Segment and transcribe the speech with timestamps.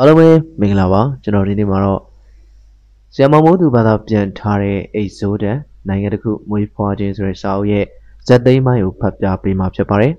[0.00, 0.28] အားလုံးပဲ
[0.60, 2.02] မင်္ဂလာပါကျွန်တော်ဒီနေ့မှာတော့
[3.14, 5.56] ဆရာမမိုးသူဘာသာပြန်ထားတဲ့အိတ်ဆိုးတဲ့
[5.88, 7.84] နိုင်ငံတစ်ခုမွေးဖွားခြင်းဆိုတဲ့စာအုပ်ရဲ့
[8.26, 10.12] ဇက်သိမ်းပိုင်းကိုဖတ်ပြပေးမှာဖြစ်ပါတယ်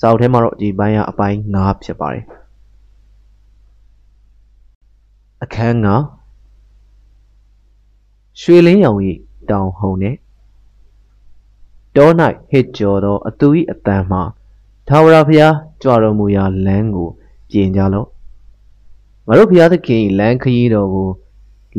[0.00, 2.24] စာအုပ်ထဲမှာတော့ဒီပိုင်းကအပိုင်း9ဖြစ်ပါတယ်
[5.42, 5.88] အခန်း9
[8.40, 9.00] ရွှေလင်းရောင်၏
[9.50, 10.16] တောင်ဟုန်နဲ့
[11.96, 12.08] တော၌
[12.50, 14.18] ဟစ်ကြော်သောအသူ၏အတန်မှ
[14.88, 17.08] ထာဝရဘုရားကြွတော်မူရာလမ်းကို
[17.52, 18.08] ပြင်ကြလော့
[19.30, 21.08] ငါတို့ဘုရားသခင်လမ်းခရီးတော်ကို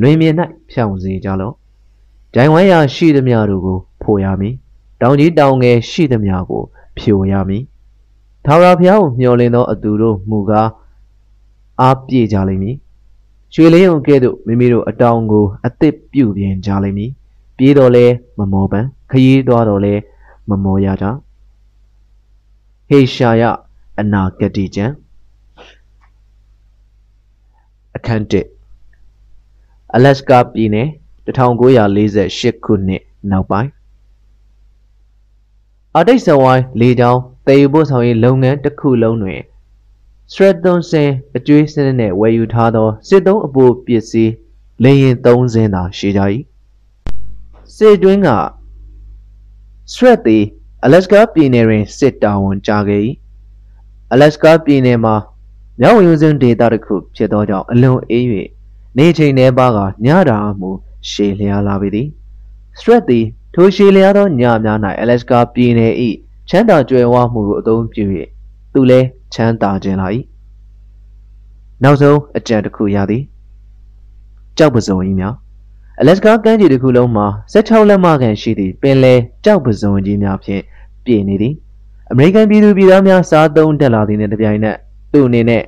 [0.01, 0.29] လွင်မြေ၌
[0.71, 1.53] ဖြောင့်စေကြလော့။
[2.33, 4.53] ဂျိုင်ဝမ်းရာရှိသမျှတို့ကိုဖိုရမည်။
[5.01, 6.63] တောင်ကြီးတောင်ငယ်ရှိသမျှကို
[6.97, 7.63] ဖြိုရမည်။
[8.45, 10.69] ထာဝရဘုရားကိုမျှော်လင့်သောအသူတို့မူကား
[11.81, 12.75] အားပြည့်ကြလိမ့်မည်။
[13.53, 17.11] ရွှေလင်းုံကဲ့သို့မိမိတို့အတောင်ကိုအသစ်ပြုပြင်ကြလိမ့်မည်။
[17.57, 18.05] ပြေးတော်လဲ
[18.37, 19.93] မမောပန်းခရီးသွားတော်လဲ
[20.49, 21.05] မမောရကြ။
[22.89, 23.43] ဟေရှာယ
[23.99, 24.93] အနာဂတိကျမ်း
[27.95, 28.23] အခန်း
[28.89, 30.89] 1အလက်စကာပြည်နယ်
[31.27, 33.69] 1948ခုနှစ်နောက်ပိုင်း
[35.97, 39.41] အတိတ်ဇဝိုင်းလေကြောင်းတည်ယူပို့ဆောင်ရေးလုပ်ငန်းတစ်ခုလုံးတွင်
[40.33, 44.33] စရက်သွန်စင်အကျွေးစနစ်နဲ့ဝယ်ယူထားသောစစ်သုံးအပိုပစ္စည်း
[44.83, 46.21] လေရင်3စင်းသာရှိကြ၏
[47.75, 48.29] စစ်တွင်းက
[49.93, 50.43] စရက်သည်
[50.83, 53.01] အလက်စကာပြည်နယ်တွင်စစ်တာဝန်ကြခဲ့၏
[54.11, 55.15] အလက်စကာပြည်နယ်မှာ
[55.81, 58.25] မြောက်ဝင်စဉ်ဒေတာတစ်ခုဖြစ်သောကြောင့်အလွန်အေး၍
[58.97, 60.69] နေချိန်ထဲပါကညတာမှု
[61.09, 62.07] ရှည်လျားလာပေသည်
[62.79, 65.93] စရက်သည်ထိုရှည်လျားသောညများ၌အလက်စကာပြည်နယ်၏
[66.49, 68.03] ချမ်းသာကြွယ်ဝမှုကိုအသုံးပြု၍
[68.73, 70.07] သူလည်းချမ်းသာခြင်းလာ၏
[71.83, 73.23] နောက်ဆုံးအကြံတစ်ခုရသည်
[74.57, 75.35] ကြောက်ပစုံကြီးများ
[75.99, 80.61] အလက်စကာကမ်းခြေတစ်ခုလုံးမှာ16လက်မခန့်ရှိသည့်ပင်လယ်ကြောက်ပစုံကြီးများဖြင့်
[81.05, 81.53] ပြည့်နေသည်
[82.11, 84.77] အမေရိကန်ပြည်သူပြည်သားများစားသုံးတက်လာသည်နှင့်တပြိုင်နက်
[85.13, 85.63] သူ့အနေနဲ့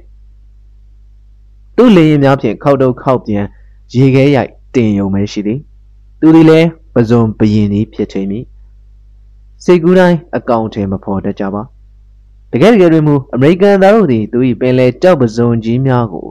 [1.78, 3.46] သူ့လေရင်များဖြင့်ခောက်တုတ်ခောက်ပြန်
[3.94, 5.60] ရေခဲရိုက်တင်ယုံပဲရှိသည်
[6.20, 8.40] သူသည်လည်းပဇွန်ဘရင်သည်ဖြစ်ချိန်မီ
[9.64, 11.62] စိတ်ကူးတိုင်းအကောင့်ထဲမဖော်တတ်ကြပါ
[12.52, 16.28] တကယ်တကယ်တွင်မူအမေရိကန်သားတို့သည်သူ၏ပင်လယ်ကြောက်ပဇွန်ကြီးများကို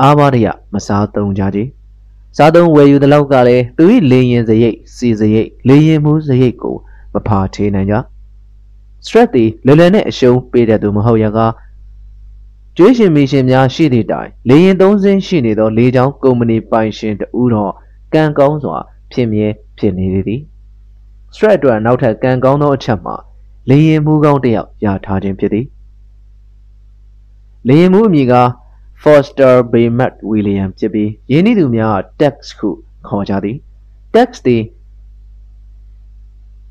[0.00, 1.60] အားပါတရမစားသုံးကြကြ
[2.36, 6.76] စားသုံးဝယ်ယူသလောက်ကလည်းသူ၏လေရင်စရိတ်စီစရိတ်လေရင်မှုစရိတ်ကို
[7.14, 7.94] မဖာထေးနိုင်ကြ
[9.06, 11.52] စရက်သည်လွယ်လွယ်နဲ့အရှုံးပေးတဲ့သူမဟုတ်ရကား
[12.80, 17.72] ကျွေးရှင်မီရှင်များရှိသည့်တိုင်လေရင်သုံးစင်းရှိနေသောလေကြောင်းကုမ္ပဏီပိုင်ရှင်တဦးတော့
[18.14, 18.76] ကံကောင်းစွာ
[19.12, 20.40] ဖြစ်မြဲဖြစ်နေသည်
[21.34, 23.16] စထရက်အတွက်နောက်ထပ်ကံကောင်းသောအချက်မှာ
[23.68, 25.66] လေရင်မှုကောင်းတစ်ယောက်ရထားခြင်းဖြစ်သည်
[27.68, 28.34] လေရင်မှုအမည်က
[29.02, 32.68] Foster Baymet William ဖြစ်ပြီးယင်းဤသူများ Tex ခု
[33.08, 33.56] ခေါ်ကြသည်
[34.14, 34.62] Tex သည်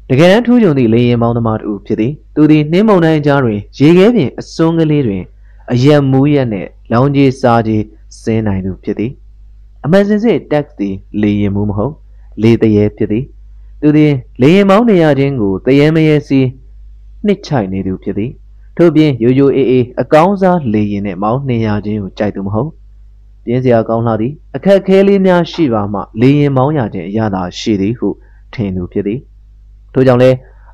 [0.09, 5.23] တကယ်တမ်းထူးချွန်သည့်လေရင်မောင်းသမားတူဖြစ်သည်သူသည်နှင်းမုန်တိုင်းကြားတွင်ရေခဲပြင်အစွန်းကလေးတွင်
[5.71, 7.83] အယက်မူးရက်နဲ့လောင်ကြီးစားကြီး
[8.21, 9.11] စင်းနိုင်သူဖြစ်သည်
[9.85, 11.93] အမှန်စင်စစ်တက်သည်လေရင်မူးမဟုတ်
[12.41, 13.25] လေတရေဖြစ်သည်
[13.81, 16.39] သူသည်လေရင်မောင်းနေရခြင်းကိုတရေမရေစီ
[17.25, 18.31] နှစ်ချိုင်နေသူဖြစ်သည်
[18.77, 22.69] ထို့ပြင်ရိုးရိုးအေးအေးအကောင်းစားလေရင်နဲ့မောင်းနေရခြင်းကိုကြိုက်သူမဟုတ်
[23.45, 28.07] ပြင်းစရာကောင်းလာသည်အခက်ခဲလေးများရှိပါမှလေရင်မောင်းရခြင်းအရသာရှိသည်ဟု
[28.53, 29.19] ထင်သူဖြစ်သည်
[29.93, 30.29] ထို့ကြောင့်လဲ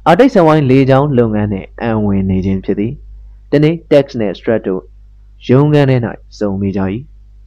[0.07, 2.93] အာတိတ်ဆန်ဝိုင်းလေချောင်းလုပ်ငန်းနဲ့အံဝင်နေခြင်းဖြစ်သည်
[3.53, 4.81] တနေ့ Tex နဲ့ Strat တို့
[5.47, 5.97] ရုံးခန်းထဲ၌
[6.37, 6.81] စုံမိကြ၏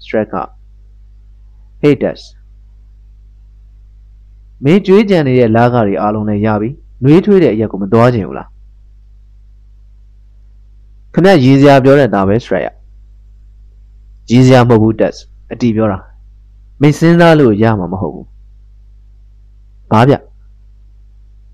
[0.05, 0.35] Strat က
[1.83, 2.17] Hey Tex
[4.65, 6.69] မင်းကြွေးကြံနေတဲ့လာကားတွေအားလုံးလည်းရပြီ
[7.03, 8.49] နှွေးထွေးတဲ့အရက်ကိုမသွားချင်ဘူးလား
[11.15, 12.69] ခဏရည်စရာပြောတဲ့ဒါပဲ Strat ရ
[14.31, 15.13] ရည်စရာမဟုတ်ဘူး Tex
[15.53, 15.99] အတီပြောတာ
[16.81, 18.27] မင်းစဉ်းစားလို့ရမှာမဟုတ်ဘူး
[19.91, 20.15] ဘာဗျ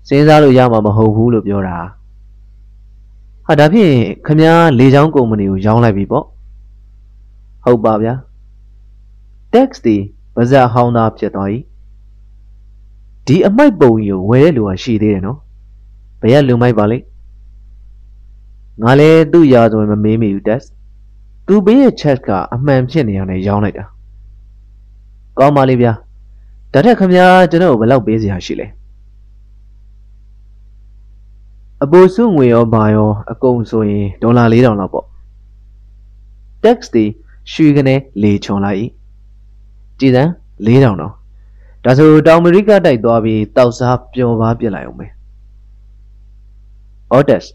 [0.07, 1.77] စဉ်းစားလို့ရမှာမဟုတ်ဘူးလို့ပြောတာ
[3.47, 3.95] ဟာဒါဖြင့်
[4.25, 6.25] ခမားလေချောင်းကုမ္ပဏီကိုရောင်းလိုက်ပြီပေါ့
[7.63, 8.13] ဟုတ်ပါဗျာ
[9.53, 9.95] tax ဒီ
[10.35, 11.59] ပါဇက်ဟောင်းသားဖြစ်သွားပြီ
[13.27, 15.37] ဒီအမိုက်ပုံကြီးကိုဝယ်တဲ့လူကရှိသေးတယ်နော်
[16.21, 17.05] ဘယ်ကလူမိုက်ပါလိမ့်
[18.83, 20.61] ငါလည်းသူ့ရာဆိုရင်မမေးမိဘူး tax
[21.47, 23.85] သူပေးရဲ့ chat ကအမှန်ဖြစ်နေရတယ်ရောင်းလိုက်တာ
[25.39, 25.93] ကောင်းပါလေဗျာ
[26.73, 28.67] ဒါထက်ခမညာကျွန်တော်ဘယ်လောက်ပေးစရာရှိလဲ
[31.83, 35.05] အပိုစုငွေရောဘာရောအကုန်ဆိုရင်ဒေါ်လာ4000လောက်ပေါ့
[36.63, 37.05] tax တွေ
[37.51, 38.85] ရွှေကနေလေချွန်လိုက်
[39.99, 40.23] ကြည်စံ
[40.65, 41.13] 4000တော့
[41.83, 45.11] ဒါဆိုတောင်အမေရိကတိုက်သွားပြီးတောက်စားပျော်ပါပြစ်လိုက်အောင်မယ်
[47.17, 47.45] Otis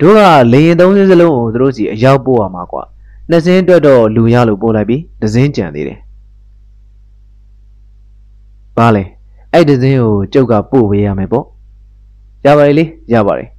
[0.00, 0.20] တို့က
[0.52, 2.82] လေရင်သုံးစင်းစလုံးကိုတို့စီအရောက်ပို့ရမှာကွာ
[3.30, 5.98] နှစ်စင်းအတွက်တော့လူရလို့ပို့လိုက်ပြီးဒဇင်းကြံသေးတယ်
[8.76, 9.04] ဘာလဲ
[9.52, 11.44] အဲ့ဒဇင်းကိုကျုပ်ကပို့ပေးရမယ်ပေါ့
[12.46, 12.84] ရပါတယ်လေ
[13.14, 13.55] ရပါတယ်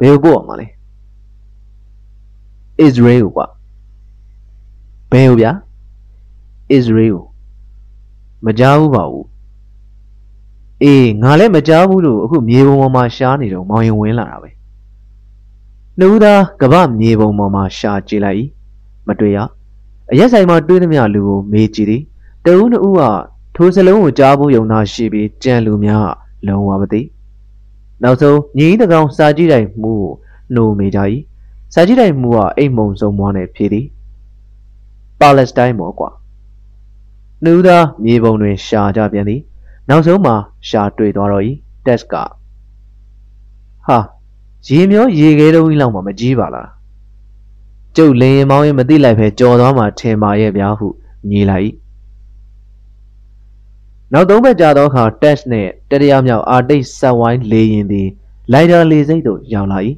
[0.00, 0.66] ဘယ်ကိုပို့အောင်မလဲ
[2.86, 3.46] Israel ကိုကွာ
[5.12, 5.52] ဘယ်ဟုတ်ဗျာ
[6.76, 7.18] Israel
[8.44, 9.26] မကြားဘူးပါဘူး
[10.82, 14.50] အေးငါလည်းမကြားဘူးလို့အခုမြေပုံပေါ်မှာရှားနေတော့မောင်ရင်ဝင်လာတာပဲ
[15.98, 18.44] နှူးသားကပမြေပုံပေါ်မှာရှာကြည့်လိုက်
[19.06, 19.38] မတွေ့ရ
[20.10, 22.02] အရက်ဆိုင်မှာတွေ့သမျှလူကိုမေးကြည့်သည်
[22.44, 23.02] တဦးနှူးက
[23.54, 26.08] ထိုစလုံးကိုကြားဖို့ယုံနာရှိပြီးကြံလူများ
[26.46, 27.00] လုံးဝမသိ
[28.02, 30.12] နောက်ဆုံးညီတကောင်စာကြည့်တိုင်းမှုကို
[30.54, 31.00] နှိုးမိကြ၏
[31.74, 33.86] စာကြည့်တိုင်းမှုကအိမ်မုံဆုံးမွားနဲ့ဖြေသည်
[35.20, 36.10] ပါလက်စတိုင်းမော်ကွာ
[37.44, 39.40] နှူးသားမြေပုံတွင်ရှာကြပြန်သည်
[39.88, 40.34] နောက်ဆုံးမှာ
[40.68, 41.44] ရှာတွေ့သွားတော့၏
[41.86, 42.14] တက်က
[43.86, 43.98] ဟာ
[44.66, 46.68] ရေမျောရေခဲတုံးကြီးလောက်မှမကြီးပါလား
[47.96, 50.86] ကျုပ်လင်းရင်မောင်းရင်မသိလိုက်ပဲကြော်သွားမှထင်ပါရဲ့ဗျာဟု
[51.30, 51.64] ညီလိုက်၏
[54.12, 58.08] နောက်သုံးဘက်ကြာသောအခါတက်နှင့်တရရမြောက်အာတိတ်ဆက်ဝိုင်းလေရင်သည်
[58.52, 59.78] လိုက်တာလေစိတ်သို့ရောက်လာ၏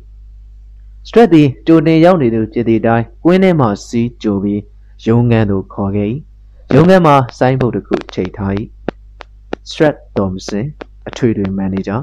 [1.06, 4.60] စထရက်သည်ကြိုတင်ရောက်နေသူဖြစ်သည့်အတိုင်းကွင်းထဲမှစီးကြိုပြီး
[5.06, 6.08] ရုံးငန်းသို့ခေါ်ခဲ့၏
[6.74, 8.52] ရုံးငန်းမှာဆိုင်းဘုတ်တစ်ခုချိန်ထား၏
[9.68, 10.66] စထရက်ဒေါ်မစင်
[11.08, 11.96] အထွေထွေမန်နေဂျာ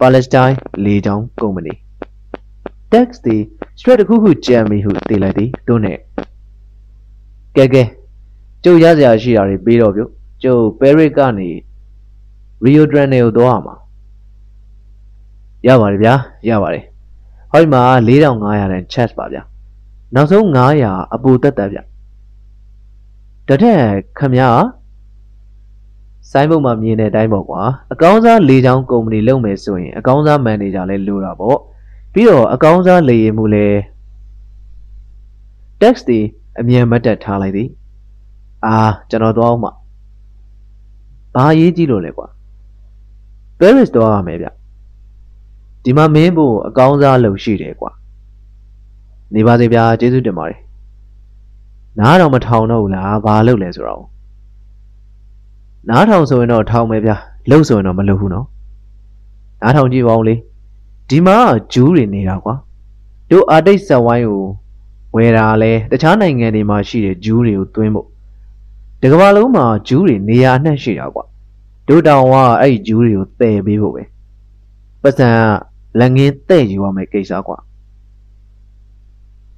[0.00, 1.74] ပါလက်စတိုင်းလေကြောင်းကုမ္ပဏီ
[2.92, 3.42] tax သည်
[3.78, 5.98] straight တစ်ခုခုကြံမိဟုသိလိုက်သည်တို့နဲ့
[7.56, 7.82] ကဲကဲ
[8.64, 10.10] ကျုပ်ရစရာရှိတာတွေပြီးတော့ပြုတ်
[10.42, 11.50] ကျုပ်ပဲရစ်ကနေ
[12.64, 13.74] ရီယိုဒရန်နယ်ကိုသွားရမှာ
[15.66, 16.14] ရပါတယ်ဗျာ
[16.48, 16.84] ရပါတယ်
[17.50, 19.42] ဟောဒီမှာ4500တန် chest ပါဗျာ
[20.14, 20.44] နောက်ဆုံး
[20.80, 21.78] 900အပူတက်တက်ဗျ
[23.48, 23.80] တထက်
[24.18, 24.42] ခမရ
[26.30, 27.60] ဆိုင်းဘုတ်မှာမြင်တဲ့အတိုင်းပေါ့ကွာ
[27.92, 31.58] အကောင်းစားလေချောင်းကုမ္ပဏီလုပ်မယ်ဆိုရင်အကောင်းစားမန်နေဂျာလည်းလိုတာပေါ့
[32.12, 33.78] ပြီးတော့အကောင်းစားလေရင်မှုလည်း
[35.80, 36.20] tax တွေ
[36.60, 37.68] အမြန်မတက်ထားလိုက်သည်
[38.66, 38.76] အာ
[39.10, 39.70] ကျွန်တော်သွားအောင်မှ
[41.38, 42.26] ဘာရေးကြည့်လို့လဲကွာ
[43.58, 44.46] Paris တော့ရမယ်ဗျ
[45.84, 47.90] ဒီမှာမင်းဖို့အကောင်းစားလုပ်ရှိတယ်ကွာ
[49.34, 50.60] နေပါစေဗျာကျေးဇူးတင်ပါတယ်
[51.98, 54.04] နားတော့မထောင်တော့ဘူးလားဘာလုပ်လဲဆိုတော့
[55.88, 57.16] နားထောင်ဆိုရင်တော့ထောင်မယ်ဗျာ
[57.50, 58.46] လှုပ်ဆိုရင်တော့မလှုပ်ဘူးနော်
[59.62, 60.34] နားထောင်ကြည့်ပါဦးလေ
[61.08, 61.36] ဒီမှာ
[61.72, 62.54] ဂျူးတွေနေတာကွာ
[63.30, 64.44] တို့အာတိတ်ဆက်ဝိုင်းကို
[65.14, 68.08] ဝယ်တာလဲတခြားနိုင်ငံတွေမှာရှိတဲ့ဂျူးတွေကိုသွင်းဖို့
[69.02, 71.24] တကဘာလုံးမှာဂျူးတွေနေရာအနှံ့ရှိတာကွာ
[71.88, 74.02] တို့တောင်ကအဲ့ဒီဂျူးတွေကိုတည်ပေးဖို့ပဲ
[75.02, 75.28] ပတ်စံ
[76.00, 77.56] လက်ငင်းတဲ့ယူရမယ်ကိစ္စကွာ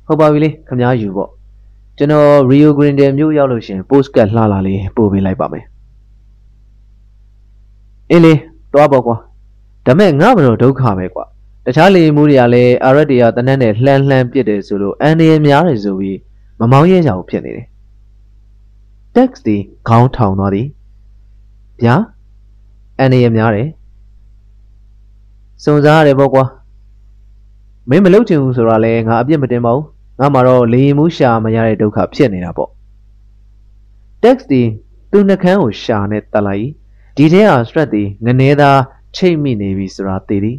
[0.06, 1.30] ဟုတ်ပါပြီလေခမားယူပေါ့
[1.98, 5.64] ကျွန်တော်ရီယိုဂရင်ဒယ်မြို့ရောက်လို့ရှင်ပို့စကတ်လှလာလေးပို့ပေးလိုက်ပါမယ်
[8.10, 8.34] အင်းလေ
[8.72, 9.16] သွားပေါ့ကွာ
[9.86, 11.24] ဒါမဲ့ငါမလို့ဒုက္ခပဲကွာ
[11.64, 16.18] တခြားလေမှုတွေကလည်းအာရက်တွေကတနက်နဲ့လှမ်းလှမ်းပစ်တယ်ဆိုလို့အန်ဒီရများတယ်ဆိုပြီး
[16.60, 17.66] မမောင်းရဲကြဘူးဖြစ်နေတယ်
[19.14, 19.56] တက်စ်ဒီ
[19.88, 20.66] ခေါင်းထောင်သွားသည်
[21.82, 21.94] ဗျာ
[22.98, 23.68] အန်ဒီရများတယ်
[25.64, 26.44] စုံစားရတယ်ပေါ့ကွာ
[27.88, 29.86] မင်းမလုပ်ချင်ဘူးဆိုတာလဲငါအပြစ်မတင်ပါဘူး
[30.20, 32.70] ငါမှတော့လေရင်မှုရှာမရတဲ့ဒုက္ခဖြစ်နေတာပေါ့
[34.22, 34.62] တက်စ်ဒီ
[35.10, 36.68] သူနှကန်းကိုရှာနဲ့တက်လိုက်
[37.16, 38.78] ဒီထဲဟာ stress ဒီငနေသား
[39.16, 40.56] ချိတ်မိနေပြီဆိုတာသိသည်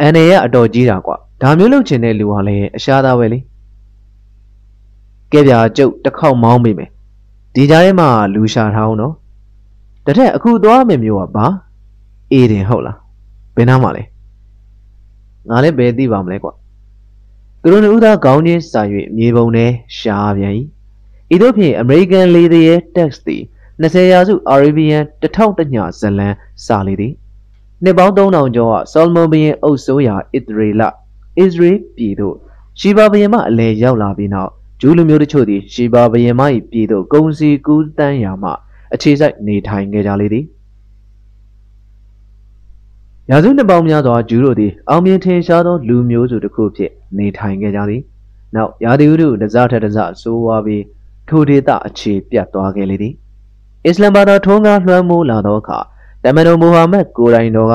[0.00, 3.38] အန်နေရအတော်ကြီးတာကွာဒါမျိုးလုပ်ချင်တဲ့လူဟာလည်းအရှားသားပဲလေ
[5.32, 6.90] ကဲပြာကျုပ်တစ်ခေါက်မောင်းမိမယ်
[7.54, 9.14] ဒီကြားထဲမှာလူရှာထားအောင်နော်
[10.06, 11.46] တထက်အခုသွားမယ်မျိုးကဘာ
[12.32, 12.98] အေးတယ်ဟုတ်လား
[13.56, 14.02] ဘယ်နားမှာလဲ
[15.48, 16.52] ငါလည်းဘယ်သိပါမလဲကွာ
[17.62, 18.82] သူတို့နှစ်ဦးသားခေါင်းချင်းစာ၍
[19.16, 20.54] မြေပုံနဲ့ရှားပြန်၏
[21.34, 23.42] ဤသို့ဖြင့် American လေသည်ရဲ့ tax သည်
[23.82, 26.34] 20ရာစု Arabian တထောင်တညဇလန်
[26.64, 27.12] စာလေသည်
[27.84, 30.88] နှစ်ပေါင်း3000ကျော်ကဆောလမုန်ဘုရင်အုပ်စိုးရာဣသရေလဣ
[31.36, 32.34] သရေပြည်သို့
[32.80, 38.50] ရှီဘာဘုရင်မှအလဲရောက်လာပြီးနောက် ဂျူးလူမျိုးတို့ချို့သည်ရှီဘာဘုရင်မ၏ပြည်သို့ဂုံစီကူးတန်းရာမှ
[38.94, 40.44] အခြေစိုက်နေထိုင်ခဲ့ကြလေသည်
[43.30, 48.02] ရာစုနှစ်ပေါင်းများစွာဂျူးတို့သည်အောင်မြင်ထင်ရှားသောလူမျိုးစုတစ်ခုဖြစ်နေထိုင်ခဲ့ကြသည်
[48.54, 50.84] နောက်ရာသီဥတုတစားထက်တစားဆိုးဝါးပြီး
[51.28, 53.14] ထိုဒေသအခြေပြတ်သွားခဲ့လေသည်
[53.86, 55.78] အစ္စလမ်ဘာသာထုံးကားလွှမ်းမိုးလာသောအခါ
[56.24, 57.74] တမန်တော်မူဟာမက်ကိုယ်တိုင်တော်က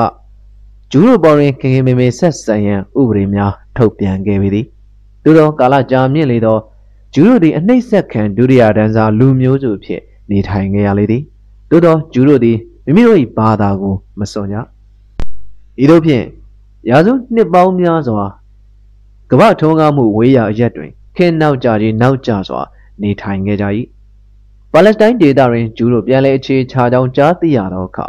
[0.92, 4.66] ဂျူးတို့ပေါ်တွင်ခင်ခင်မေမေဆက်ဆံရန်ဥပဒေများထုတ်ပြန်ခဲ့ပေသည်
[5.24, 6.58] သို့သောကာလကြာမြင့်လေသော
[7.14, 11.22] ဂျူးတို့သည်အနှိမ့်ဆက်ခံဒုတိယတန်းစားလူမျိုးစုဖြစ်နေထိုင်ခဲ့ရလေသည်
[11.70, 14.56] သို့သောဂျူးတို့သည်မိမိတို့၏ဘာသာကိုမစွန့်ကြ
[15.82, 16.24] ဤသို့ဖြင့်
[16.90, 18.24] ရာစုနှစ်ပေါင်းများစွာ
[19.30, 22.60] ကမ္ဘာထုံးကားမှုဝေးရာအရက်တွင်ခင်နောက်ကြခြင်းနောက်ကျစွာ
[23.02, 23.66] နေထိုင်ခဲ့ကြ၏
[24.72, 28.08] ပါလက်စတိုင်းဒေသတွင်ဂျူးတို့ပြန်လည်အခြေချကြောင်းကြားသိရသောအခါ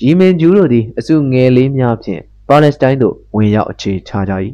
[0.00, 4.32] ရီမင်ဂျူးတို့သည်အစုငယ်လေးများဖြင့်ပါလက်စတိုင်းသို့ဝင်ရောက်အခြေချကြ၏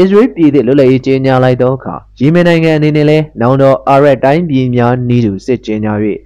[0.00, 5.92] အစ္စရေးပြည်သည့်လွတ်လပ်ရေးကြေညာလိုက်သောအခါရီမင်နိုင်ငံအနေနဲ့လည်းနောင်တော်အာရက်တိုင်းပြည်များနီးတူစစ်ကြေညာ၍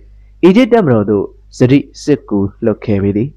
[0.43, 1.25] အီဂျစ်တပ်မတော်သို့
[1.57, 3.28] စရိစစ်ကူလွှတ်ခဲ့ပေသည်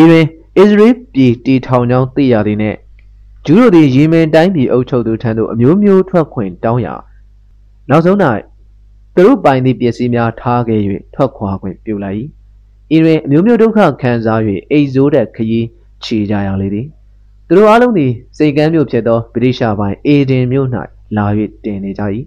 [0.00, 0.26] ဤတွင်
[0.58, 2.78] အစ္စရေးပြည်တီထောင်ကြောင်းသိရသည်နှင့်
[3.46, 6.94] ဂျူးတို့သည်ရီမင်တိုင်းပြည်အုပ်ချုပ်သူထံသို့အမျိုးမျိုးထွက်ခွင့်တောင်းရာ
[7.90, 8.18] နောက်ဆုံး၌
[9.14, 10.80] သူတို့ပိုင်သည့်ပစ္စည်းများထားခဲ့၍
[11.14, 12.18] ထွက်ခွာခွင့်ပြုလိုက်၏
[12.96, 14.40] ဤတွင်အမျိုးမျိုးဒုက္ခခံစား၍
[14.70, 15.66] အိတ်ဆိုးတဲ့ခရီး
[16.04, 16.86] ခြေကြရလေသည်
[17.54, 20.68] သူတို့အားလုံးသည်စိတ်ကမ်းမြို့ဖြစ်သောဗြိတိရှားပိုင်းအေဒင်မြို့၌
[21.16, 21.26] လာ၍
[21.64, 22.02] တင်နေကြ၏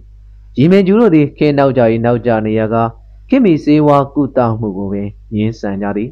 [0.58, 2.76] ရီမင်ကျူးတို့သည်ခင်းနောက်ကြ၏နောက်ကြနေရက
[3.28, 6.10] ခင်မီစေဝါကုသမှုကိုပင်ညှင်းဆန်ကြသည်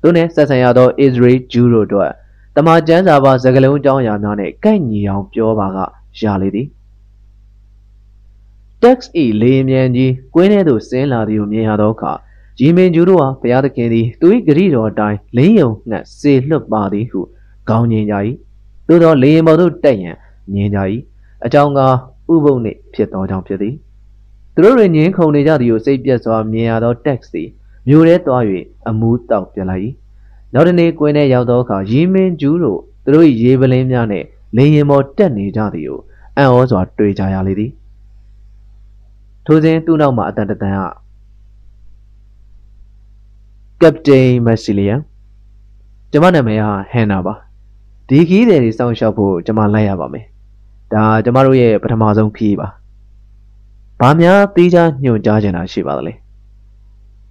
[0.00, 2.10] သူနှင့်ဆက်ဆံရသောအစ္စရေးဂျူးတို့အတွက်
[2.56, 5.78] တမန်ကျမ်းစာပါစကလုံးအကြောင်းအရာများနှင့်ကိုက်ညီအောင်ပြောပါက
[6.20, 6.66] ရလေသည်
[8.82, 8.98] tax
[9.42, 12.12] ၏လေမြန်ကြီးကွင်းထဲသို့ဆင်းလာသည်ကိုမြင်ရသောအခါ
[12.60, 17.22] ရီမင်ကျူးတို့ဟာဘုရားသခင်သည်သူ၏ဂရိတော်အတိုင်းလင်းယုံနှင့်စေလွတ်ပါသည်ဟု
[17.70, 18.14] ခေါင်းငင်ကြ၏
[18.88, 20.16] သို့သောလေရင်ပေါ်သို့တက်ရန်
[20.54, 20.78] ငင်ကြ၏
[21.44, 21.94] အကြောင်းကား
[22.32, 23.74] ဥပုံနှင့်ဖြစ်သောကြောင့်ဖြစ်သည်
[24.54, 27.48] သူတို့တွင်ငင်းခုန်နေကြသည်ကိုစိတ်ပြတ်စွာမြင်ရသော tax သည်
[27.88, 28.42] မြို့ထဲသွား၍
[28.88, 29.82] အမူးတောက်ပြလိုက်၏
[30.54, 35.98] နောက်တနေ့ကွင်းထဲရောက်သောအခါရီမင်ကျူးတို့သူတို့၏ရေပလင်းများနှင့်လေရင်ပေါ်တက်နေကြသည်ကို
[36.36, 37.70] အံ့ဩစွာတွေ့ကြရလေသည်
[39.46, 40.64] ထိုစဉ်သူ့နောက်မှာအတန်တန်က
[43.82, 45.00] ကပတိန်မက်ဆီလီယန်
[46.10, 47.34] ကျွန်မနာမည်ကဟန်နာပါ
[48.10, 50.24] ဒီခီးတယ်တွေစောင့်ရှောက်ဖို့ကျွန်မလိုက်ရပါမယ်
[50.92, 52.68] ဒါကျွန်မတို့ရဲ့ပထမဆုံးခီးပါ
[54.00, 56.14] ဘာများသီးခြားညွှန်ကြားချင်တာရှိပါသလဲ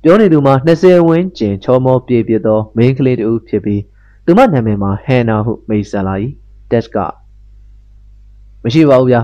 [0.03, 3.81] ပြောနေသူမှာ20ဝန်းကျင်ချောမောပြေပြသောမိန်းကလေးတူဖြစ်ပြီး
[4.25, 6.13] သူမနာမည်မှာဟန်နာဟုမိတ်ဆက်လာ၏
[6.71, 6.98] တက်က
[8.63, 9.21] မရှိပါဘူးဗျာ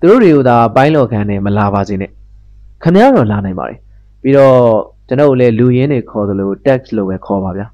[0.00, 2.10] သူတို့တွေကိုသာပိုင်းလော်ခံနဲ့မလာပါစေနဲ့
[2.82, 3.78] ခမရတော့လာနိုင်ပါတယ်
[4.22, 4.56] ပြီးတော့
[5.08, 7.66] ကျွန်တော်လည်းလူရင်းတွေခေါ်သလို tax လို့ပဲခေါ်ပါဗျာ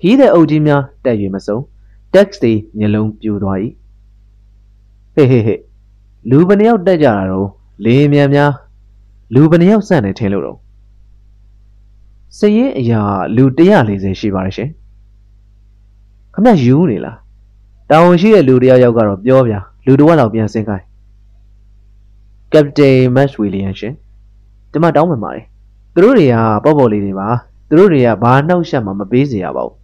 [0.00, 1.58] ခီးတဲ့အုပ်ကြီးများတက်ရွေမစုံ
[2.14, 3.58] tax တွေမျက်လုံးပြူသွား၏
[5.14, 5.60] ဟေးဟေးဟေး
[6.30, 7.48] လူဘယ်နှယောက်တက်ကြတာတော့
[7.84, 8.52] လေမြန်များ
[9.34, 10.58] လူဘယ်နှယောက်စန့်နေထင်လို့တော့
[12.38, 13.00] စရင်အရာ
[13.36, 14.70] လူ140ရှိပါတယ်ရှင်
[16.34, 17.18] ခမယူနေလား
[17.90, 20.84] တာဝန်ရှိတဲ့လူတယောက်ယောက်ကတော့ပြောဗျာလူတစ်ဝက်လောက်ပြန်ဆင်းခိုင်း
[22.52, 23.94] ကပတိန်မတ်ဝီလီယံရှင်
[24.72, 25.44] ဒီမှာတောင်းပန်ပါတယ်
[25.94, 27.28] သူတို့တွေကပေါ့ပေါ့လေးတွေပါ
[27.68, 29.83] သူတို့တွေကဘာနှောက်ယှက်မှမပေးစေရပါဘူး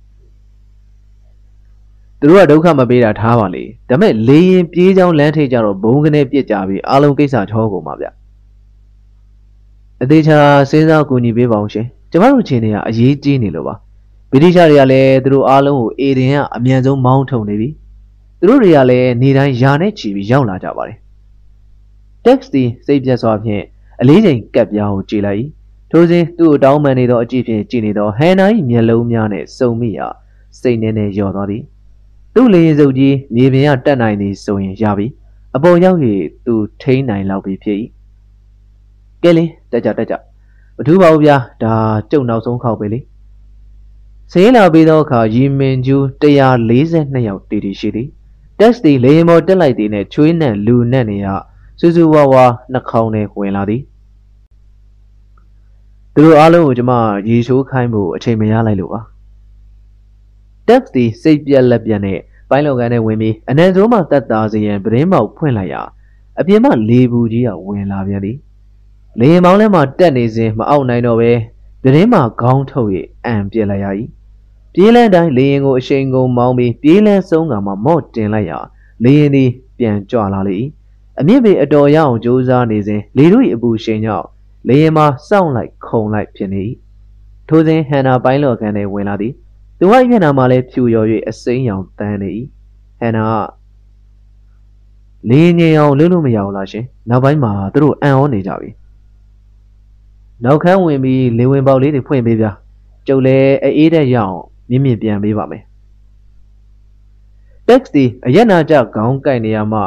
[2.20, 8.06] သူတို့ကဒုက္ခမပေးတာထားပါလေဒါပေမဲ့လေရင်ပြေးချောင်းလမ်းထိပ်ကြတော့ဘုံကနေပြစ်ကြပြီးအားလုံးကိစ္စချောကုန်ပါဗျ
[10.02, 10.38] အသေးချာ
[10.70, 13.74] စဉ်းစားကူညီပေးပါအောင်ရှင်ကျမတို့ချင်းတွေကအရေးကြီးနေလို့ပါ
[14.30, 17.68] ဗြိတိရှတွေကလည်းသူတို့အားလုံးကိုအေဒင်ကအမြန်ဆုံးမောင်းထုံနေပြီ
[18.40, 20.96] သူတို့တွေကလည်းနေတိုင်းယာနဲ့ချီပြီးရောက်လာကြပါတယ်
[22.24, 23.64] text ဒီစိတ်ပြတ်စွာဖြင့်
[24.00, 25.46] အလေးချိန်ကပ်ပြားကိုကြည်လိုက်
[25.90, 30.06] ထိုစဉ်သူ့ကိုတောင်းပန်နေသောအကြည့်ဖြင့်ကြည်နေသောဟန်နာ၏မျက်လုံးများနှင့်စုံမိရာ
[30.60, 31.62] စိတ်နှဲနှဲလျော့သွားသည်
[32.34, 35.06] သူ့လေရင်စုပ်ကြီးမြေပြင်ကတက်နိုင်သည်ဆိုရင်ရပြီ
[35.56, 35.98] အပေါ်ရောက်၍
[36.44, 37.78] သူထိန်းနိုင်လောက်ပြီဖြစ်၏
[39.22, 40.14] ကဲလေတက်ကြတက်ကြ
[40.76, 41.74] မထူးပါဘူးဗျာဒါ
[42.10, 43.00] ကျုံနောက်ဆုံးခောက်ပဲလေ
[44.32, 48.08] စင်းလာပြီးသောအခါရီမင်ကျူး142ယောက်တည်တည်ရှိသည်
[48.58, 51.26] တက်စ်တီလေရင်ပေါ်တက်လိုက်သည်နဲ့ချွေးနံလူနံ့နေရ
[51.80, 53.82] စူးစူးဝါဝါနှာခေါင်းနဲ့ဝင်လာသည်
[56.14, 56.92] သူတို့အားလုံးကိုကျမ
[57.30, 59.00] ရေချိုးခိုင်းဖို့အချိန်မရလိုက်လို့ပါ
[60.70, 62.18] တက်စ်တီစိတ်ပြက်လက်ပြက်နဲ့
[62.50, 65.82] ပိုင်းလောက်ကန်းနဲ့ဝင်ပြီးအနံဆိုးမှတက်တာစီရန်ပရင်းပေါက်ဖွင့်လိုက်ရာ
[66.40, 68.36] အပြင်မှလေဘူးကြီးကဝင်လာပြန်သည်
[69.18, 71.30] လေရင်မောင်းထဲမှာတက်နေစဉ်မအောက်နိုင်တော့ပဲ
[71.82, 72.88] ပရင်းမှာခေါင်းထုတ်၍
[73.24, 73.86] အံပြက်လိုက်ရ၏
[74.74, 78.58] ပြေးလန်းတိုင်းလေရင်ကိုအရှိန်ကုန်မောင်းပြီးပြေးလန်းဆုံးကမှမော့တင်လိုက်ရာ
[79.04, 80.56] လေရင်သည်ပြန်ကြွလာလေ၏
[81.20, 84.26] အမြင့်ပေအတော်ရအောင်ကြိုးစားနေစဉ်လေတို့၏အပူရှိန်ကြောင့်
[84.68, 86.62] လေရင်မှာစောင့်လိုက်ခုံလိုက်ဖြစ်နေ၏
[87.48, 89.32] ထိုစဉ်ဟန်နာပိုင်းလော်ကန်ထဲဝင်လာသည်
[89.80, 92.30] သူ၏မျက်နှာမှာလည်းဖြူရော်၍အစိမ်းရောင်တန်းနေ၏
[93.00, 93.32] ဟန်နာက
[95.30, 98.70] လေငင်အောင်လုပ်လို့မရဘူးလားရှင်နောက်ပိုင်းမှာသူတို့အံ့ဩနေကြပြီ
[100.44, 102.50] နောက်ခန်းဝင်ပြီးလေဝင်ပေါက်လေးတွေဖွင့်ပေးဗျာ
[103.06, 104.36] ကျုပ်လည်းအေးတဲ့ရအောင်
[104.70, 105.62] မြင့်မြင့်ပြန်ပေးပါမယ်
[107.66, 109.80] တက်စီအရက်နာကြခေါင်းကိုက်နေရမှ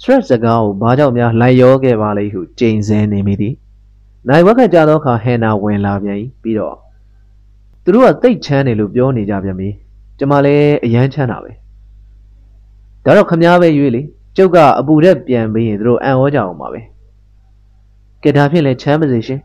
[0.00, 3.54] stress စကားကိုဘာကြောင့်များလိုက်ရောခဲ့ပါလိမ့်ဟုကြိမ်စဲနေမိသည်
[4.28, 6.76] နိုင်ဝက်ခကြသောအခါဟန်နာဝင်လာပြန်၏ပြီးတော့
[7.84, 9.68] သူတို့ကတိတ်ချမ်းတယ်လို့ပြောနေကြပြန်ပြီ
[10.18, 11.50] ကျမလည်းအယမ်းချမ်းတာပဲ
[13.04, 14.02] ဒါတော့ခမားပဲရွေးလေ
[14.36, 16.80] ကျုပ်ကအပူရက်ပြန်ပြီးရင်သူတို့အံ့ဩကြအောင်ပါပဲ
[18.22, 19.40] ကဲဒါဖြင့်လည်းချမ်းပါစေရှင်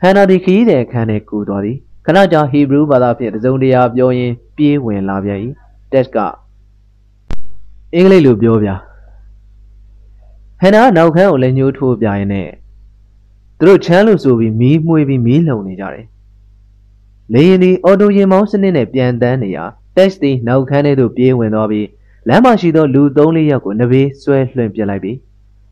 [0.00, 1.76] ဟန်နာဒီခီးတဲ့အခန်းထဲကူသွားသည်
[2.06, 5.38] ခဏကြာဟီဘရူးဘာသာဖြင့်တစုံတရာပြောရင်းပြေးဝင်လာပြန်၏
[5.92, 6.16] တက်က
[7.94, 8.68] အင်္ဂလိပ်လိုပြောပြ
[10.60, 12.48] ဟန်နာနောက်ခန်းကိုလည်းညှိုးထိုးပြရင်းနဲ့
[13.58, 16.06] သူတို့ချမ်းလို့ဆိုပြီးမီးမှွေးပြီးမီးလုံနေကြတယ်
[17.34, 19.64] လေရင်ဒီအော်တိုရင်မောင်းစနစ်နဲ့ပြန်တန်းနေရာ
[19.96, 21.88] တက်စ်တီနောက်ခန်းထဲသို့ပြေးဝင်သွားပြီး
[22.28, 25.16] လမ်းမရှိသောလူ၃လေးယောက်ကိုနဘေးဆွဲလွှင့်ပြလိုက်ပြီး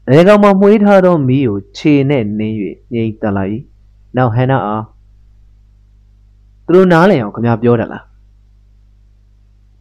[0.09, 2.57] အဲကောင်မှမှွေးထားသောမီးကိုခြေနဲ့နင်း၍
[2.93, 3.59] ငိမ့်တက်လိုက်။
[4.17, 4.85] နောက်ဟန်နာအား
[6.67, 8.05] သူတို့နားလည်အောင်ခင်ဗျာပြောတယ်လား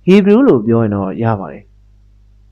[0.06, 1.64] ဟီဘရူးလိုပြောရင်တော့ရပါတယ်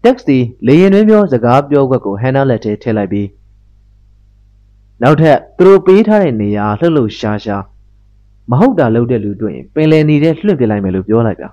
[0.04, 3.28] text ဒီလေရင်တွင်ပြောစကားပြောခွက်ကိုဟန်နာလက်ထဲထည့်လိုက်ပြီး
[5.02, 7.64] နောက်ထပ်သူတို့ပေးထားတဲ့နေရာလှုပ်လှုပ်ရှားရှား
[8.50, 11.46] မဟုတ်တာလုပ်တဲ့လူတွေ့ရင်ပင်လယ်နေတဲ့လွှင့်ပြလိုက်မယ်လို့ပြောလိုက်ပြ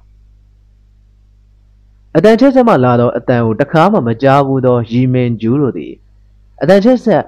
[2.17, 5.93] အတန်ချက်ဆက်မှလာတော့အတန်ကိုတခါမှမကြားဘူးသောရီမင်ဂျူးတို့သည်
[6.63, 7.25] အတန်ချက်ဆက်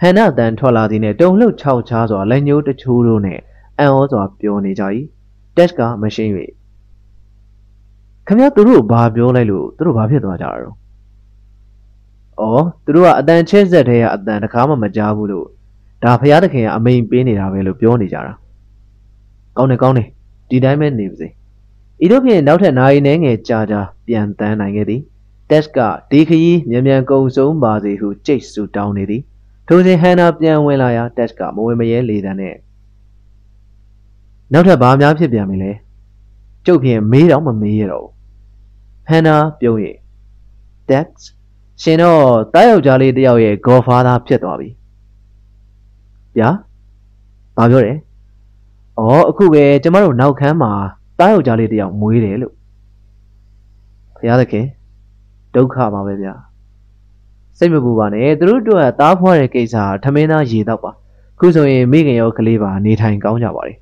[0.00, 3.40] ဟန်နာအတန်ထွက်လာသည်နှင့်တုံလှုပ်ခြောက်ခြားစွာလက်ညှိုးတချိုးတို့နှင့်
[3.78, 4.84] အံ့ဩစွာပြောနေကြ၏
[5.56, 6.32] တက်ကမရှင်း၍
[8.26, 10.74] ခမရသူတို့ဘာပြောလိုက်လို့သူတို့ဘာဖြစ်သွားကြတာတော့
[12.42, 15.46] ဩသူတို့ကအတန်ချက်ဆက်တဲ့ကအတန်တခါမှမကြားဘူးလို့
[16.02, 18.32] ဒါဖရာသခင်ကအမိန်ပေးနေတာပဲလို့ပြောနေကြတာ
[19.56, 20.08] ကောင်းတယ်ကောင်းတယ်
[20.50, 21.28] ဒီတိုင်းပဲနေပါစေ
[22.04, 25.00] ဤတို့ဖြင့်နောက်ထပ်နိုင်နေငယ်ကြာကြာပြန်တန်းနိုင်ခဲ့သည်
[25.50, 25.78] တက်က
[26.10, 29.22] ဒီခရီးမြန်မြန်ကုံဆုံးပါစေဟုကြိတ်ဆူတောင်းနေသည်
[29.68, 32.56] ထိုစဉ်ဟန်နာပြန်ဝင်လာရာတက်ကမဝင်မရဲလေတန်းနဲ့
[34.52, 35.72] နောက်ထပ်ဘာများဖြစ်ပြန်ပြီလဲ
[36.66, 38.06] ကျုပ်ဖြင့်မေးတော့မမေးရတော့
[39.08, 39.78] ဟန်နာပြုံး၍
[40.88, 41.06] တက်
[41.82, 42.22] ရှင်တော့
[42.54, 44.68] တားယောက်ျားလေးတယောက်ရဲ့ godfather ဖြစ်သွားပြီ
[46.38, 46.48] ဗျာ
[47.56, 47.98] ဘာပြောတယ်။
[48.98, 50.72] အော်အခုပဲကျမတို့နောက်ခန်းမှာ
[51.18, 52.54] တားယောက်ျားလေးတယောက်မွေးတယ်လို့။
[54.16, 54.66] ဘုရားသခင်
[55.54, 56.34] ဒုက္ခပါပဲဗျာ။
[57.58, 60.90] စိတ်မပူပါနဲ့သူတို့တို့ကတားဖွားတဲ့ကိစ္စထမင်းသားရေတော့ပါ။
[61.38, 63.74] ခုဆိုရင်မိခင်ရောကလေးပါနေထိုင်ကောင်းကြပါလေ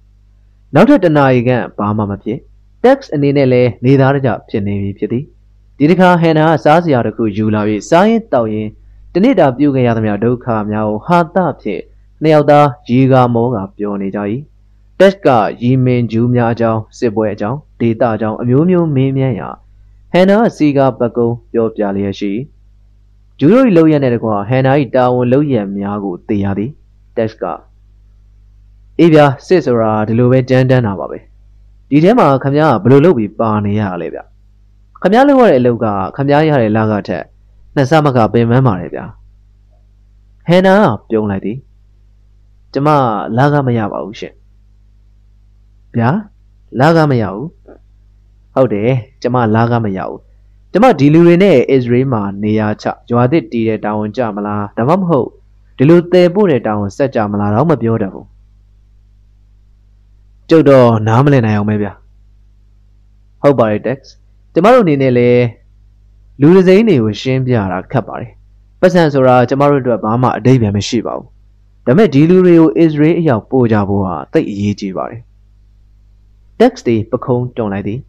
[0.74, 2.38] ။နောက်ထပ်တနာရီကဘာမှမဖြစ်။
[2.82, 5.24] tax အနေနဲ့လည်းနေသားကြဖြစ်နေပြီဖြစ်သည်။
[5.78, 8.68] ဒီတစ်ခါဟန်နာကစားစရာတစ်ခုယူလာပြီးစားရင်တောက်ရင်
[9.14, 11.82] တနေ့တာပြုခဲ့ရသမျှဒုက္ခများကိုဟာသဖြင့်
[12.22, 14.20] နှစ်ယောက်သားရေကာမောကပျော်နေကြ၏
[15.00, 15.28] တက်က
[15.62, 19.48] ရီမင်ဂျူးများအကြောင်းစစ်ပွဲအကြောင်းဒေတာအကြောင်းအမျိုးမျိုးမေးမြန်းရာ
[20.12, 22.32] ဟန်နာစီကပကုံပြောပြလျက်ရှိ
[23.40, 26.70] ဂျူးတို့၏လောက်ရတဲ့တကွာဟန်နာ၏တာဝန်လောက်ရများကိုသိရသည်
[27.16, 27.44] တက်က
[28.98, 31.18] အေးဗျာစစ်ဆိုတာဒီလိုပဲတန်းတန်းတာပါပဲ
[31.90, 34.20] ဒီထဲမှာခမရဘယ်လိုလုပ်ပြီးပါနေရလဲဗျ
[35.02, 35.86] ခမရလုပ်ရတဲ့အလုပ်က
[36.16, 37.24] ခမရရတဲ့လကထက်
[37.74, 39.00] နှစ်ဆမကပင်ပန်းပါတယ်ဗျ
[40.48, 41.58] ဟန်နာကပြုံးလိုက်သည်
[42.72, 42.88] ကျမ
[43.36, 44.34] လာကမရပါဘူးရှင်
[45.96, 46.10] ဗျာ
[46.80, 47.48] လာကမရဘူး
[48.54, 48.90] ဟုတ်တယ်
[49.22, 50.18] ကျမလာကမရဘူး
[50.72, 55.28] ကျမဒီလူတွေနဲ့အစ္စရေးမှာနေရာချရွာသစ်တီးတဲ့တာဝန်ကြမလားဒါမှမဟုတ်
[55.76, 58.26] ဒီလိုတည်ပို့တဲ့တာဝန်ဆက်ကြမလားတော့မပြောတတ်ဘူး
[60.48, 61.92] ကျုပ်တော့နားမလည်နိုင်အောင်ပဲဗျာ
[63.42, 64.08] ဟုတ်ပါတယ် text
[64.54, 65.44] ကျမတို့အနေနဲ့လည်း
[66.40, 68.32] လူဒစိမ့်တွေကိုရှင်းပြတာခက်ပါတယ်
[68.80, 71.39] ပတ်စံဆိုတာကျမတို့အတွက်ဘာမှအတိတ်ပဲမရှိပါဘူး
[71.90, 75.20] ဒါပေမဲ့ဒီလူတွေကိုအစ္စရေးအရောက်ပို့ကြဖို့ဟာသိအရေးကြီးပါတယ်
[76.60, 78.00] text တွေပခုံးတွန်လိုက်သည်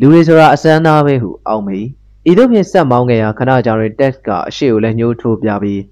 [0.00, 1.86] လူတွေဆိုတာအစမ်းသားပဲဟုအောက်မေး
[2.30, 5.82] ဤသို့ဖြင့်ဆက်မောင်းခဲ့ရာခဏကြာတွင် text ကအရှိကိုလည်းညှိုးထိုးပြပြီး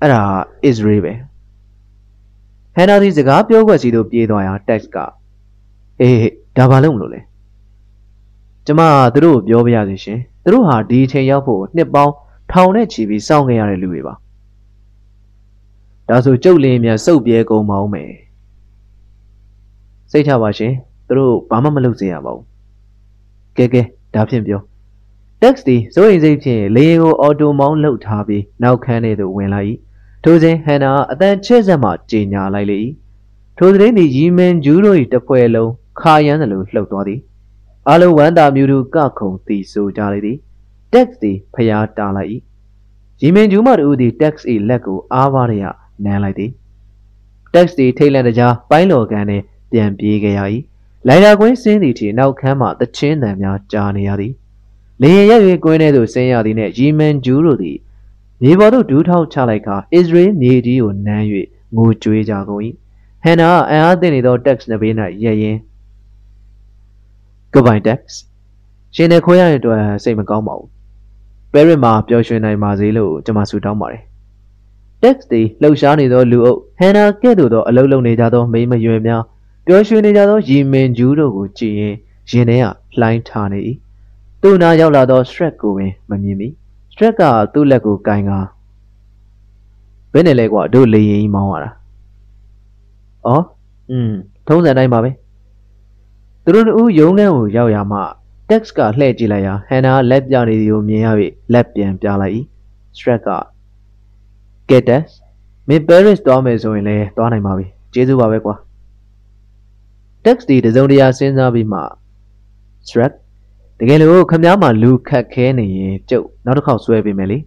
[0.00, 0.22] အဲ့ဒါ
[0.64, 1.12] အစ္စရေးပဲ
[2.74, 4.96] ဟန်နာဒီစကားပြောခွက်စီတို့ပြေးသွားရာ text က
[6.00, 7.20] အေးဒါဘာလို့မလို့လဲ
[8.66, 8.80] ကျမ
[9.14, 12.12] သူတို့ကိုပြောပြရစီရှင်သူတို့ဟာဒီအချိန်ရောက်ဖို့နှစ်ပေါင်း
[12.50, 14.14] ထောင်နဲ့ချီပြီးစောင့်ခဲ့ရတဲ့လူတွေပါ
[16.08, 18.10] ဒါဆိုကျုပ်လင်းမြန်စုပ်ပြဲကုန်ပါဦးမယ်
[20.10, 20.72] စိတ်ချပါရှင်
[21.06, 22.44] သူတို့ဘာမှမလုပ်စေရပါဘူး
[23.56, 23.82] ကဲကဲ
[24.14, 24.60] ဒါဖြင့်ပြော
[25.40, 29.60] text ဒီစိုးရိမ်စိတ်ဖြင့်လေယာဉ်ကိုအော်တိုမောင်းလှုပ်ထားပြီးနောက်ခန်းထဲသို့ဝင်လာ၏
[30.24, 32.78] ထိုစဉ်ဟန်နာအတန်ချဲ့ဆက်မှကြေညာလိုက်လေ၏
[33.58, 37.20] ထိုသတင်းသည်ရီမန်ဂျူးတို့၏တပွဲလုံးခါရမ်းသလိုလှုပ်သွားသည်
[37.90, 40.36] အလုံးဝမ်းသာမြူသူကခုံတီဆိုကြလေသည်
[40.92, 42.30] text သည်ဖျားတားလိုက်၏
[43.22, 45.64] ရီမန်ဂျူးမတို့သည် text ၏လက်ကိုအားပါရ
[46.04, 46.50] နမ်းလိုက်သည်
[47.54, 50.40] text သည်ထိတ်လန့်တကြားပိုင်းလော်ကန်နှင့်ပြန်ပြေးခဲ့ရ၏
[51.08, 54.32] လိုင်လာကွင်းစင်းသည့်ထိနောက်ခန်းမှတချင်းတန်များကြားနေရသည်
[55.02, 57.78] လေရင်ရက်၍ကွင်းထဲသို့ဆင်းရသည်နှင့်ရီမန်ဂျူးတို့သည်
[58.42, 61.24] မြေပေါ်သို့ဒူးထောက်ချလိုက်ကာအစ္စရေးမြေကြီးကိုနမ်း၍
[61.76, 62.62] ငိုကြွေးကြကုန်၏
[63.22, 65.56] ဟန်နာအံအားသင့်နေသော text နှဘေး၌ရရင်
[67.52, 68.16] Goodbye text
[68.94, 70.68] ရှင်နေခွဲရတဲ့အတွက်စိတ်မကောင်းပါဘူး
[71.52, 74.02] ပဲရစ်မှာပျော်ရွှင်နိုင်ပါစေလို့ကျွန်မဆုတောင်းပါတယ်
[75.02, 79.22] text တွေလှုပ်ရှားနေသောလူအုပ်ဟန်နာကဲ့သို့သောအလုံးလုံးနေကြသောမိမရွယ်များ
[79.66, 81.94] ပျော်ရွှင်နေကြသောရီမင်ဂျူးတို့ကိုကြည့်ရင်
[82.30, 82.64] ရင်ထဲက
[83.00, 83.60] လှိုင်းထားနေ၏
[84.42, 86.48] သူ့နာရောက်လာသော Shrek ကိုပင်မမြင်မိ
[86.94, 88.38] Shrek ကသူ့လက်ကိုကင်ကာ
[90.12, 91.70] ဘယ်နဲ့လဲကွာတို့လေရင်ကြီးမောင်းရတာ
[93.26, 93.44] အော်
[93.90, 94.12] อืม
[94.48, 95.10] ထုံးစံတိုင်းပါပဲ
[96.44, 98.00] သူတို့တို့ရုံးခန်းကိုရောက်ရမှ
[98.48, 101.08] Tex ကလှည့်ကြည့်လိုက်ရာဟန်နာလက်ပြနေသည်ကိုမြင်ရ၍
[101.52, 102.32] လက်ပြန်ပြလိုက်၏။
[102.98, 103.28] Shrek က
[104.72, 105.02] ကဲတက်
[105.68, 108.54] မင်း Paris သွားမယ်ဆိုရင်လည်းသွားနိုင်ပါပြီ။ကျေးဇူးပါပဲကွာ။
[110.24, 111.80] Tex ဒီတစုံတရာစဉ်းစားပြီးမှ
[112.88, 113.12] Shrek
[113.78, 117.38] တကယ်လို့ခမည်းမလူခတ်ခဲနေရင်ကျုပ်နောက်တစ်ခေါက်ဆွဲပေးမယ်လေ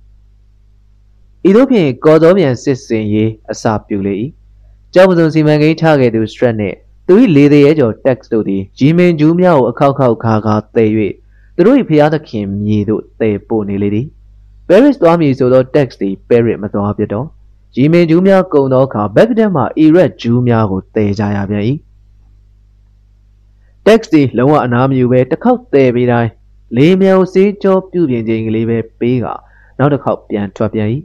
[1.48, 4.14] ။ဤသို့ဖြင့်ကော်စောပြန်စစ်စင်ရေးအစာပြူလေ၏။
[4.94, 10.92] ကျောင်းပစုံစီမံကိန်းထားခဲ့သူ Shrek နှင့်သူ၏လေသေးရဲကျော် text တို့သည်ဂျီမင်ဂျူးများကိုအခောက်ခောက်ခါခါတည်၍
[11.56, 14.08] သူတို့၏ဖျားသခင်မြေသို့တည်ပို့နေလေသည်
[14.68, 17.28] Paris သွားမည်ဆိုသော text သည် Paris မသွားပြတော့
[17.76, 21.64] ဂျီမင်ဂျူးများကုံသောအခါဘက်ဂဒက်မှအီရက်ဂျူးများကိုတည်ကြရပြန်၏
[23.86, 26.30] တက်စီလုံးဝအနာမယူပဲတစ်ခေါက်တည်ပြီးတိုင်း
[26.76, 29.26] လေးမြောင်စေးကြောပြုပြင်ခြင်းကလေးပဲပေးက
[29.78, 30.90] နောက်တစ်ခေါက်ပြန်ထွက်ပြန်၏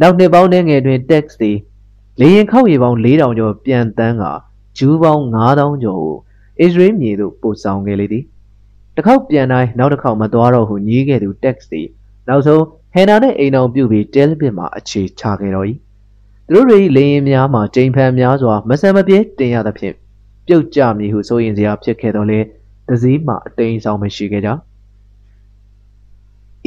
[0.00, 1.50] နောက်နှစ်ပေါင်းနဲ့ငယ်တွင်တက်စီ
[2.20, 4.24] လေရင်ခောက်ရီပေါင်း4000ကျော်ပြန်တန်းက
[4.78, 6.16] ဂျူးပေါင်း9000ကျော်ကို
[6.60, 8.24] အစ္စရေးမြေသို့ပို့ဆောင်ခဲ့လေသည်
[8.94, 11.80] တစ်ခေါက်ပြန်တိုင်းနောက်တစ်ခေါက်မသွားတော့ဟုညည်းခဲ့သူတက်စီ
[12.28, 15.66] နောက်ဆုံး ဟန်နာနဲ့အိမ်အောင်ပြုတ်ပြီးတဲလ်ပစ်မှာအခြေချခဲ့တော့၏
[16.48, 19.94] သူတို့၏လေရင်များမှာကျိန်ဖန်များစွာမဆန်မပြေတင်ရသဖြင့်
[20.46, 22.38] ပြုတ်ကျမည်ဟုဆိုရင်စရာဖြစ်ခဲ့တော့လေ
[22.88, 24.50] တစည်းမှအတိမ်ဆောင်မရှိခဲ့ကြ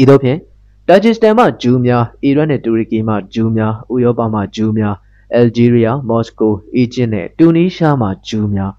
[0.01, 0.39] ဤသို့ဖြင့်
[0.87, 4.95] တာဂျစ်တန်မှဂျူးများအီရတ်နဲ့တူရကီမှဂျူးများဥရောပမှဂျူးများ
[5.33, 8.71] အယ်ဂျီးရီးယားမော်စကိုအီဂျစ်နဲ့တူနီးရှားမှဂျူးများ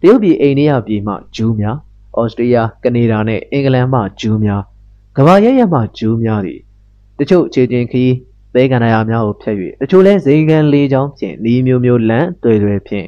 [0.00, 1.76] တရုတ်ပြည်အိန္ဒိယပြည်မှဂျူးများ
[2.18, 4.62] ဩစတြေးလျကနေဒါနဲ့အင်္ဂလန်မှဂျူးများ
[5.16, 6.60] ကမ္ဘာရရမှဂျူးများသည်
[7.18, 8.12] တချို့ခြေချင်းခီး
[8.54, 13.06] သဲကန္နာရများကိုဖျက်၍တချို့လဲဇိမ်ကန်လေးချောင်းဖြင့်ဤမျိုးမျိုးလန့်တွေ့တွေ့ဖြင့်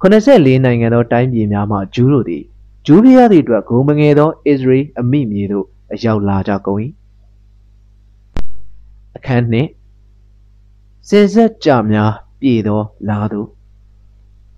[0.00, 2.44] 84နိုင်ငံသောတိုင်းပြည်များမှဂျူးတို့သည်
[2.86, 6.80] ဂျူးပြည်ရသည့်အတွက်ဂုံမငယ်သောအစ္စရေးအမိမြေသို့အရောက်လာကြကုန်၏
[9.16, 9.70] အခန်းနှင့်
[11.08, 13.48] စင်ဆက်ကြများပြည်သောလာသို့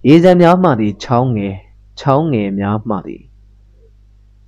[0.09, 1.55] ရေစံများမှသည်ချောင်းငယ်
[2.01, 3.23] ချောင်းငယ်များမှသည်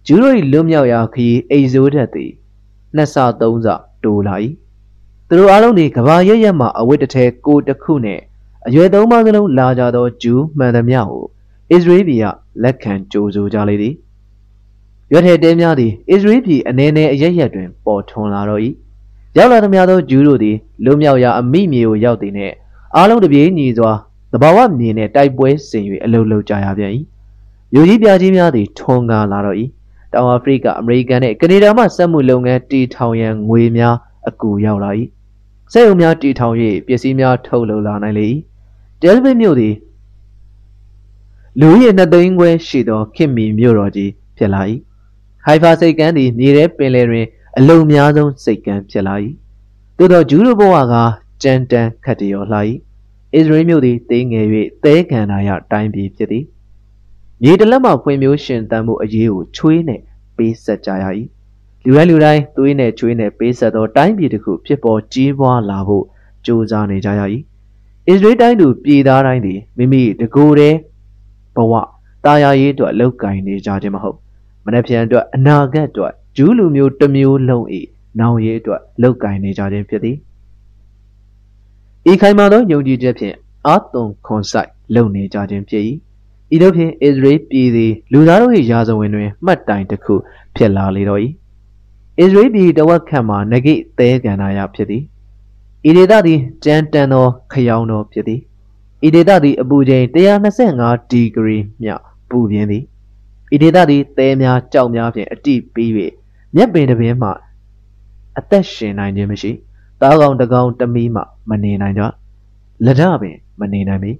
[0.07, 2.33] ဂျူးတို့၏လွတ်မြောက်ရာခရီးအိဇိုးတက်သည်
[2.97, 3.67] နှစ်ဆသုံးဆ
[4.05, 4.35] တိုးလာ၏
[5.29, 8.23] သူတို့အားလုံးသည်ကဘာရရက်မှအဝတ်တစ်ထည်ကိုတစ်ခုနှင့်
[8.67, 11.25] အရွယ်သုံးပါးစလုံးလာကြသောဂျူးမှန်သမျှကို
[11.71, 12.27] အစ္စရေးပြည်က
[12.63, 13.95] လက်ခံကြိုဆိုကြလေသည်
[15.13, 18.63] ရွက်ထဲတဲများသည်အစ္စရေးပြည်အနေနဲ့အရရက်တွင် ပေါ်ထွန်းလာတော့၏
[19.37, 22.55] ရောက်လာသမျှသောဂျူးတို့သည်လွမြောက်ရာအမိမြေကိုရောက်သည်နှင့်
[22.97, 23.93] အားလုံးတပြေးညီစွာ
[24.33, 26.93] တဘာဝမြေနှင့်တိုက်ပွဲဆင်၍အလုလုကြရပြန်၏
[27.73, 29.57] မြို့ကြီးပြကြီးများသည်ထွန်းကားလာတော့၏
[30.13, 33.97] တောင်အာဖရိကအမေရိကန်နှင့်ကနေဒါမှစက်မှုလုပ်ငန်းတီထောင်ရန်ငွေများ
[34.29, 34.91] အကူရောက်လာ၏
[35.73, 36.55] စက်ရုံများတီထောင်၍
[36.87, 38.27] ပစ္စည်းများထုတ်လုပ်လာနိုင်လေ၏
[39.03, 39.75] တယ်ဗစ်မြို့သည်
[41.61, 44.63] လူရဲ့နှစ်သိန်းခွဲရှိသောခင်မီမြို့တော်ကြီးဖြစ်လာ၏
[45.45, 47.27] ဟိုင်ဖာစိတ်ကမ်းသည်မြေထဲပင်လယ်တွင်
[47.59, 49.15] အလုံများဆုံးစိတ်ကမ်းဖြစ်လာ၏
[49.97, 50.95] သို့သောဂျူးတို့ဘဝက
[51.43, 52.59] ကြမ်းတမ်းခတ်တရောလှ၏
[53.35, 54.47] အစ္စရေးမြို့သည်သေးငယ်၍
[54.85, 56.45] သဲခံနာရတိုင်းပြည်ဖြစ်သည်
[57.43, 60.03] မြေတလက်မှဖွံ့ဖြိုးရှင်သန်မှုအရေးကိုချွေးနှင့်
[60.37, 61.05] ပေးဆက်ကြရ၏
[61.85, 66.05] လူတိုင်းလူတိုင်းသွေးနဲ့ချွေးနဲ့ပေးဆက်သောတိုင်းပြည်တစ်ခုဖြစ်ပေါ်ကြီးပွားလာဖို့
[66.47, 67.23] ကြိုးစားနေကြရ၏
[68.09, 70.79] အစ္စရေးတိုင်းသူပြည်သားတိုင်းသည်မိမိတကိုယ်တည်း
[71.57, 71.73] ဘဝ
[72.25, 74.17] တာယာရေးအတွက်လောက်ကင်နေကြခြင်းမဟုတ်
[74.65, 77.65] မနှက်ဖြန်အတွက်အနာဂတ်အတွက်ဂျူးလူမျိုးတစ်မျိုးလုံး၏
[78.21, 80.17] နောင်ရေးအတွက်လောက်ကင်နေကြခြင်းဖြစ်သည်
[82.11, 83.35] ဤခိုင်မာသောယုံကြည်ချက်ဖြင့်
[83.67, 85.85] အာသွန်ခွန်ဆိုင်လုံနေကြခြင်းဖြစ်၏
[86.55, 90.15] ဤသို့ဖြင့်အစ္စရေးပြည်သည်လူသားတို့၏ရာဇဝင်တွင်မှတ်တိုင်တစ်ခု
[90.57, 91.21] ဖြစ်လာလေတော့၏
[92.19, 95.03] အစ္စရေးပြည်တဝက်ခန့်မှာနဂိသဲကန္နာယဖြစ်သည်
[95.89, 98.41] ဤဒေသသည်ကြမ်းတမ်းသောခရောင်တော်ဖြစ်သည်
[99.07, 100.05] ဤဒေသသည်အပူချိန်
[100.55, 101.89] 125ဒီဂရီမြ
[102.31, 102.85] ပူပြင်းသည်
[103.55, 105.91] ဤဒေသသည်သဲများကြောက်များဖြင့်အတိပြီး၍
[106.55, 107.31] မြက်ပင်တစ်ပင်မှ
[108.39, 109.53] အသက်ရှင်နိုင်ခြင်းမရှိ
[110.01, 112.03] သားကောင်တကောင်တမီးမှမနေနိုင်ကြ
[112.85, 114.11] လက်ဒပင်မနေနိုင်ပေ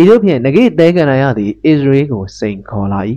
[0.00, 3.00] ဤတို့ဖြင့်ငကိသဲကန္နာယသည်အစ္စရေးကိုစိန်ခေါ်လာ၏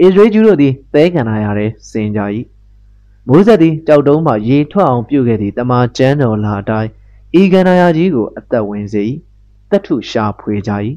[0.00, 2.20] အစ္စရေးကျူးတို့သည်သဲကန္နာယထဲစင်ကြ၏
[3.28, 6.90] မိုးဆက်သည်ကြောက်တုံးမှရေထွက်အောင်ပြုတ်ခဲ့သည့်တမန်ကျမ်းတော်လာအတိုင်း
[7.40, 9.02] ဤကန္နာယကြီးကိုအသက်ဝင်စေ၏
[9.70, 10.72] တထုရှာဖွေကြ၏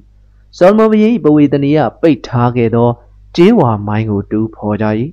[0.58, 2.90] ဆောလမုန်ဘုရင်၏ပဝေသနီယပိတ်ထားခဲ့သော
[3.36, 4.86] ကျေးဝါမိုင်းကိုတူးဖော်ကြ၏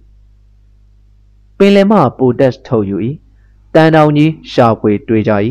[1.59, 2.97] ပင်လယ်မှပိုတက်ထုတ်ယူ၏
[3.75, 5.33] တန်တောင်ကြီးရှာဖွေတွေ့ကြ၏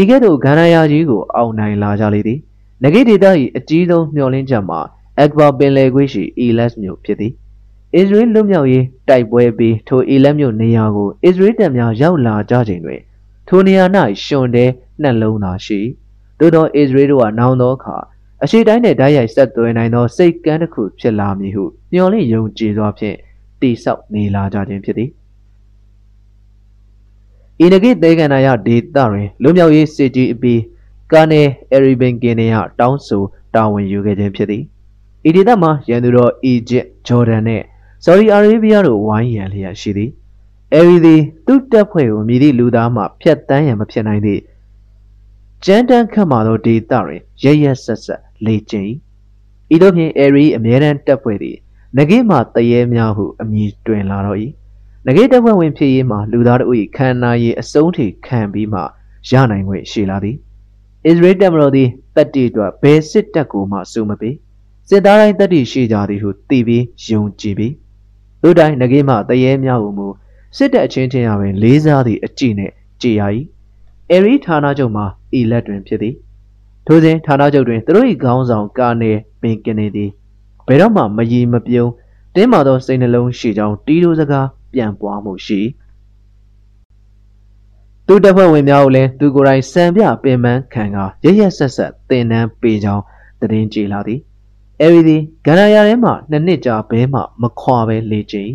[0.00, 2.40] ဤကဲ့သို့ကန္နာယကြီးကိုအောင်နိုင်လာကြလေသည်
[2.82, 4.80] နဂိဒေတာ၏အကြီးဆုံးမျှော်လင့်ချက်မှာ
[5.18, 7.32] အက်ဘာပင်လယ်ကွေးရှိအီလက်မြို့ဖြစ်သည်
[7.94, 13.00] အစ္စရေးလွတ်မြောက်ရေးတိုက်ပွဲပြီးထိုအီလက်မြို့နေရာကိုအစ္စရေးတပ်များရောက်လာကြချိန်တွင်
[13.48, 13.84] ထိုနေရာ၌
[14.24, 14.64] ရှင်တဲ
[15.02, 15.80] နှလုံးသာရှိ
[16.38, 17.96] သို့သောအစ္စရေးတို့ကနောင်သောအခါ
[18.42, 23.16] အရှိတိုင်းနဲ့ဓာတ်ရိုက်ဆက်သွယ်နိုင်သောစိတ်ကမ်းတစ်ခုဖြစ်လာမည်ဟုမျှော်လင့်ယုံကြည်စွာဖြင့်
[23.60, 25.10] တိဆောက်နေလာကြခြင်းဖြစ်သည်
[27.64, 30.60] ဤနဂိသေကန္နာယဒေတာတွင်လွမြောက်ရေးစစ်ကြီးအပြီး
[31.12, 33.22] ကာနယ်အရီဘင်ကင်နေယတောင်းဆို
[33.54, 34.62] တာဝန်ယူခဲ့ခြင်းဖြစ်သည်
[35.28, 37.62] ဤဒေသမှာရန်သူတော်အီဂျစ်ဂျော်ဒန်နဲ့
[38.04, 40.10] ဆော်ဒီအာရေဗျတို့ဝိုင်းရန်လျက်ရှိသည်
[40.74, 44.42] အဲဒီသည်သူ့တပ်ဖွဲ့ကိုမြည်သည့်လူသားမှဖျက်တမ်းရန်မဖြစ်နိုင်သည့်
[45.64, 48.86] ကြမ်းတမ်းခတ်မာသောဒေသတွင်ရရဆက်ဆက်လေ့ကျင့်၏
[49.74, 51.56] ဤသို့ဖြင့်အဲရီအမြဲတမ်းတပ်ဖွဲ့သည်
[51.96, 54.38] ငကိမှတရေများဟုအမည်တွင်လာတော့၏
[55.06, 58.80] ငကိတပ်ဖွဲ့ဝင်ဖြစ်ရေးမှာလူသားတို့၏ခန္ဓာရည်အစုံထိခံပြီးမှ
[59.30, 60.36] ရနိုင်ခွင့်ရှိလာသည်
[61.08, 64.34] အစ္စရေးတပ်မတော်သည်တပ်တီအတွက်ဘယ်စစ်တပ်ကိုမှစုမပေး
[64.88, 67.72] စစ်သားတိုင်းတပ်တီရှိကြသည်ဟုသိပြီးယုံကြည်ပြီး
[68.42, 70.06] လူတိုင်းငကေးမှတရေများဟုမူ
[70.56, 73.22] စစ်တပ်အချင်းချင်းရပင်လေးစားသည့်အကြည့်နှင့်ကြည်ရ၏
[74.10, 75.04] အဲရီဌာနချုပ်မှာ
[75.38, 76.14] ဤလက်တွင်ဖြစ်သည်
[76.86, 80.10] ထိုစဉ်ဌာနချုပ်တွင်သူတို့၏ခေါင်းဆောင်ကာနေပင်ကနေသည်
[80.66, 81.90] ဘယ်တော့မှမယီမပြုံး
[82.34, 85.60] တင်းမာသောစိတ်နှလုံးရှိကြောင်းတီးတို့စကားပြန်ပွားမှုရှိ
[88.08, 93.04] သူတပ်ဖွဲ့ဝင်များကိုလည်းသူကိုယ်တိုင်စံပြပင်ပန်းခံကရရဆက်ဆက်တင်နန်းပေးကြောင်း
[93.40, 94.20] သတင်းကြည်လာသည်
[94.80, 98.52] အဲဒီသည်ဂန္ဓာယာထဲမှနှစ်နှစ်ကြာဘဲမှမခွာပဲလေ့ကျင့်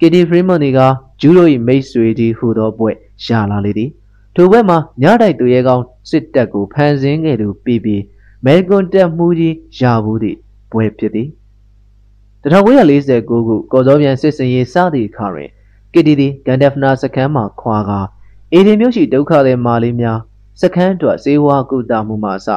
[0.00, 0.80] ကီတီဖရီမွန်ဒီက
[1.20, 2.96] ဂျူးတို့၏မိတ်ဆွေကြီးဟူသောဘွဲ့
[3.26, 3.90] ရလာလေသည်
[4.34, 8.02] ထိုဘက်မှာညတိုက်သူရဲကောင်းစစ်တပ်ကိုဖန်ဆင်းခဲ့သူပြီးပြီး
[8.44, 10.38] မဲကွန်တက်မှုကြီးရဘူးသည့်
[10.72, 11.28] ဘွဲဖြစ်သည်
[12.44, 15.50] 1949ခုကော်စောပြန်စစ်စင်ရေးစသည့်အခါတွင်
[15.92, 18.00] ကစ်တီသည်ဂန်ဒက်ဖနာစခန်းမှခွာကာ
[18.54, 20.18] အေဒီမျိုးရှိဒုက္ခသည်မာလေးများ
[20.60, 22.48] စခန်းအတွက်စေဝါကုသမှုမှအစ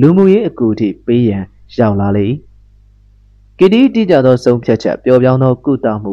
[0.00, 1.44] လူမှုရေးအကူအထိပေးရန်
[1.76, 2.28] ရောက်လာလေ
[3.58, 6.12] ကစ်တီတိကျသောဆုံးဖြတ်ချက်ပျော်ပြောင်းသောကုသမှု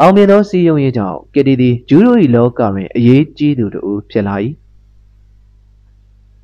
[0.00, 4.34] အောင်မြင်သောစီးရုံးရေးကြောင့်ကက်တီသည်ဂျူးတို့၏လောကတွင်အရေးကြီးသူတို့ဖြစ်လာ၏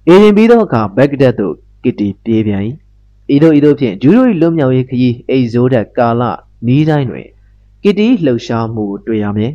[0.06, 2.62] အေရင်ပြီးသောအခါဘက်ကဒက်သို့ကစ်တီပြေးပြန်၏
[3.34, 6.22] ဤသို့ဤသို့ဖြင့်ဂျူးတို့၏လွတ်မြောက်ရေးခရီးအိဇိုးတက်ကာလ
[6.66, 7.26] နီးတိုင်းတွင်
[7.82, 9.52] ကစ်တီလှုပ်ရှားမှုကိုတွေ့ရမည်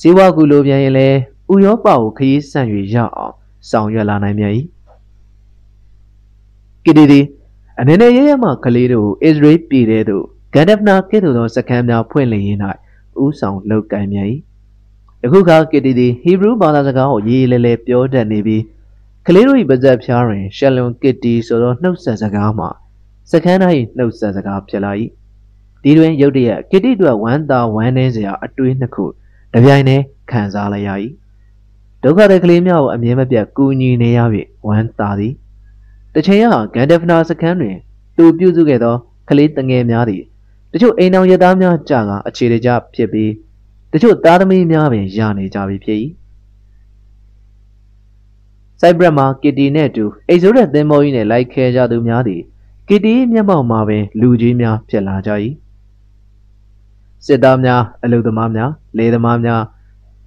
[0.00, 1.18] စေဝါကူလိုပြန်ရင်လည်း
[1.52, 3.34] ဥရောပကိုခရီးဆန့်၍ရအောင်
[3.70, 4.44] ဆောင်ရွက်လာနိုင်မြ၏
[6.84, 7.26] ကစ်တီသည်
[7.80, 12.60] အနေနဲ့ရရမှကလေးတို့အစ္စရေးပြည်ထဲသို့ဂန်ဒက်ဖနာကဲ့သို့သောစခန်းများဖွင့်လှစ်ရင်း၌
[13.24, 14.28] ဥဆောင်လုပ်ကိုင်မြန်၏
[15.22, 18.62] ယခုခါကီတီသည်ဟီဘရူးဘာသာစကားကိုရေးလဲလဲပြောတတ်နေပြီး
[19.26, 22.68] ကလေးတို့၏ပါဇက်ဖျားတွင်ရှယ်လွန်ကစ်တီဆိုသောနှုတ်ဆက်စကားမှာ
[23.30, 24.92] စခန်းသား၏နှုတ်ဆက်စကားဖြစ်လာ၏
[25.82, 29.04] ဒီတွင်ရုတ်တရက်ကစ်တီတို့ဝမ်းသာဝမ်းနည်းစရာအတွေးနှစ်ခု
[29.52, 30.90] တပြိုင်တည်းခံစားလိုက်ရ၏
[32.04, 34.18] ဒုက္ခတဲ့ကလေးများကိုအမြဲမပြတ်ကူညီနေရ၍
[34.66, 35.32] ဝမ်းသာသည်
[36.14, 36.40] တချိန်
[36.74, 37.76] ကဂန်ဒက်ဖနာစခန်းတွင်
[38.16, 38.94] သူပြုစုခဲ့သော
[39.28, 40.22] ကလေးတငယ်များသည်
[40.72, 43.32] တချို့အိမ်တော်ရသားများကြာကအခြေတကျဖြစ်ပြီး
[43.92, 45.98] တချို့သားသမီးများပင်ရနေကြပြီဖြစ်၏
[48.80, 52.40] စိုက်ဘရက်မှာကစ်တီနဲ့တူအိတ်ဆိုးတဲ့သင်္ဘောကြီးနဲ့လိုက်ခဲကြသူများသည်
[52.88, 55.30] ကစ်တီမျက်မှောက်မှာပင်လူကြီးများဖြစ်လာကြ၏
[57.26, 59.62] စစ်သားများအလုသမားများလေသမားများ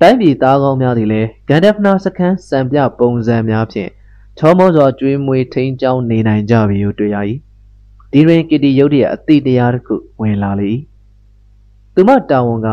[0.01, 3.89] တိုင်းပြည်သားကောင်းများသည်လည်းဂန်ဒက်ဖနာစခန်းစံပြပုံစံများဖြင့်
[4.37, 7.17] ချောမောစွာကျွေးမွေးထိန်းကျောင်းနေနိုင်ကြပြီဟုတွေ့ရ၏
[8.11, 10.71] ဒီတွင်ကီတီရုတ်တရက်အတိတရားတစ်ခုဝင်လာလေ။
[11.93, 12.67] သူမတာဝန်က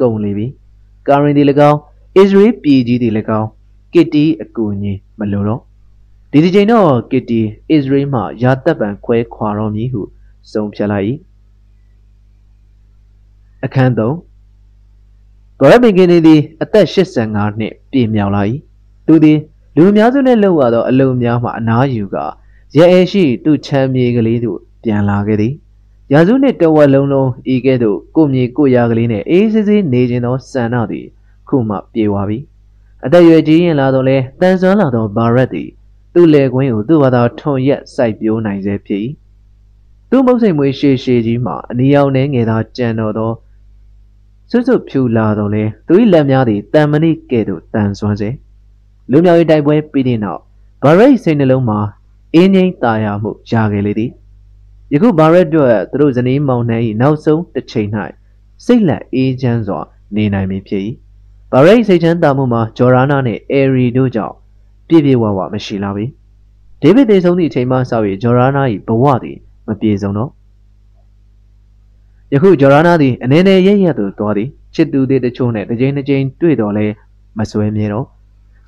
[0.00, 0.46] ကုံလေပြီ။
[1.08, 1.78] ကာရင်ဒီ၎င်း
[2.16, 3.08] အစ္စရေးပြည်ကြီးဒီ၎
[3.40, 3.48] င်း
[3.94, 5.60] ကစ်တီအကူအညီမလိုတော့
[6.30, 10.02] ဒီဒီချိန်တော့ကစ်တီအစ္စရေးမှရာတပ်ပံခွဲခွာတော်မည်ဟု
[10.50, 11.06] ဆုံးဖြတ်လိုက်၏
[13.64, 14.33] အခန်း3
[15.64, 18.42] ဘရမင်ကင်နီသည်အသက်85နှစ်ပြည့်မြောက်လာ၏
[19.06, 19.38] သူသည်
[19.76, 22.24] လူအများစုနှင့်လှုပ်ရသောအလုံများမှအနားယူကာ
[22.76, 25.54] ရဲအဲရှိသူ့ချမ်းမြေကလေးသို့ပြန်လာခဲ့သည်
[26.12, 31.06] ရာစုနှစ်တဝက်လုံးလုံးဤကဲ့သို့ကိုမြေကိုရာကလေးနဲ့အေးဆေးဆေးနေခြင်းသောဆန္ဒသည်
[31.48, 32.38] ခုမှပြေဝပြီ
[33.04, 35.68] အသက်ရွယ်ကြီးရင်လာတော့လဲတန်ဆွမ်းလာသောဘာရက်သည်
[36.14, 39.00] သူ့လေကွင်းကိုသူ့ဘာသာထွန်ရက်စိုက်ပျိုးနိုင်စေဖြစ်၏
[40.10, 43.32] သူ့မုတ်စိမ်မွေးရှေရှေကြီးမှအနီရောင်နှဲငယ်သာကြံတော်သော
[44.50, 48.30] စွတ်စွတ်ဖြူလာတော့လဲသူ၏လက်များသည်တန်မဏိကဲ့သို့တန်ဆွမ်းစေ
[49.10, 50.40] လူမျိုးရေးတိုက်ပွဲပြီးတဲ့နောက်
[50.82, 51.78] ဘာရိတ်စိတ်နှလုံးမှာ
[52.34, 54.10] အင်းငိမ့်ตาရမှုရခဲ့လေသည်
[54.92, 57.88] ယခုဘာရက်တို့သူတို့ဇနီးမောင်နှံ၏နောက်ဆုံးတစ်ချိန်၌
[58.64, 59.80] စိတ်လက်အေးချမ်းစွာ
[60.16, 60.82] နေနိုင်ပြီဖြစ်၏
[61.52, 64.34] ဘာရိတ်စိတ်ချမ်းသာမှုမှာဂျော်ရာနာနှင့်အဲရီတို့ကြောင့်
[64.88, 66.06] ပြည့်ပြည့်ဝဝမရှိလာပြီ
[66.80, 70.30] ဒေးဗစ်သေဆုံးသည့်အချိန်မှစ၍ဂျော်ရာနာ၏ဘဝသည်မပြေဆုံးတော့
[72.34, 76.86] ယခုဂျော်ရာနာသည်အနေနဲ့ရရသို့သွားသည်ချစ်သူတွေတချို့နဲ့တစ်ကြိမ်တစ်ကြိမ်တွေ့တော်လဲ
[77.38, 78.06] မစွဲမြဲတော့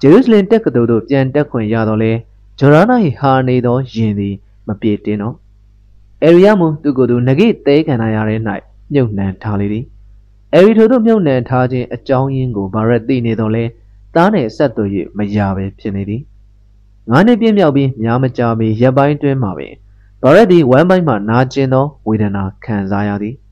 [0.00, 2.12] ဂျေရုဆလင်တက်ကတော်သို့ပြန်တက်ခွင့်ရတော်လဲ
[2.58, 4.34] ဂျော်ရာနာ၏ဟာနေသောယင်သည်
[4.66, 5.34] မပြေတင်းတော့။
[6.24, 8.40] အေရီယာမူသူကိုယ်သူငကိသဲခံရတဲ့၌
[8.92, 9.84] မြုပ်နှံထားလေသည်။
[10.54, 13.64] အေရီထိုတို့မြုပ်နှံထားခြင်းအကြောင်းရင်းကိုဘာရက်သိနေတော့လဲ
[14.14, 14.84] သားနဲ့ဆက်သွ၍
[15.16, 16.20] မရပဲဖြစ်နေသည်။
[17.10, 19.74] ငါးနှစ်ပြည့်မြောက်ပြီးများမကြာမီရက်ပိုင်းတွင်းမှာပင်
[20.22, 23.36] ဘာရက်သည်ဝမ်းပိုင်းမှနာကျင်သောဝေဒနာခံစားရသည်။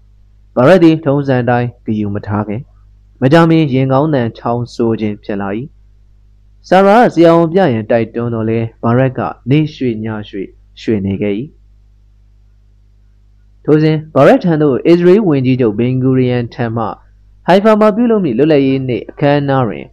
[0.56, 2.60] ဘာရက်သည်ထုံးစံတိုင်းဂယုမထားခဲ့။
[3.20, 5.48] မကြာမီရင်ကောင်းတန်ချောင်းဆိုးခြင်းဖြစ်လာ၏။
[6.68, 10.42] ဆာရာဆရာဝန်ပြရင်တိုက်တွန်းတော့လဲဘာရက်ကနေရွှေညရွှေ
[10.80, 11.34] ရွှေနေခဲ့၏။
[13.64, 16.84] ထိုစဉ်ဘာရက်ထံသို့အစ္စရေးဝန်ကြီးချုပ်ဘင်ဂူရီယန်ထံမှ
[17.46, 19.86] ဟိုင်ဖာမှာပြုလုပ်မည့်လွတ်လပ်ရေးနေ့အခမ်းအနားတွင်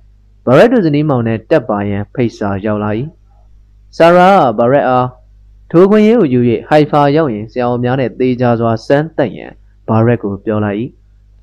[0.45, 2.91] ဘာရက်တို့ဇနီးမောင်နှင့်တက်ပါရန်ဖိတ်စာရောက်လာ၏
[3.97, 5.07] ဆာရာဘာရက်အား
[5.71, 9.51] ထိုခွင့်ရေးကိုယူ၍ဟိုင်ဖာရောက်ရင်ဆရာဝန်များနှင့်တေးကြစွာစမ်းတက်ရန်
[9.91, 10.77] ဘာရက်ကိုပြောလိုက်၏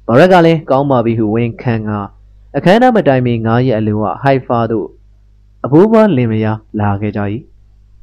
[0.06, 1.90] ဘာရက်ကလည်းကောင်းပါပြီဟုဝန်ခံက
[2.56, 4.86] အခမ်းအနားမတိုင်မီ9ရက်အလိုကဟိုင်ဖာသို့
[5.64, 7.20] အဖိုးဘွားလင်မယားလာခဲ့ကြ၏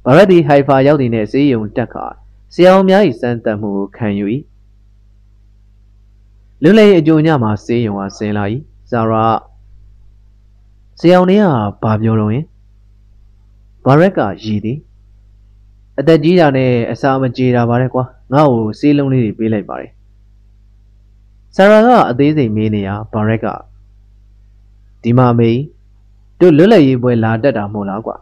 [0.05, 2.05] ဘာရက်သည်ဟိုင်ဖာရောက်သည်နှင့်စေးရုံတက်ခါ
[2.53, 4.25] ဆရာဝန်များ၏စမ်းသပ်မှုကိုခံယူ၏
[6.61, 8.43] လွတ်လပ်ရေးအကြိုညမှာစေးရုံကဆင်းလာ၏
[8.91, 9.25] ဇာရာ
[10.99, 11.45] ဆရာအောင်လေးက
[11.83, 12.45] ဘာပြောတော့ရင်
[13.85, 14.77] ဘာရက်ကရည်သည်
[15.99, 18.03] အသက်ကြီးတာနဲ့အစာမကြေတာပါလေကွာ
[18.33, 19.91] ငါ့ကိုစေးလုံးလေးတွေပေးလိုက်ပါတယ်
[21.55, 23.47] ဆရာကအသေးစိတ်မေးနေရဘာရက်က
[25.01, 25.59] ဒီမှာမေး
[26.39, 28.15] တို့လွတ်လပ်ရေးပွဲလာတက်တာမဟုတ်လားကွာ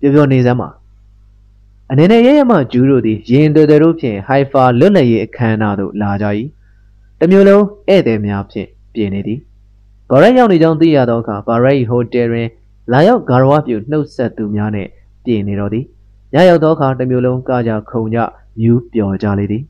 [0.00, 0.68] ပြောပြောနေစမ်းပါ
[1.90, 6.26] အနေနဲ့ရရမကျူးတို့သည်ရင်တွေတို့ဖြင့်ဟိုင်ဖာလွတ်လပ်ရေးအခမ်းအနားသို့လာကြ၏
[7.20, 9.38] တမျိုးလုံးဧည့်သည်များဖြင့်ပြင်နေသည်
[10.10, 12.48] ဘာရက်ရောက်နေကြောင်းသိရသောအခါဘာရက်ဟိုတယ်တွင်
[12.92, 14.88] လာရောက်ဂါရဝပြုနှုတ်ဆက်သူများနှင့်
[15.24, 15.84] ပြင်နေတော်သည်
[16.34, 18.18] ညရောက်သောအခါတမျိုးလုံးကကြခုံကြ
[18.60, 19.62] မြူးပျော်ကြလေသည်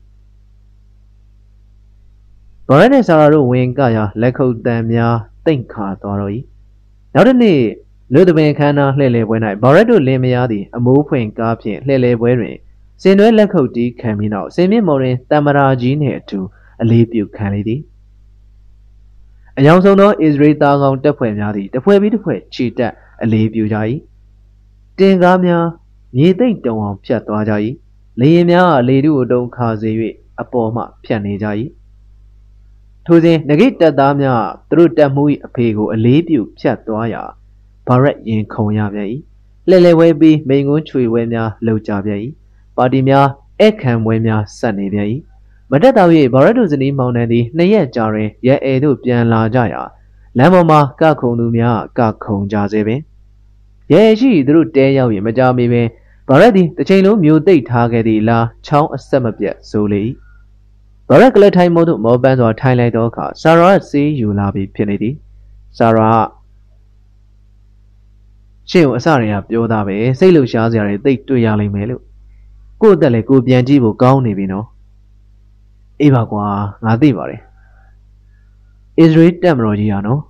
[2.69, 6.31] ဘာရက်နှင့်ဆာရာတို့ဝင်ကရာလက်ခုပ်တန်များတိတ်ခါသွားတော့၏
[7.13, 7.59] နောက်တစ်နေ့
[8.13, 12.55] လူသပင်ခန်းနာလှည့်လည်ပွဲ၌ဘာရက်တို့လင်းမယားသည်အမိုးဖွင့်ကားဖြင့်လှည့်လည်ပွဲတွင်
[13.01, 16.39] စင်တွဲလက်ခုပ်တီးခံပြီးနောက်စင်မြင့်မော်တွင်တမရာကြီးနှင့်အတူ
[16.81, 17.81] အလေးပြုခံလေသည်
[19.57, 23.77] အယောင်ဆုံးသောအစ္စရေးသားကောင်တပ်ဖွဲ့များသည်တစ်ဖွဲ့ပြီးတစ်ဖွဲ့ခြေတက်အလေးပြုကြ၏
[24.99, 25.65] တင်ကားများ
[26.15, 27.53] မြေသိမ့်တုံအောင်ဖြတ်သွားကြ၏
[28.19, 29.91] လေရင်များကလေတုအတုံခါစေ၍
[30.41, 31.47] အပေါ်မှဖြတ်နေကြ၏
[33.05, 37.23] ထိုစဉ်ငကိတက်သားများသူတို့တက်မှု၏အဖေကိုအလေးပြုဖြတ်သွားရာ
[37.87, 39.07] ဘာရက်ရင်ခုံရပြန်၏
[39.69, 42.19] လှဲ့လဲဝဲပြီးမိန်ကွန်းချွေဝဲများလှုပ်ကြပြန်၏
[42.77, 43.27] ပါတီများ
[43.61, 45.07] အခမ်းပွဲများဆက်နေပြန်၏
[45.71, 49.81] မတက်တော့၍ဘာရက်တို့ဇနီးမောင်နှံသည်နှစ်ရက်ကြာတွင်ရဲအဲတို့ပြန်လာကြရာ
[50.37, 52.99] လမ်းပေါ်မှာကခုံသူများကခုံကြစေပင်
[53.91, 55.87] ရဲရှိသူတို့တဲရောက်ရင်မကြမီပင်
[56.29, 60.01] ဘာရက်သည်တစ်ချိန်လုံးမျိုးသိပ်ထားခဲ့သည့်လားချောင်းအဆက်မပြတ်ဆိုလေ၏
[61.09, 65.15] ဘာရက်ကလေးထိုင်မို့သို့မောပန်းစွာထိုင်လိုက်သောအခါဆာရာဆေးယူလာပြီးဖြစ်နေသည်
[65.77, 66.09] ဆာရာ
[68.69, 72.01] ရှင့်ကိုအစတွေကပြောသားပဲစိတ်လှရှားစရာတွေသိပ်တွေ့ရလိမ့်မယ်လို့
[72.81, 74.65] ကို့အသက်လည်းကိုပြန်ကြည့်ဖို့ကောင်းနေပြီနော်
[76.01, 76.45] အေးပါကွာ
[76.85, 77.41] ငါသိပါတယ်
[78.99, 80.21] အစ္စရေးတက်မတော်ကြီးဟာနော်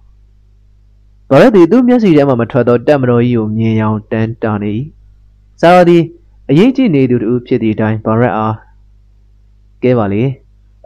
[1.30, 4.72] ဘာလဲဒီသူ့မျက်စိထဲမှာမထွက်သောတက်မတော်ကြီးကိုမြင်ရောင်တန်းတာနေ၏
[5.62, 5.98] ဆာရာဒီ
[6.50, 8.56] အရေးကြီးနေသူတူဖြစ်သည့်အတိုင်းဘာရက်အား
[9.84, 10.24] ကဲပါလေ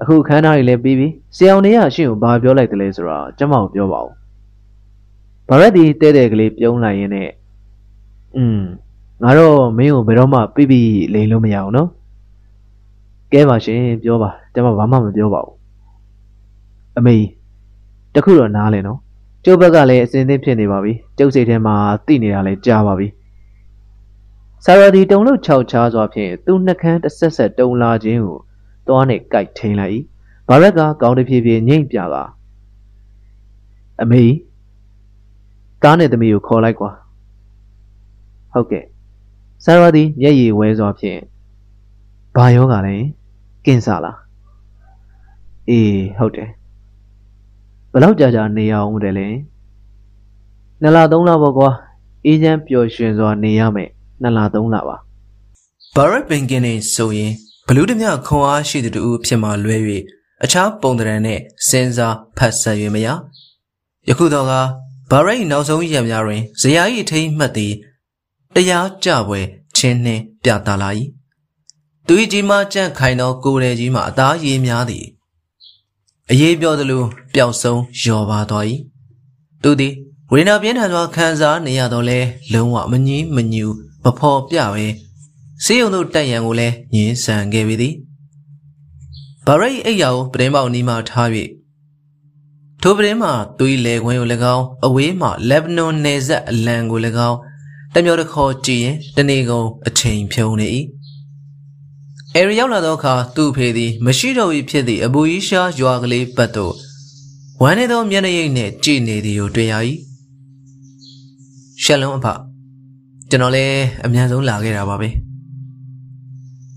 [0.02, 4.12] အခုခန်းသားတွေလည်းပြီးပြီဆရာအောင်နေရရှင့်ကိုဘာပြောလိုက်တယ်လဲဆိုတာကျွန်မကိုပြောပါဦး
[5.48, 7.30] ဘာရက်ဒီတဲတဲ့ကလေးပြုံးလိုက်ရင်းနဲ့
[8.36, 8.60] อืม
[9.24, 10.78] ငါတော့မင်းကိုဘယ်တော့မှပြပြ
[11.14, 11.90] လိန်လို့မရအောင်နော်
[13.34, 15.56] ကဲပါရှင်ပြောပါကျွန်မဘာမှမပြောပါဘူး
[16.98, 17.16] အမေ
[18.14, 19.00] တခုတော့နားလဲနော်
[19.46, 23.08] ကျုပ်ဘက်ကလည်းအစင်သင့်ဖြစ်နေပါပြီကျုပ်စိတ်ထဲမှာသိနေတာလည်းကြားပါပြီ
[24.66, 28.40] ဆာရာဒီတုံလို့ခြောက်ချားစွာဖြင့်သူ့နှကန်းတစ်ဆက်ဆက်တုံလာခြင်းကို
[28.88, 29.93] သွားနဲ့ကြိုက်ထိန်လိုက်၏
[30.50, 32.15] ဘာရက်ကကောင်းတဖြည်းဖြည်းငိမ့်ပြက
[34.02, 34.23] အမေ
[35.84, 36.91] ကားနဲ့သမီးကိုခေါ်လိုက်ကွာ
[38.54, 38.86] ဟုတ်ကဲ့
[39.63, 41.19] ဆာရာဒီမျက်ရည်ဝဲစွာဖြင့်
[42.36, 42.95] ဘာယောဂလဲ
[43.65, 44.17] ကင်းစားလား
[45.69, 46.50] အေးဟုတ်တယ်
[47.91, 49.28] ဘယ်လောက်ကြာကြာနေရအောင်တယ်လဲ
[50.82, 51.69] နှစ်လသုံးလပေါ့ကွာ
[52.26, 53.89] အေးချမ်းပျော်ရွှင်စွာနေရမယ်
[54.21, 54.95] နှစ်လသုံးလပါ
[55.95, 57.34] ဘာရက်ဘင်ကင်နေဆိုရင်
[57.68, 59.78] ဘလူးတမျှခွန်အားရှိသူတူဖြစ်မှလွဲ၍
[60.44, 63.08] အခြားပုံတရံနဲ့စဉ်းစားဖတ်ဆက်၍မရ
[64.10, 64.54] ယခုတော့က
[65.12, 67.74] ဘာရိတ်နောက်ဆုံးရက်များတွင်ဇရာ၏ထိမ့်မှတ်သည်
[68.56, 69.40] တရားကြပွဲ
[69.78, 70.90] ချင်းနှင်းပြတာလာ၏
[72.08, 75.06] သူ၏ကြီးမားကြန့်ခိုင်သောကိုယ်ရည်ကြီးမှအသားရည်များသည်
[76.32, 77.04] အရေးပြောသလို
[77.34, 78.66] ပျောက်ဆုံးလျော်ပါသွား၏
[79.64, 79.94] သူသည်
[80.32, 82.20] ဝိညာဉ်ပြင်းထန်စွာခံစားနေရတော့လဲ
[82.54, 83.66] လုံးဝမငြင်းမညူ
[84.04, 84.86] မဖော်ပြပဲ
[85.65, 87.93] စေးုံတို့တက်ရန်ကိုလည်းညင်းဆန်ခဲ့ပေသည်
[89.48, 91.30] ဗရိတ်အိယာကိုပတင်းပေါက်နီးမှထား၍
[92.82, 97.38] ထိုပတင်းမှာသူ၏လေခွင်းကို၎င်းအဝေးမှလက်ဘနွန်နယ်စပ်အလံကို၎င်း
[97.93, 100.67] တမျိုးတစ်ခေါ်ကြည့်ရင်တနေကုန်အချိန်ဖြုံးနေ၏
[102.36, 106.74] အဲရီရောက်လာသောအခါသူ့ဖေသည်မရှိတော့၏ဖြစ်သည့်အဘူကြီးရှားရွာကလေးဘက်သို့
[107.62, 109.76] ဝမ်းနေသောမျက်နှာရိပ်နှင့်ကြည့်နေသည်ကိုတွေ့ရ၏
[111.84, 112.28] ရှက်လုံးအဖ
[113.30, 115.27] ကျွန်တော်လည်းအများဆုံးလာခဲ့တာပါပဲ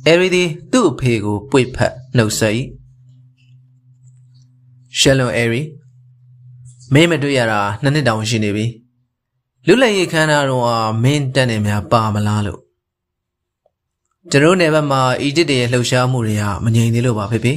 [0.06, 2.54] အဲရီသည်သူ့အဖေကိုပွေဖက်နှုတ်ဆက်၏
[4.98, 5.62] ရှယ်လွန်အဲရီ
[6.92, 8.66] မင်းမတွေ့ရတာနှစ်နှစ်တောင်ရှိနေပြီ
[9.66, 10.64] လူလက်ရခန်းသားတော့
[11.02, 12.60] မင်းတက်နေများပါမလားလို့
[14.30, 17.54] ကျွန်တော်နယ်ဘက်မှာအီဂျစ်တရဲ့လှုပ်ရှားမှုတွေကမငြိမ်သေးလို့ပါဖေဖေ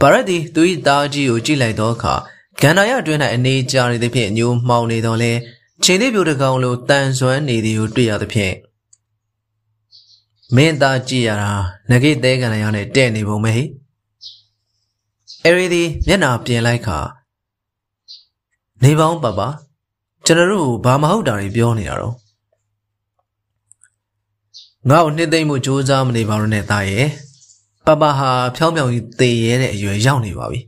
[0.00, 2.14] ဘာရက်ဒီသူ၏သားကြီးကိုကြည့်လိုက်သောအခါ
[2.60, 5.32] ဂန္ဓာရအတွင်း၌အနေကြနေသဖြင့်ညိုမှောင်နေတော့လဲ
[5.84, 8.54] ချိန်သေးပြိုတကောင်လိုတန်ဆွမ်းနေသည်ကိုတွေ့ရသဖြင့်
[10.56, 11.50] မင်းသားကြည့်ရတာ
[11.90, 13.64] ငကိသဲကန်ရနဲ့တဲ့နေပုံပဲဟိ
[15.44, 16.98] အဲရီဒီမျက်နာပြင်လိုက်ခါ
[18.82, 19.40] နေပေါင်းပပ
[20.26, 22.14] ကျွန်တော်တို့ဘာမဟုတ်တာတွေပြောနေတာတော့
[24.90, 27.06] ငါ့ကိုနှစ်သိမ့်မှုစူးစမ်းမနေပါတော့နဲ့သားရဲ့
[27.86, 30.60] ပပဟာဖြောင်းဖြောင်းကြီးသေရဲတဲ့အရွယ်ရောက်နေပါပြီ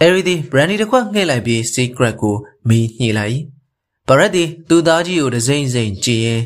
[0.00, 2.34] အဲရီသည်ဘရန်ဒီတစ်ခွက်ငှဲ့လိုက်ပြီး secret ကို
[2.68, 3.38] မီးညှိလိုက်
[4.08, 6.40] ဘရက်သည်သူ့သားကြီးကိုတစိမ့်စိမ့်ကြည့်ရင်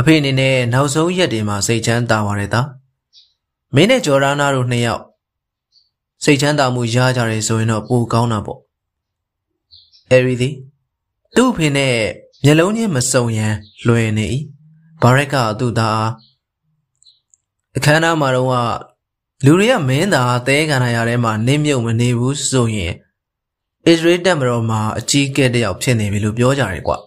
[0.00, 2.68] အဖေအနေနဲ့နောက်ဆုံးရက်တွေမှာစိတ်ချမ်းသာပါတယ်သား
[3.74, 5.02] မင်းနဲ့ဂျော်ဒါနာတို့နှစ်ယောက်
[6.24, 8.60] စိတ်ချမ်းသာမှုရကြတယ်ဆိုရင်တော့ပိုကောင်းတာပေါ့
[10.10, 10.54] အဲရီသည်
[11.36, 11.94] သူ့အဖေနဲ့
[12.44, 13.54] မျက်လုံးချင်းမစုံရန်
[13.86, 14.26] လွယ်နေ၏
[15.02, 16.04] ဘာရက်ကသူ့သား
[17.76, 18.48] အခမ်းအနားမှာတော့
[19.44, 22.94] လူတွေကမင်းသားသဲကန်ရထဲမှာနင်းမြုပ်မနေဘူးဆိုရင်
[23.86, 26.98] အစ္စရေးတပ်မတော်မှာအကြီးကဲတယောက်ဖြစ်နေပြီလို့ပြောကြတယ်ကွာ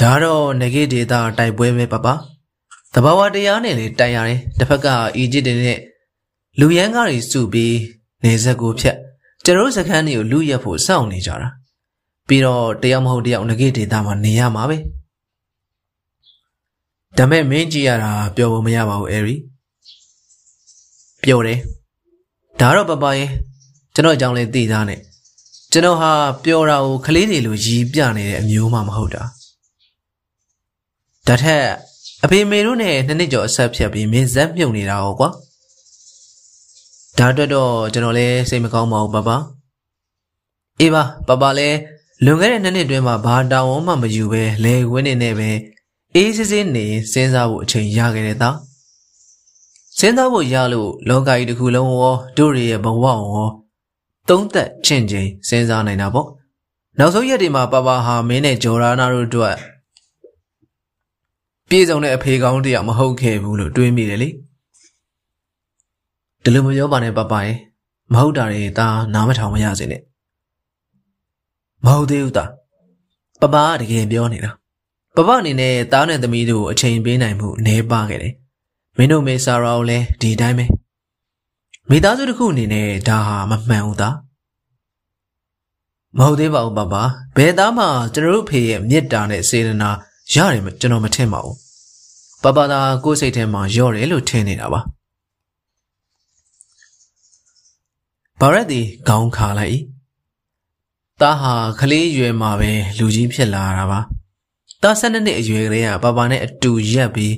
[0.00, 2.06] ဒါတော့ငကေဒေတာတိုက်ပွဲပဲပပ
[2.94, 4.86] တဘာဝတရားနဲ့လေတိုင်ရတယ်တစ်ဖက်က
[5.16, 5.78] အီဂျစ်တွေနဲ့
[6.60, 7.76] လူရန်ကားတွေစုပြီး
[8.24, 8.96] နေဆက်ကိုဖြတ်
[9.44, 11.48] ကျွန်တော်စခန်းတွေကိုလူရက်ဖို့စောင့်နေကြတာ
[12.28, 14.76] ပြီးတော့တယောက်မဟုတ်တယောက်ငကေဒေတာမှာနေရမှာပဲ
[17.16, 19.36] ဒါမဲ့မင်းကြည့်ရတာပျော်ဖို့မရပါဘူးအဲရီ
[21.22, 21.58] ပျော်တယ်
[22.60, 23.30] ဒါတော့ပပရဲ့
[23.94, 25.00] ကျွန်တော်အကြောင်းလေးသိသားနဲ့
[25.72, 26.10] ကျွန်တော်ဟာ
[26.44, 29.22] ပျော်တာကိုကလေးတွေလိုရီးပြနေတဲ့အမျိုးမှမဟုတ်တာ
[31.28, 31.64] ဒါထက်
[32.24, 35.28] အဖေမေတို့နဲ့နှစ်နှစ်ကျော်အဆက်ဖြတ်ပြီးမင်းဇက်မြုပ်နေတာဟောကွာ
[37.18, 39.30] ဒါအတွက်တော့ကျွန်တော်လည်းစိတ်မကောင်းပါဘူးပပ
[40.80, 41.78] အေးပါပပလည်း
[42.24, 45.50] လွန်ခဲ့တဲ့နှစ်နှစ်တွင်းမှာဘာတာဝန်မှမယူပဲလေဝင်းနေနဲ့ပဲ
[46.14, 48.56] အေးစစ်စစ်နေစဉ်းစားဖို့အချိန်ရခဲ့တဲ့သား
[49.98, 53.48] စဉ်းစားဖို့ရလို့လောကကြီးတစ်ခုလုံးရောတို့ရဲ့ဘဝရော
[54.28, 56.26] သုံးသက်ချင့်ချိန်စဉ်းစားနိုင်တာပေါ့
[56.98, 59.56] နောက်ဆုံးရက်တွေမှာပပဟာမင်းနဲ့ဂျော်ရာနာတို့အတွက်
[61.72, 64.28] ပြေဆုံးတဲ့အဖေကောင်းတယောက်မဟုတ်ခဲ့ဘူးလို့တွေးမိတယ်လေ
[66.42, 67.56] ဒီလိုမပြောပါနဲ့ပပရဲ့
[68.12, 70.02] မဟုတ်တာတွေဒါနားမထောင်မရစေနဲ့
[71.84, 72.50] မဟုတ်သေးဘူးသား
[73.40, 74.50] ပပကတကယ်ပြောနေတာ
[75.16, 78.34] ပပအနေနဲ့သားနဲ့သမီးတို့အချိန်ပေးနိုင်မှုနှဲပါခဲ့တယ်
[78.96, 80.66] မင်းတို့မေဆာရာကိုလည်းဒီတိုင်းပဲ
[81.90, 84.16] မိသားစုတစ်ခုအနေနဲ့ဒါဟာမမှန်ဘူးသား
[86.18, 86.94] မဟုတ်သေးပါဘူးပပ
[87.36, 89.90] ဘယ်သားမှကျွန်တော်တို့ဖေရဲ့မေတ္တာနဲ့စေတနာ
[90.34, 91.56] ရတယ်ကျွန်တော်မထင်ပါဘူး
[92.42, 94.80] ပပသာကိုယ်စိတ်ထဲမှာရော့တယ်လို့ထင်နေတာပါ
[98.40, 99.78] ဘာရက်ဒီခေါင်းခါလိုက်
[101.20, 104.00] သားဟာကလေးရွယ်မှာပဲလူကြီးဖြစ်လာတာပါ
[104.82, 107.34] သား၁၂နှစ်အရွယ်ကလေးကပပနဲ့အတူရက်ပြီး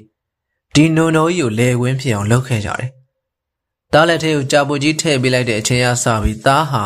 [0.75, 2.91] ဒီနုံတော်ကြီးကိုလဲဝင်းဖြစ်အောင်လုပ်ခဲ့ကြတယ်
[3.93, 6.83] သားလက်ထဲကိုကြာပူကြီးထည့်ပေးလိုက်တဲ့အချိန်အစပြီးသားဟာ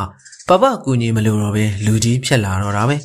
[0.49, 2.97] ပပကူညီမလို့တော့ပဲလူကြီးဖြစ်လာတော့တာပဲ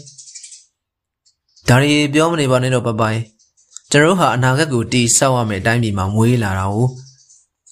[1.69, 3.21] ဒါရီပြောမနေပါနဲ့တော့ပပရဲ့
[3.91, 6.87] ကျွန်တော်ဟာအနာဂတ်ကိုတီးဆောက်ရမယ်အတိုင်းပြည်မှာမွေးလာတာကို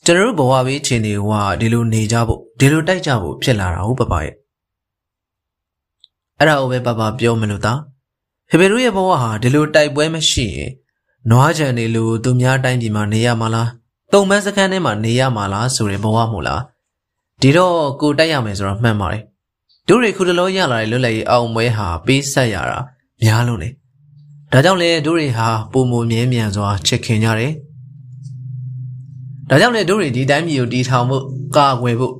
[0.05, 4.33] ကျွန်တော်ဘဝဘေးခြေနေဟိုကဒီလိုနေကြဖို့ဒီလိုတိုက်ကြဖို့ဖြစ်လာတာဟုတ်ပပရဲ့
[6.39, 7.79] အဲ့ဒါကိုပဲပပပြောမလို့သား
[8.49, 10.71] ဖေဖေတို့ရဲ့ဘဝဟာဒီလိုတိုက်ပွဲမရှိရင်
[11.29, 13.69] နွားချန်နေလို့သူများတိုင်းပြည်မှာနေရမှာလား
[14.13, 16.61] တုံမန်းစခန်းထဲမှာနေရမှာလားဆိုတဲ့ဘဝမို့လား
[17.41, 19.23] ဒီတော့ကိုတိုက်ရမယ်ဆိုတော့မှန်ပါတယ်
[19.87, 22.79] တို့တွေခုတလုံးရလာတဲ့လွတ်လပ်ရေးအောင်ပွဲဟာပေးဆက်ရတာ
[23.23, 23.69] များလို့လေ
[24.51, 27.53] ဒါကြောင့်လေတို့တွေဟာပုံမမြဲမြံစွာချစ်ခင်ကြတယ်
[29.49, 31.23] ဒါကြောင့်လေတို့တွေဒီတိုင်းမျိုးတီထောင်ဖို့
[31.55, 32.15] ကာကွယ်ဖို့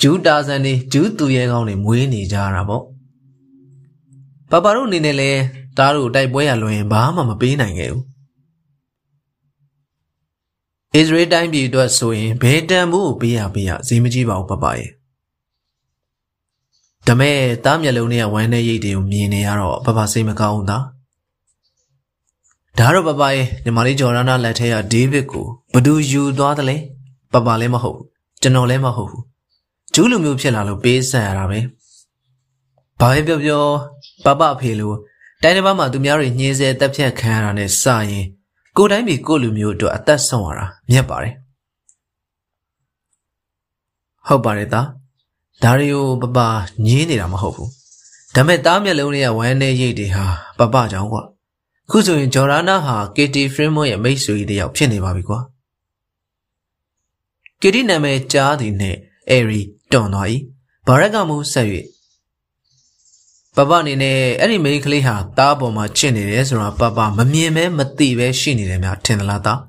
[0.00, 2.82] ဂျူးတာဇန်တွေဂျူးသူရဲကောင်းတွေမွေးနေကြတာပေါ့
[4.50, 5.30] ပပတို့အနေနဲ့လဲ
[5.76, 8.04] သားတို့တိုက်ပွဲရလွင်ဘာမှမပေးနိုင်ခဲ့ဘူး
[10.94, 14.90] အစ္စရေးတိုင်းပြည်အတွက်ဆိုရင်ဘယ်တန်ဖို့ပေးရပေးရဈေးမကြီးပါဘူးပပရဲ့
[17.06, 20.84] ဒါမဲ့သားမျက်လုံးနဲ့ဝမ်းနဲ့ရိတ်တွေကိုမြင်နေရတော့ပပစိတ်မကောင်းဘူးသား
[22.78, 26.76] ဒါတော့ပပရဲ့ညီမလေးဂျော်ရနာလက်ထက်ကဒေးဗစ်ကိုဘသူယူသွားတယ်လဲ
[27.32, 28.06] ပပလည်းမဟုတ်ဘူး
[28.42, 29.22] ကျွန်တော်လည်းမဟုတ်ဘူး
[29.94, 31.60] ဂျူးလူမျိုးဖြစ်လာလို့ပေးဆက်ရတာပဲ
[33.00, 33.62] ဘာပဲပြောပြော
[34.24, 34.96] ပပဖေလို့
[35.42, 38.26] တိုင်းတစ်ပါးမှာသူများတွေညှင်းဆဲတက်ဖြတ်ခံရတာနဲ့စရင်
[38.76, 41.34] ကိုတိုင်းပြည်ကိုလူမျိုးတို့အသက်ဆုံးရတာမြတ်ပါတယ်
[44.26, 44.86] ဟုတ်ပါတယ်သား
[45.62, 46.38] ဒါတွေကိုပပ
[46.86, 47.70] ညင်းနေတာမဟုတ်ဘူး
[48.34, 50.26] ဒါမဲ့သားမျက်လုံးတွေကဝမ်းနဲ့ရိတ်တွေဟာ
[50.58, 51.22] ပပကြောင့်ကွာ
[51.90, 55.38] ခုဆိုရင်ဂျော်ဒါနာဟာ KT Framework ရဲ့မိတ်ဆွေတယောက်ဖြစ်နေပါပြီကွာ
[57.60, 58.96] KT နာမည်ကြားသည်နဲ့
[59.30, 60.26] Airy တွန်သွား၏
[60.86, 61.68] ဘာရက်ကမူဆက်၍
[63.56, 69.60] ပပအနေနဲ့အဲ့ဒီမိန်းကလေးဟာတားပေါ်မှာချစ်နေတယ်ဆိုတာပပမမြင်မဲမသိပဲရှိနေတယ်များထင်သလားသား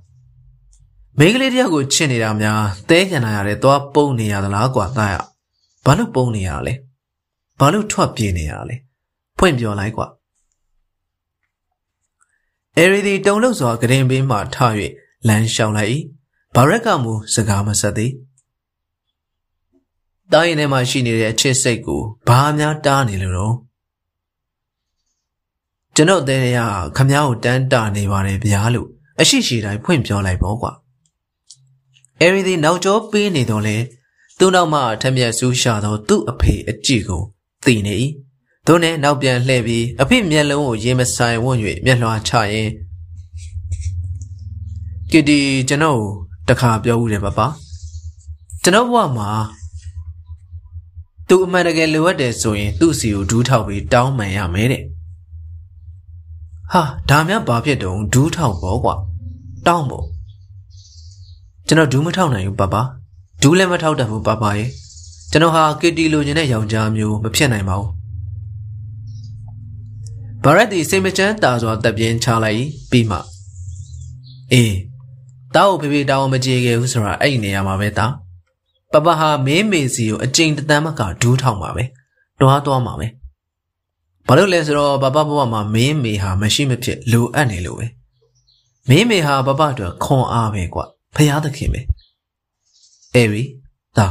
[1.18, 5.16] မိန်းကလေးတယောက်ကိုချစ်နေတာများသဲခံရတဲ့သွားပုံနေရသလားကွာသားရ
[5.86, 6.74] ဘာလို့ပုံနေရလဲ
[7.60, 8.76] ဘာလို့ထွက်ပြေးနေရလဲ
[9.38, 10.08] ဖွင့်ပြောလိုက်ကွာ
[12.78, 14.58] အဲရီဒီတုံလို့စွာကရင်ဘေးမှထ၍
[15.28, 15.92] လမ်းလျှောက်လိုက်၏
[16.56, 18.12] ဘာရက်ကမူစကားမဆက်သည်
[20.34, 23.56] တိုင်းထဲမှာရှိနေတဲ့အချစ်စိတ်ကိုဘာများတားနေလို့တော့
[25.96, 26.58] ကျွန်ုပ်တဲ့ရ
[26.98, 28.90] ခမ ्या ကိုတန်းတာနေပါတယ်ဗျာလို့
[29.22, 30.72] အရှိရှိတိုင်းဖွင့်ပြောလိုက်ပေါ့ကွာ
[32.22, 33.78] အဲရီသည်နောက်ကျောပေးနေတော့လေ
[34.40, 37.22] သူ့နောက်မှထက်မြက်ဆူးရှာသောသူ့အဖေအကြည့်ကို
[37.64, 37.96] သိနေ၏
[38.66, 42.70] သူနဲ့နောက်ပြန်လှည့်ပြီးအဖေမျက်လုံးကိုရေမဆိုင်ဝွင့်၍မျက်လွှာချရင်
[45.12, 46.02] ကီတီကျွန်တော်
[46.50, 47.40] တခါပြောဦးတယ်ပပ
[48.64, 49.30] ကျွန်တော်ဘဝမှာ
[51.28, 54.84] သူအမှန်တကယ်လိုအပ်တယ်ဆိုရင်သူ့စီကိုဒူးထောက်ပြီးတောင်းပန်ရမယ်တဲ့
[56.72, 58.96] ဟာဒါမှဘာဖြစ်တုံးဒူးထောက်ပေါ့ကွာ
[59.68, 60.06] တောင်းပေါ့
[61.68, 62.76] ကျွန်တော်ဒူးမထောက်နိုင်ဘူးပပ
[63.42, 64.70] ဒူးလည်းမထောက်တတ်ဘူးပပရဲ့
[65.32, 67.90] ကျွန်တော်ဟာကီတီလိုချင်တဲ့ယောက်ျားမျိုးမဖြစ်နိုင်ပါဘူး
[70.44, 73.18] ဘာရက်ဒီစိတ်မချမ်းသာစွာတပ်ပြင်းချလိုက်ပြီးမှ
[74.54, 74.76] အေး
[75.56, 78.16] တောက်ဖေဖေတောင်းမကြေခဲ့ဘူးဆိုတာအဲ့ဒီနေရာမှာပဲတောင်း
[78.92, 81.84] ပပဟာမင်းမေစီကိုအကျိန်တသန်းမကဒူးထောင်ပါပဲ
[82.40, 83.08] တွားသွားမှာပဲ
[84.28, 87.86] ဘာလို့လဲဆိုတော့ပပဘဝမှာမင်းမေဟာမရှိမဖြစ်လိုအပ်နေလို့ပဲ
[88.90, 91.82] မင်းမေဟာပပအတွက်ခွန်အားပဲကွာဖရာသခင်ပဲ
[93.16, 93.44] အဲရီ
[93.98, 94.08] ဒါ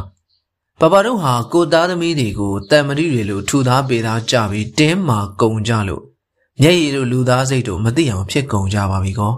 [0.80, 6.02] ပပတို့ဟာကိုသားသမီးတွေကိုတံမရီတွေလိုထူသားပေးသားကြပြီးတင်းမာကုံကြလို့
[6.60, 9.32] မျက်ရည်တို့လူသားစိတ်တို့မသိအောင်ဖြစ်ကုန်ကြပါပြီကော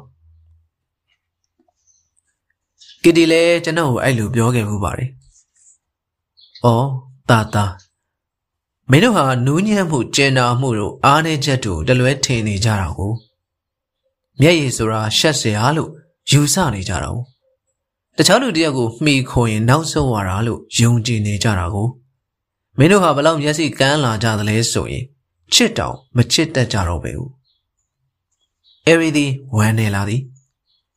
[3.02, 5.10] ကီတီလည်းကျွန်တော်ကိုအဲ့လိုပြောခဲ့မှုပါတယ်။
[6.64, 6.88] အော်
[7.28, 7.64] တာတာ
[8.90, 13.12] မင်းတို့ဟာနူးညံ့မှုကျင်နာမှုတို့အားနည်းချက်တို့တလွဲထင်နေကြတာကို
[14.40, 15.90] မျက်ရည်ဆိုတာရှက်စရာလို့
[16.30, 17.36] ယူဆနေကြတာကို
[18.16, 21.88] တခြားလူတယောက်ကိုမှီခိုရင်နောက်ဆုံးသွားတာလို့ယုံကြည်နေကြတာကို
[22.78, 25.04] မင်းတို့ဟာဘလောက်မျက်စိကန်းလာကြသလဲဆိုရင်
[25.52, 27.30] ချစ်တောင်မချစ်တတ်ကြတော့ပဲဘူး။
[28.86, 30.20] အဲရီဒီဝမ်းနေလာသည်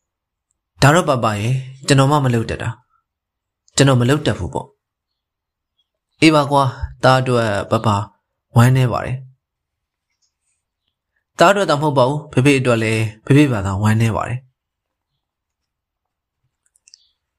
[0.82, 1.53] ။ဒါတော့ပပရဲ့
[1.88, 2.70] ကျွန်တော်မှမလုပ်တတ်တာ။
[3.76, 4.67] ကျွန်တော်မလုပ်တတ်ဘူးပေါ့။
[6.22, 6.63] အေးပါကွာ
[7.03, 7.88] တားအတွက်ပပ
[8.55, 9.17] ဝမ်းနေပါတယ်။
[11.39, 14.39] တားအတွက်တော့မဟုတ်ပါဘူးဖေဖေအတွက်လည်းဖေဖေဘာသာဝမ်းနေပါတယ်။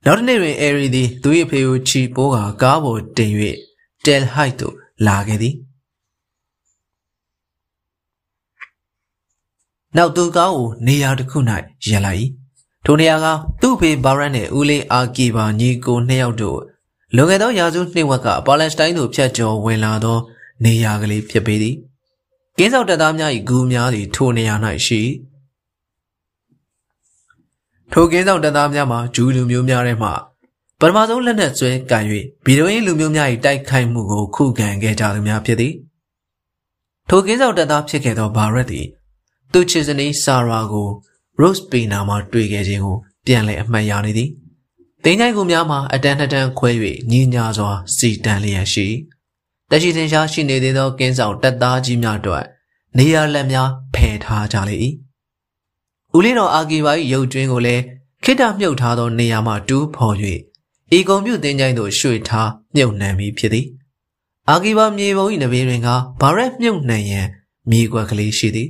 [0.04, 3.32] နောက်တစ်နေ့တွင်အဲရီသည်သူ၏အဖေကိုချီပိုးကကားပေါ်တင်၍
[4.04, 4.74] တယ်ဟိုက်သို့
[5.06, 5.54] လာခဲ့သည်။
[9.96, 11.38] နောက်သူကားကိုနေရာတစ်ခု၌
[11.88, 12.20] ရပ်လိုက်၏
[12.84, 13.26] ထိုနေရာက
[13.60, 16.60] သူ့ဖေဘာရန်နှင့်ဦးလေးအာကီဘာညီကိုနှစ်ယောက်တို့
[17.14, 20.18] လွန်ခဲ့သောရာစုနှစ်ဝက်ကပါလက်စတိုင်းသို့ဖြတ်ကျော်ဝင်လာသော
[20.64, 21.76] နေရာကလေးဖြစ်ပေသည်
[22.58, 24.54] ကင်းဆောင်တပ်သားများ၏ဂူများသည်ထိုနေရာ၌
[24.86, 25.00] ရှိ
[27.92, 30.08] ထိုကင်းဆောင်တပ်သားများမှာဂျူးလူမျိုးများထဲမှ
[30.80, 32.04] ပထမဆုံးလက်နက်ဆွဲကန်၍
[32.44, 35.74] ဗီဒိုရင်းလူမျိုးများ၏တိုက်ခိုက်မှုကိုခုခံခဲ့ကြသူများဖြစ်သည်
[37.08, 38.86] ထိုကင်းဆောင်တပ်သားဖြစ်ခဲ့သောဘာရက်သည်
[39.52, 40.88] သူချစ်စနီးဆာရာကို
[41.40, 44.30] Rose Pina မှာတွေ့ခဲ့ခြင်းကိုပြန်လည်အမှတ်ရနေသည်။
[45.04, 46.70] တင်းချိုင်ကူများမှာအတန်းနှစ်တန်းခွဲ၍
[47.10, 48.86] ညီညာစွာစီတန်လျက်ရှိ
[49.70, 52.44] တရှိသင်ရှားရှိနေသေးသောကင်းဆောင်တပ်သားကြီးများတို့
[52.98, 54.76] နေရာလက်များဖယ်ထားကြလေ၏။
[56.16, 57.82] ဦးလေးတော်အာဂီဘာ၏ရုပ်ကျွင်းကိုလည်း
[58.24, 60.16] ခိတ္တမြုပ်ထားသောနေရာမှတူးဖော်၍
[60.96, 63.66] ဤကုံပြုတ်တင်းချိုင်သို့ရွှေ့ထားမြုပ်နှံပြီးဖြစ်သည်။
[64.50, 65.88] အာဂီဘာမြေပုံ၏နဘေးတွင်က
[66.20, 67.26] ဘာရက်မြုပ်နှံရန်
[67.70, 68.68] မြေကွက်ကလေးရှိသည်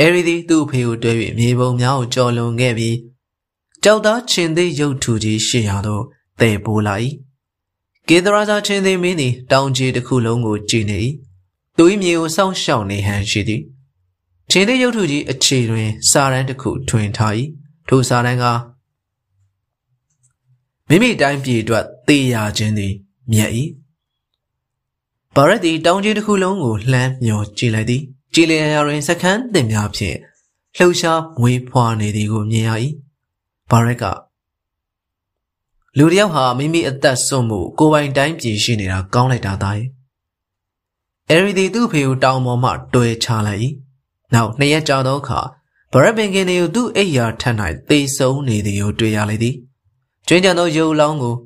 [0.00, 2.96] အဲရီသည်သူ့ဖေကိုတွဲ၍မြေပုံများကိုကြော်လွန်ခဲ့ပြီး
[3.84, 6.02] ကြောက်သားချင်းသေးရုပ်ထူကြီးရှေ့ရာသို့
[6.40, 6.94] တည်ပိုးလာ၏
[8.08, 10.98] ကေသရာဇာချင်းသေးမင်းသည်တောင်ကြီးတစ်ခုလုံးကိုကြည်နေ၏
[11.76, 13.62] သူ၏မြေကိုစောင့်ရှောက်နေဟန်ရှိသည်
[14.56, 17.32] ချင်းသေးရုပ်ထူကြီးအခြေတွင်စာရန်တစ်ခုထွင်ထား၏
[17.88, 18.44] ထိုစာရန်က
[20.88, 22.92] မိမိတိုင်းပြည်အတွက်သေရခြင်းသည်
[23.32, 23.50] မြတ်၏
[25.34, 28.02] ဘာရက်သည်တောင်ကြီးတစ်ခုလုံးကိုလှမ်းမျောကြည့်လိုက်သည်
[28.34, 30.16] ကြည်လျာတွင်စခန်းတင်များဖြင့်
[30.76, 32.70] လှုပ်ရှားမွေးဖွားနေသည်ကိုမြင်ရ၏
[33.70, 34.04] ဘာရက်က
[35.98, 39.88] လူတယောက်ဟာမိမိအသက်ဆုံးမှုကိုပိုင်တိုင်းပြည်ရှိနေတာကောင်းလိုက်တာသားရဲ့
[41.30, 43.62] အဲရီဒီသူ့ဖေကိုတောင်ပေါ်မှတွဲချလိုက်၏
[44.32, 45.40] နောက်နှစ်ရက်ကြာသောအခါ
[45.92, 47.56] ဘရက်ပင်ကင်တွေကိုသူ့အိယာထက်၌
[47.88, 49.54] သေဆုံးနေသည်ကိုတွေ့ရလေသည်
[50.28, 51.36] ကျွင်းကြံသောရုပ်လောင်းကို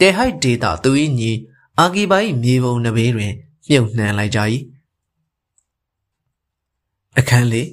[0.00, 1.32] တေဟိုက်ဒေတာသူ၏ညီ
[1.78, 3.32] အာဂီပိုင်မြေပုံနဘေးတွင်
[3.68, 4.40] မြုပ်နှံလိုက်ကြ၏
[7.18, 7.68] အခန်းလေး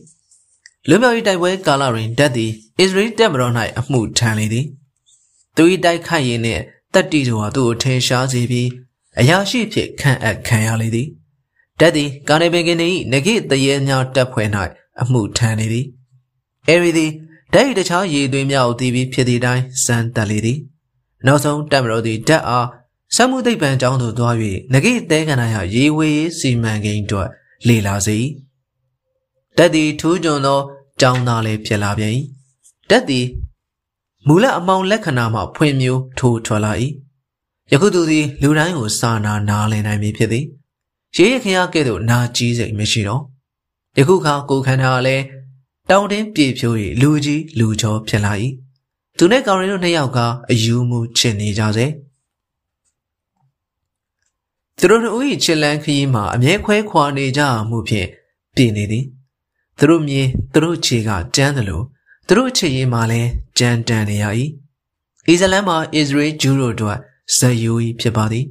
[0.88, 4.66] လွမြောက်ရေးတိုက်ပွဲကာလတွင်တက်သည်အစ္စရေးတပ်မတော်၌အမှုထမ်းလေသည်
[5.56, 8.70] သူ၏တိုက်ခိုက်ရေးနှင့်တက်တီတို့ဟာသူ့ကိုထင်ရှားစေပြီး
[9.20, 11.08] အရာရှိဖြစ်ခံအပ်ခံရလေသည်
[11.80, 12.80] တက်သည်ကာနေပင်ကင်၏
[13.12, 14.50] ငကိတရေများတပ်ဖွဲ့၌
[15.02, 15.86] အမှုထမ်းလေသည်
[16.68, 17.12] အဲရီသည်
[17.54, 20.58] ဓာတ်၏တခြားရည်သွေးများကိုတီးပြီးဖြစ်သည့်အတိုင်းစမ်းတက်လေသည်
[21.26, 22.68] နောက်ဆုံးတပ်မတော်သည်ဓာတ်အား
[23.16, 24.36] စမှုသိပ္ပံကျောင်းသို့သွား၍
[24.74, 27.28] ငကိတဲကန္နာရရေဝေးစီမံကိန်းတို့
[27.68, 28.18] လေလာစေ၏
[29.58, 30.60] တက်သည်ထူးချွန်သော
[31.02, 32.14] ကြောင်းသားလည်းဖြစ်လာပြန်၏
[32.90, 33.26] တက်သည်
[34.28, 36.72] မူလအမောင်လက္ခဏာမှဖွင့်မျိုးထိုးထွက်လာ၏
[37.72, 40.46] ယခုသူသည်လူတိုင်းကိုစာနာနားလည်နိုင်ပြီဖြစ်သည်
[41.18, 43.22] ရေရခင်ရကဲ့သို့နာကြီးစိတ်မရှိတော့
[43.98, 45.24] ယခုခါကိုခန္ဓာလည်း
[45.90, 48.34] တောင်းတင်းပြေဖြိုး၍လူကြီးလူချောဖြစ်လာ၏
[49.18, 50.20] သူနဲ့ကောင်ရင်တို့နှစ်ယောက်က
[50.52, 51.86] အယူမှုချင်နေကြစေ
[54.80, 58.08] သူတို့တို့၏ချစ်လန်းခရီးမှာအမြဲခွဲခွာနေကြမှုဖြင့်
[58.56, 59.06] ပြည်နေသည်
[59.80, 61.86] သူတို့မြင်သူတို့ခြေကတန်းတယ်လို့
[62.28, 64.26] သူတို့ခြေရည်မှာလည်းကြမ်းတမ်းနေရ၏
[65.28, 66.98] အစ္စလမ်မှာအစ္စရေးဂျူးတို့တို့
[67.38, 68.46] ဇယိုကြီးဖြစ်ပါသည်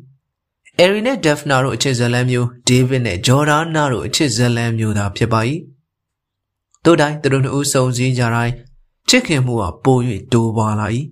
[0.80, 5.40] အရီနဲ့ဒက်ဖနာတို့အချစ်ဇလန်မျိုးဒေးဗစ်နဲ့ဂျော်ဒါနာတို့အချစ်ဇလန်မျိုးသာဖြစ်ပါ၏
[6.84, 8.54] တို့တိုင်းသူတို့နှစ်ဦးစုံစည်းကြတိုင်း
[9.08, 9.98] ချစ်ခင်မှုဟာပို၍
[10.32, 10.86] တိုးပွားလာ၏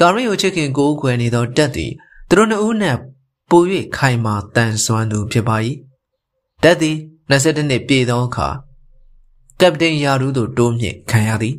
[0.00, 1.92] ကာရီကိုချစ်ခင်ကိုးကွယ်နေသောတက်သည်
[2.28, 2.96] သူတို့နှစ်ဦးနဲ့
[3.50, 3.62] ပို၍
[3.96, 5.56] ခိုင်မာတန်ဆွမ်းသူဖြစ်ပါ၏
[6.62, 6.96] တက်သည်
[7.30, 8.48] 22နှစ်ပြည့်သောအခါ
[9.60, 11.54] ကပတိန်ယာရူးသို့တိုးမြင့်ခံရသည်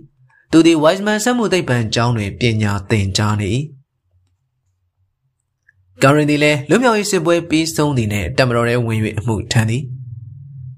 [0.51, 3.49] သူသည် Wiseman စက်မှုသိပ္ပံကျောင်းတွင်ပညာသင်ကြားနေ၏
[6.03, 9.83] ကာရင်ဒီလည်းလွမြောက်ရေးစစ်ပွဲပြီးဆုံးသည်နှင့်တမတော်ရဲဝင်၍အမှုထမ်းသည်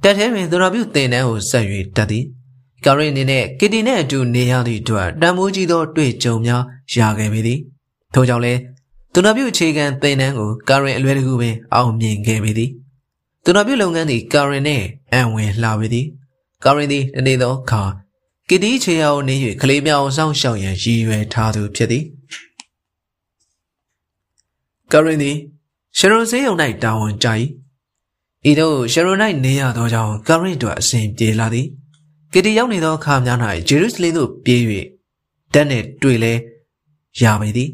[0.04, 1.66] တက်ထဲတွင်သူတော်ပြုတင်တန်းကိုဆက်၍
[1.96, 2.24] တက်သည်
[2.86, 6.62] ကာရင်အနေနဲ့ကီတီနှင့်အတူနေရသည့်အတွက်တန်မိုးကြီးသောတွေ့ကြုံများ
[6.94, 7.60] ရခဲ့ပေသည်
[8.14, 8.60] ထို့ကြောင့်လည်း
[9.14, 12.70] သူတော်ပြုအခြေခံတင်တန်းကိုကာရင်အလွယ်တကူပင်အောင်မြင်ခဲ့ပေသည်
[13.44, 16.06] သူတော်ပြုလုပ်ငန်းသည်ကာရင်နှင့်အံဝင်လှပေသည်
[16.64, 17.84] ကာရင်သည်တနေ့သောအခါ
[18.50, 22.04] ကီတီခြေရာကိုနေ၍ကလေးများအောင်စောင့်ရှောက်ရန်ရည်ရွယ်ထားသူဖြစ်သည်
[24.94, 25.38] ကာရင်သည်
[25.98, 27.28] ရှရွန်စေးုံ၌တာဝန်ကြ၏
[28.50, 31.68] ဤသို့ရှရွန်၌နေရသောကြောင့်ကာရင်တို့အစဉ်ပြေလာသည်
[32.34, 33.38] ကတီရောက်နေသောအခါများ၌
[33.68, 34.62] ဂျေရုဆလင်သို့ပြေး၍
[35.54, 36.34] ဓာတ်နှင့်တွေ့လဲ
[37.22, 37.70] ရပေသည်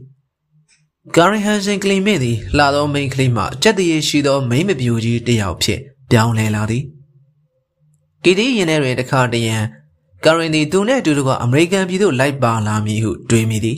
[1.15, 5.79] ကာရင်ဟန်ဆင်ကလီမေသည်လှသောမိန်းကလေးမှစက်တရေရှိသောမိန်းမပြူကြီးတစ်ယောက်ဖြစ်
[6.11, 6.83] ပြောင်းလဲလာသည်
[8.23, 9.57] ကီတီရင်ထဲတွင်တခါတရံ
[10.25, 13.77] ကာရင်သည်သူနှင့်အတူတကွအမေရိကန်ပြည်သို့လိုက်ပါလာမည်ဟုတွေးမိသည်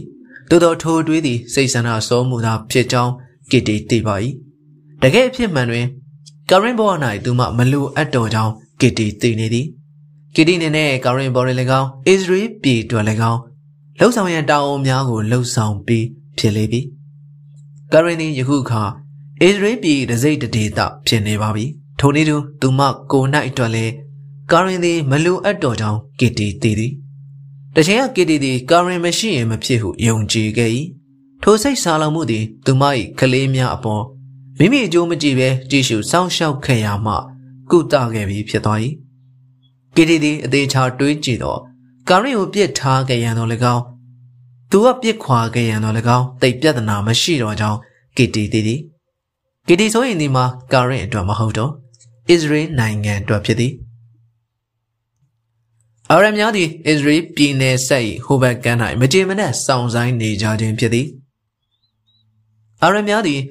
[0.50, 3.14] သို့သောထိုတွေးသည်စိတ်ဆန္ဒစိုးမှုသာဖြစ်ကြောင်း
[3.52, 4.16] ကစ်တီသိပါ၏
[5.02, 5.86] တကယ်အဖြစ်မှန်တွင်
[6.50, 6.92] ကာရင်ဘော၌
[7.24, 9.68] သူမှမလိုအပ်တော်ကြောင်းကစ်တီသိနေသည်
[10.36, 13.40] ကစ်တီနေနဲ့ကာရင်ဘော်ရင်၎င်းအစ္စရေးပြည်တွင်၎င်း
[14.00, 16.06] လှုပ်ဆောင်ရန်တာဝန်များကိုလှုပ်ဆောင်ပြီး
[16.38, 16.82] ဖြစ်လေပြီ
[17.94, 18.84] ကာရင်သည်ယခုအခါ
[19.42, 21.66] အစ္စရေးပြည်တစိတ်တဒေသဖြစ်နေပါပြီ
[22.00, 22.82] ထိုနည်းတူသူမ
[23.12, 23.94] ကို၌အတွက်လည်း
[24.52, 26.92] ကာရင်သည်မလိုအပ်တော်ကြောင်းကစ်တီသိသည်
[27.76, 30.72] တချင်ကကစ်တီသည်ကာရင်မရှိရင်မဖြစ်ဟုယုံကြည်ခဲ့၏
[31.44, 32.84] ထိုစိတ်ဆာလောင်မှုသည်သူမ၏
[33.20, 34.04] ကလေးများအပေါ်
[34.60, 37.14] မိမိအကျိုးမကြည့်ဘဲကြည့်ရှုစောင့်ရှောက်ခဲ့ရမှ
[37.72, 38.80] ကုသခဲ့ပြီးဖြစ်သွား၏
[39.96, 41.60] ကီတီသည်အသေးချာတွေးကြည့်တော့
[42.10, 43.84] ကာရင်ကိုပြစ်ထားခဲ့ရန်တော်၎င်း
[44.72, 47.78] သူကပြစ်ခွာခဲ့ရန်တော်၎င်းတိတ်ပြဿနာမရှိတော့ကြောင်း
[48.18, 48.80] ကီတီသည်သည်
[49.68, 51.72] ကီတီဆိုရင်ဒီမှာကာရင်အတွက်မဟုတ်တော့
[52.30, 53.74] အစ္စရေးနိုင်ငံအတွက်ဖြစ်သည်
[56.12, 61.08] အာရများသည်အစ္စရေးပြည်နယ်ဆက်၏ဟိုဘက်ကမ်း၌မကြေမနက်စောင့်ဆိုင်နေကြခြင်းဖြစ်သည်
[62.84, 63.42] အာရများသည်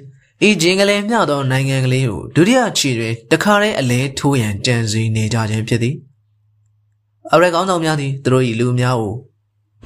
[0.49, 5.95] ဤဂျင်ကလေးမျှသောနိုင်ငံကလေးကိုဒုတိယချီတွင်တခါတည်းအလဲထိုးရန်ကြံစည်နေကြခြင်းဖြစ်သည်
[7.33, 9.15] အရကောင်းဆောင်များသည်သူတို့၏လူများကို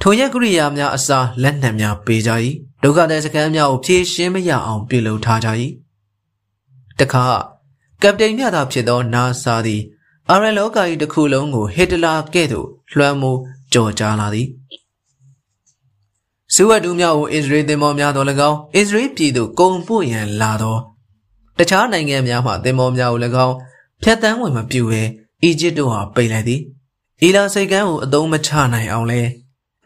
[0.01, 2.31] ထိုရက်ကိရိယာများအစားလက်နက်များပေးကြ၏
[2.83, 5.49] ဒုက္ခတဲ့စကမ်းများကိုဖြည့်ရှင်းမရအောင်ပြုလုပ်ထားကြ၏
[6.99, 7.25] တခါ
[8.01, 9.81] ကပတိန်မြသာဖြစ်သောနာဆာသည်
[10.29, 13.39] အာရလောက၏တစ်ခုလုံးကိုဟစ်တလာကဲ့သို့လွှမ်းမိုး
[13.73, 14.47] ကြော်ကြားလာသည်
[16.57, 20.77] ဇူဝတ်တူများကိုအစ္စရေးသင်္ဘောများတော်၎င်းအစ္စရေးပြည်သို့ကုန်ပို့ရန်လာသော
[21.57, 23.55] တခြားနိုင်ငံများမှသင်္ဘောများကို၎င်း
[24.03, 25.01] ဖျက်ဆီးဝင်မပြုဘဲ
[25.43, 26.61] အီဂျစ်တို့ဟာပိတ်လိုက်သည်
[27.21, 29.21] အီလာစိတ်ကမ်းကိုအသုံးမချနိုင်အောင်လဲ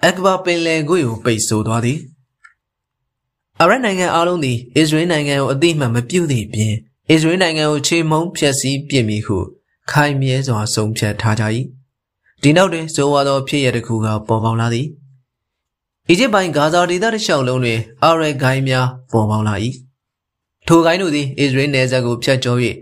[0.04, 2.00] အက်ဘာပင်လယ်ကွေ့ကိုပိတ်ဆို့သွားသည်
[3.62, 6.74] အရက်နိုင်ငံအားလုံးသည်အစ္စရေးနိုင်ငံကိုအသိမှတ်မပြုသည့်ပြင်
[7.10, 9.38] အစ္စရေးနိုင်ငံကိုခြေမုံဖျက်ဆီးပြစ်မိဟု
[9.92, 11.44] ခိုင်မြဲစွာဆုံးဖြတ်ထားကြ၏
[12.42, 14.88] ဒီနောက်တွင်ဇိုဝါသောဖြစ်ရတစ်ခုကပေါ်ပေါက်လာသည်
[16.12, 19.56] အီဂျစ်ပိုင်းဂါဇာဒေသတစ်လျှောက်လုံးတွင်အာရဂိုင်းများပေါ်ပေါက်လာ၏
[20.68, 22.60] ထိုဂိုင်းတို့သည်အစ္စရေးနယ်စပ်ကိုဖျက်ကျော်၍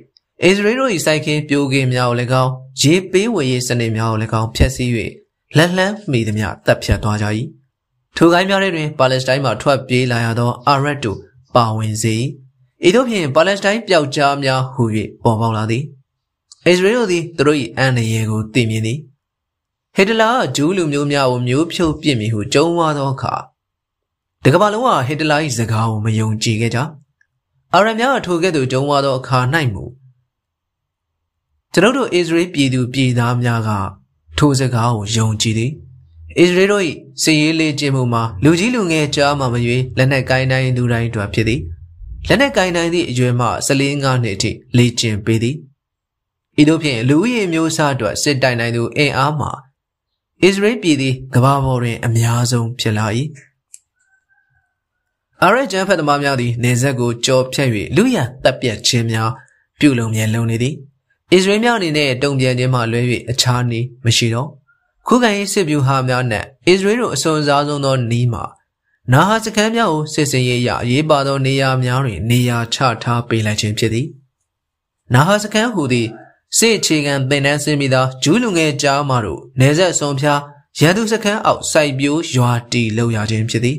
[0.43, 2.51] အစ္စရေးတို့၏စိုက်ခင်းပြိုကင်းများကိုလည်းကောင်း
[2.81, 4.89] ရေပေးဝေရေးစနစ်များကိုလည်းကောင်းဖျက်ဆီး၍
[5.57, 7.25] လက်လှမ်းမိသမျှတပ်ဖြတ်သွားကြ၏
[8.17, 11.17] ထိုဂိုင်းများတွင်ပါလက်စတိုင်းမှထွက်ပြေးလာရသောအာရတ်တို့
[11.55, 12.15] ပါဝင်စေ၏
[12.87, 14.83] ဤသို့ဖြင့်ပါလက်စတိုင်းပျောက်ကြားများဟူ၍
[15.23, 15.83] ပေါ်ပေါက်လာသည်
[16.65, 18.99] အစ္စရေးတို့သည်သူတို့၏အန္တရာယ်ကိုသိမြင်သည်
[19.99, 23.33] ဟစ်တလာကဂျူးလူမျိုးများကိုမျိုးဖြုတ်ပစ်မိဟုကြုံဝါသောအခါ
[24.43, 26.79] တကဘာလုံးကဟစ်တလာ၏စကားကိုမယုံကြည်ခဲ့ကြ
[27.73, 29.39] အာရများကထိုကဲ့သို့ကြုံဝါသောအခါ၌
[29.73, 29.83] မူ
[31.73, 33.69] ကျွန်ုပ်တို့အစ္စရေးပြည်သူပြည်သားများက
[34.37, 35.71] ထိုစကားကိုယုံကြည်သည်
[36.39, 36.83] အစ္စရေးတို့၏
[37.21, 41.61] စည်ရေးလေးကျင်းမှုမှာလူကြီးလူငယ်ကြားမှမရွေးလက်နက်ကိုင်းတိုင်းသူတိုင်းတို့ဖြစ်သည်
[42.27, 45.55] လက်နက်ကိုင်းတိုင်းသည့်အရွယ်မှ14ငါးနှစ်အထိလေ့ကျင့်ပေးသည်
[46.61, 49.51] ဤသို့ဖြင့်လူဦးရေမျိုးစားအတွက်စစ်တိုင်နိုင်သူအင်အားမှာ
[50.43, 53.05] အစ္စရေးပြည်သည်ကမ္ဘာပေါ်တွင် အများဆုံးဖြစ်လာ၏
[55.43, 59.29] အာရဂျန်ဖက်သမားများသည်နေဆက်ကိုကြော်ဖြတ်၍လူရတပ်ပြတ်ခြင်းများ
[59.79, 60.75] ပြုလုပ်မြဲလုံနေသည်
[61.33, 64.49] အစ္စရေးများအနေနဲ့တုံ့ပြန်ခြင်းမှလွဲ၍အခြားနည်းမရှိတော့
[65.07, 68.43] ခုခံရေးစစ်ဗျူဟာများနဲ့အစ္စရေးတို့အစွန်စားဆုံးသောနီးမှာ
[69.13, 74.07] နာဟာစခန်းများကိုစစ်စင်ရေးရအရေးပါသောနေရာများတွင်နေရာချထားပေးလိုက်ခြင်းဖြစ်သည်
[75.13, 76.09] နာဟာစခန်းဟူသည့်
[76.55, 80.41] စစ်အခြေခံသင်တန်းဆင်းမိသောဂျူးလူငယ်ကြားမှတို့နေဆက်ဆုံဖျား
[80.79, 83.77] ရန်သူစခန်းအောက်စိုက်ပျိုးရွာတီလောက်ရခြင်းဖြစ်သည်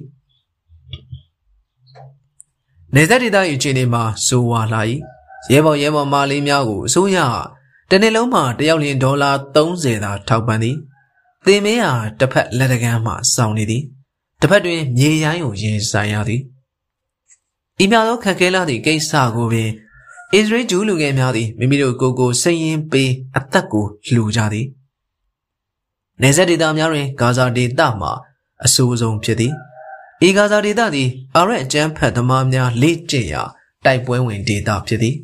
[2.95, 4.81] နေဆက်ဒေသ၏အခြေအနေမှာဆိုဝါလာ၏
[5.53, 7.19] ရဲဘော်ရဲဘော်မာလေးများကိုအစိုးရ
[7.91, 10.77] တနေ့လုံးမှာတယောက်လျင်ဒေါ်လာ30သာထောက်ပံ့သည်
[11.45, 13.83] သင်မင်းဟာတစ်ဖက်လက်တကမ်းမှစောင်းနေသည်
[14.41, 16.41] တစ်ဖက်တွင်မြေရိုင်းကိုရင်ဆိုင်ရသည်
[17.83, 19.71] ဤများသောခက်ခဲလာသည့်ကိစ္စကိုပင်
[20.35, 24.66] အစ္စရေးဂျူးလူငယ်များသည်မိမိတို့ကိုယ်ကိုစိတ်ရင်းပေးအသက်ကိုလှူကြသည်
[26.22, 28.12] နေဆက်ဒေသများတွင်ဂါဇာဒေသမှာ
[28.64, 29.53] အဆိုးဆုံးဖြစ်သည်
[30.26, 33.43] ဤဂါဇာဒေသသည်အာရက်အကျန်းဖတ်သမားများလေ့ကျင့်ရာ
[33.85, 35.16] တိုက်ပွဲဝင်ဒေသဖြစ်သည်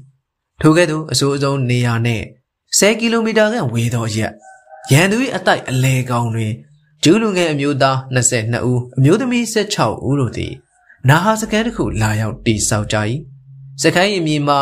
[0.60, 2.24] ထိုကဲ့သို့အဆိုးဆုံးနေရာနှင့်
[2.78, 4.32] 10ကီလိုမီတာခန့်ဝေသောရက်
[4.92, 6.52] ရန်သူ၏အတိုက်အလဲကောင်တွင်
[7.02, 10.52] ဂျူးလူငယ်အမျိုးသား22ဦးအမျိုးသမီး16ဦးတို့သည်
[11.08, 12.96] နာဟာစကန်တစ်ခုလာရောက်တည်ဆောက်ကြ၏
[13.82, 14.60] စကန်၏အမည်မှာ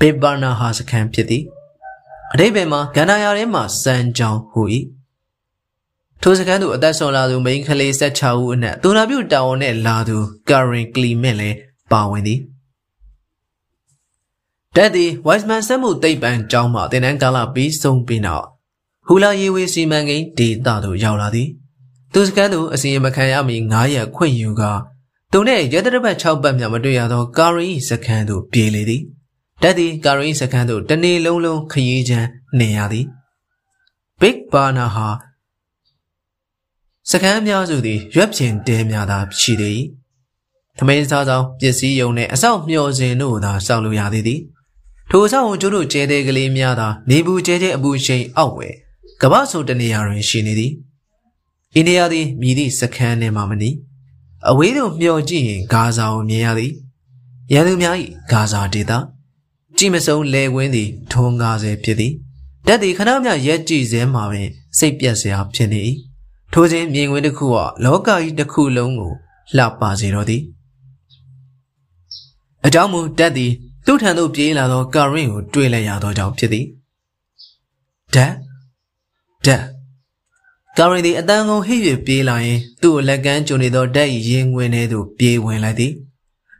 [0.00, 1.44] ဘေဘာနာဟာစကန်ဖြစ်သည်
[2.32, 4.62] အတိတ်ဘယ်မှာဂန္ဓာယာထဲမှာစံကြောင်ဟူ၏
[6.22, 10.16] ထိုစကန်သူအသက်ဆုံးလာသူမိန်းကလေး16ဦးအနက်သူနာပြုတာဝန်နဲ့လာသူ
[10.50, 11.56] ကာရင်ကလီမင့်လည်း
[11.92, 12.40] ပါဝင်သည်
[14.76, 18.46] တက်သည် Wiseman စက်မှုသိပ္ပံကျောင်းမှသင်တန်းကာလပြီးဆုံးပြီးနောက်
[19.06, 21.48] ဟူလာရေဝေစီမံကိန်းဒေသသို့ရောက်လာသည်
[22.12, 24.72] သူစကန်သူအစီရင်မခံရမီ9ရက်ခွင့်ယူကာ
[25.32, 29.02] သူနှင့်ရတရပတ်6ပတ်မြမတွေ့ရသောကာရီစခန်းသို့ပြေးလေသည်
[29.62, 32.28] တက်သည်ကာရီစခန်းသို့တနေ့လုံးလုံးခရီးချမ်း
[32.58, 33.06] နေရသည်
[34.20, 35.08] Big Burner ဟာ
[37.10, 39.80] စကမ်းများစုသည်ရွက်ဖြင်တဲများသာရှိသည်။
[40.78, 44.40] သမင်းစားဆောင်ပစ္စည်းယုံနှင့်အဆောက်မျှော်စင်တို့သာစောက်လိုရသည်သည်။
[45.10, 48.68] ထိုအဆောက်အုံကျိုးတို့ကျဲတဲ့ကလေးများသာနေဘူးကျဲကျဲအပူရှိန်အောက်ဝဲ
[49.22, 50.72] ကမ္ဘာဆိုတနေရာတွင်ရှိနေသည်။
[51.74, 53.70] အိန္ဒိယသည်မြည်သည့်စခန်းနှင့်မှမနီ။
[54.48, 56.72] အဝေးသို့မျှော်ကြည့်ရင်ဂါဇာကိုမြင်ရသည်။
[57.52, 57.96] ရန်သူများ၏
[58.30, 58.92] ဂါဇာဒေသ
[59.78, 62.12] ကြည်မစုံလေကွင်းသည်ထုံးကားစေဖြစ်သည်။
[62.66, 64.48] တက်သည်ခဏမျှရက်ကြည့်စဲမှာပင်
[64.78, 65.80] စိတ်ပြက်စရာဖြစ်နေ၏။
[66.52, 69.12] ထိုစဉ်မြင်ကွင်းတစ်ခုကလောကကြီးတစ်ခုလုံးကို
[69.56, 70.42] လှပစေတော်သည်
[72.66, 73.52] အကြောင်းမူတက်သည်
[73.86, 76.66] သူ့ထံသို့ပြေးလာသောကာရင်ကိုတွေ့လိုက်ရသောကြောင့်ဖြစ်သည်
[78.14, 78.34] ဓာတ်
[79.44, 79.64] ဓာတ်
[80.78, 85.92] ကာရင်သည်အတန်ကုန်ဟိ၍ပြေးလာရင်သူ့ကိုလက်ကမ်းကျုံနေသောဓာတ်၏ရင်ဝင်ထဲသို့ပြေးဝင်လိုက်သည်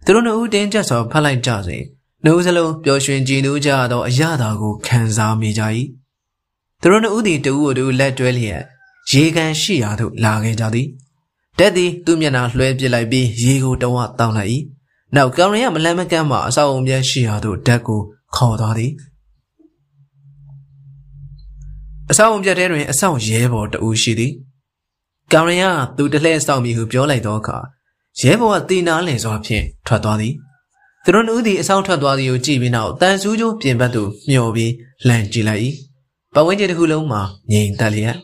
[0.04, 1.82] သူတို့နှစ်ဦးတင်းကျပ်စွာဖတ်လိုက်ကြစဉ်
[2.24, 5.62] နှုတ်စလုံးပျော်ရွှင်ကြည်နူးကြသောအရာသာကိုခံစားမိကြ၏
[6.80, 8.62] သူတို့နှစ်ဦးသည်တဦးကိုတဦးလက်တွဲလျက်
[9.10, 10.88] ရေကန်ရှိရာသို့လာခဲ့ကြသည်
[11.58, 14.50] တက်သည်သူ့မျက်နှာလွှဲပစ်လိုက်ပြီးရေကိုတဝတောင်းလိုက်၏
[15.14, 18.00] နောက်ကောင်ရရမလန်းမကန်းမှအဆောက်အုံပြဲရှိရာသို့ဓာတ်ကို
[18.36, 18.92] ခေါ်သွားသည်
[22.10, 24.32] အဆောက်အုံပြဲထဲတွင်အဆောက်ရဲဘော်တဦးရှိသည်
[25.32, 25.64] ကောင်ရရ
[25.96, 27.58] သူတလှဲ့ဆောက်မိဟုပြောလိုက်သောအခါ
[28.20, 30.34] ရဲဘော်ကတီနာလင်စွာဖြင့်ထွက်သွားသည်
[31.06, 34.72] သူတို့ဦးသည်အဆောင်ထွက်သွားသည်ကိုကြည့်ပြီးနောက်တန်ဆူးကျိုးပြင်ဘက်သို့မျောပြီး
[35.08, 35.62] လန့်ကြည့်လိုက်၏
[36.34, 37.20] ပဝင်းကျင်တစ်ခုလုံးမှာ
[37.52, 38.16] ငြိမ်သက်လျက်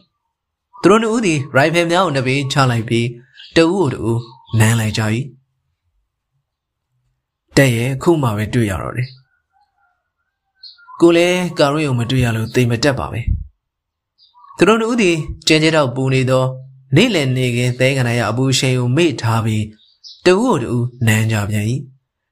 [0.82, 3.06] သူတို့နှစ်ဦးသည်ရိုင်ဖယ်များကိုနှစ်ပေးချလိုက်ပြီး
[3.56, 4.18] တဦးကိုတဦး
[4.58, 5.02] နမ်းလိုက်ကြ၏
[7.56, 9.08] တဲ့ရဲ့ခုမှပဲတွေ့ရတော့တယ်
[11.00, 13.20] ကိုလည်းကာရွေကိုမတွေ့ရလို့တိမ်မတက်ပါပဲ
[14.56, 15.16] သူတို့နှစ်ဦးသည်
[15.46, 16.44] ကျင်းကျတော့ပူနေသော
[16.96, 19.64] နေ့လည်နေခင်သဲကနာရအပူရှိန်ကိုမေ့ထားပြီး
[20.26, 21.66] တဦးကိုတဦးနမ်းကြပြန်၏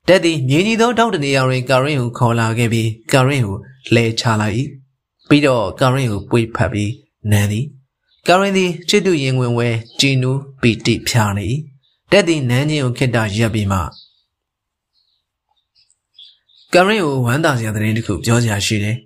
[0.08, 3.56] တက်သည်မြင်းကြီးသောတောက်တနေရာတွင်ကာရင်ကိုခေါ်လာခဲ့ပြီးကာရင်ကို
[3.94, 4.56] လဲချလိုက်၏
[5.28, 6.92] ပြီးတော့ကာရင်ကိုပွေဖတ်ပြီး
[7.30, 7.66] နမ်းသည်
[8.28, 9.68] ကာရင်သည်ချစ်သူရင်ဝင်ဝဲ
[10.00, 11.46] ဂျီနူပီတိဖြာနေ၏
[12.10, 13.78] တက်သည်နန်းချင်းကိုခိတ္တရပ်ပြီးမှ
[16.74, 18.96] ကာရင်ကိုဝမ်းသာစရာသတင်းတစ်ခုပြောစရာရှိတယ်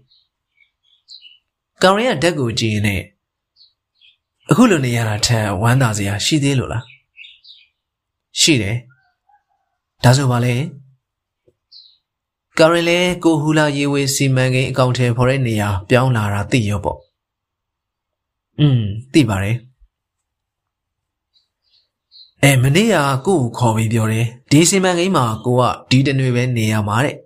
[1.83, 2.97] ကာရင်ကဓာတ်ကိုကြည့်နေ
[4.51, 6.85] အခုလိုနေရတာထက်ဝမ်းသာစရာရှိသေးလို့လား
[8.41, 8.77] ရှိတယ်
[10.05, 10.55] ဒါဆိုပါလေ
[12.59, 16.99] ကာရင်လည်းကိုဟူလာရေဝေစီမံကိန်းအကောင့်ထဲဖော်တဲ့နေရာပြောင်းလာတာသိရောပေါ့
[18.61, 18.81] อืม
[19.13, 19.57] သိပါတယ်
[22.43, 22.97] အဲမနေ့က
[23.27, 27.17] ကိုကိုခေါ်ပြီးပြောတယ်ဒီစီမံကိန်းမှာကိုကဒီတနွေပဲနေရမှာတဲ့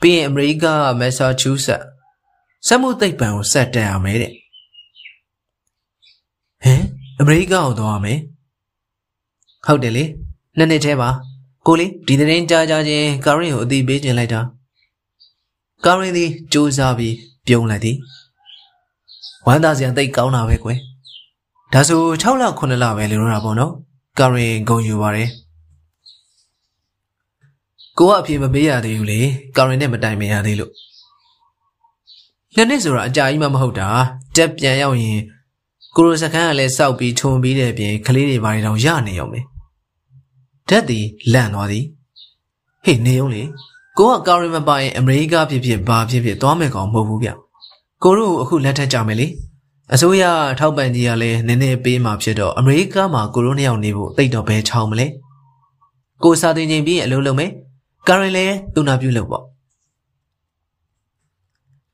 [0.00, 0.64] ပြီးရင်အမေရိက
[0.98, 1.82] မက်ဆာချူးဆက်
[2.66, 4.32] စက်မှုသိပ္ပံကိုဆက်တက်ရမယ်တဲ့
[6.62, 6.82] ဟမ်
[7.20, 8.18] အမေရိကကိုသွားရမယ်
[9.66, 10.04] ဟုတ်တယ်လေ
[10.56, 11.10] နှစ်နှစ်ထဲပါ
[11.70, 14.40] ကိုလေးဒီသတင်းကြားကြချင်းကာရင်ကိုအသိပေးခြင်းလိုက်တာ
[15.84, 17.14] ကာရင်သည်စူးစမ်းပြီး
[17.46, 17.96] ပြုံးလိုက်သည်
[19.46, 20.78] ဝမ်းသာစရာသိကောင်းတာပဲကွယ်
[21.72, 23.72] ဒါဆို6လ9လပဲလေလို့တာပေါ့နော်
[24.18, 25.28] ကာရင်ဂုံယူပါတယ်
[27.98, 29.20] ကိုကအပြေမပေးရသေးဘူးလေ
[29.56, 30.72] ကာရင်နဲ့မတိုင်မရသေးလို့
[32.54, 33.88] နှစ်နှစ်ဆိုတာအကြာကြီးမှမဟုတ်တာ
[34.36, 35.18] တက်ပြန်ရောက်ရင်
[35.96, 39.40] ကိုရိုစခန်းကလည်းစောက်ပြီးထုံပြီးတဲ့ပြင်ကလေးတွေဘာတွေတောင်ရနေအောင်ပဲ
[40.68, 41.84] ဓာတ်သည်လန့်သွားသည်
[42.84, 43.42] ဟေ့နေုံလေ
[43.98, 47.30] ကိုကကာရီမပိုင်အမေရိကဖြစ်ဖြစ်ဘာဖြစ်ဖြစ်သွားမယ်ကောင်မဟုတ်ဘူးဗျ
[48.02, 49.26] ကိုတို့အခုလက်ထက်ကြမယ်လေ
[49.94, 50.24] အစိုးရ
[50.58, 55.06] ထောက်ပံ့ကြီးကလည်းနည်းနည်းပေးမှဖြစ်တော့အမေရိကမှာကိုရိုးနှစ်ယောက်နေဖို့တိတ်တော့ဘဲချောင်းမလဲ
[56.22, 57.50] ကိုစာတင်ချိန်ပြီးအလုပ်လုပ်မယ်
[58.08, 59.44] ကာရင်လည်းသူနာပြုလုပ်ပေါ့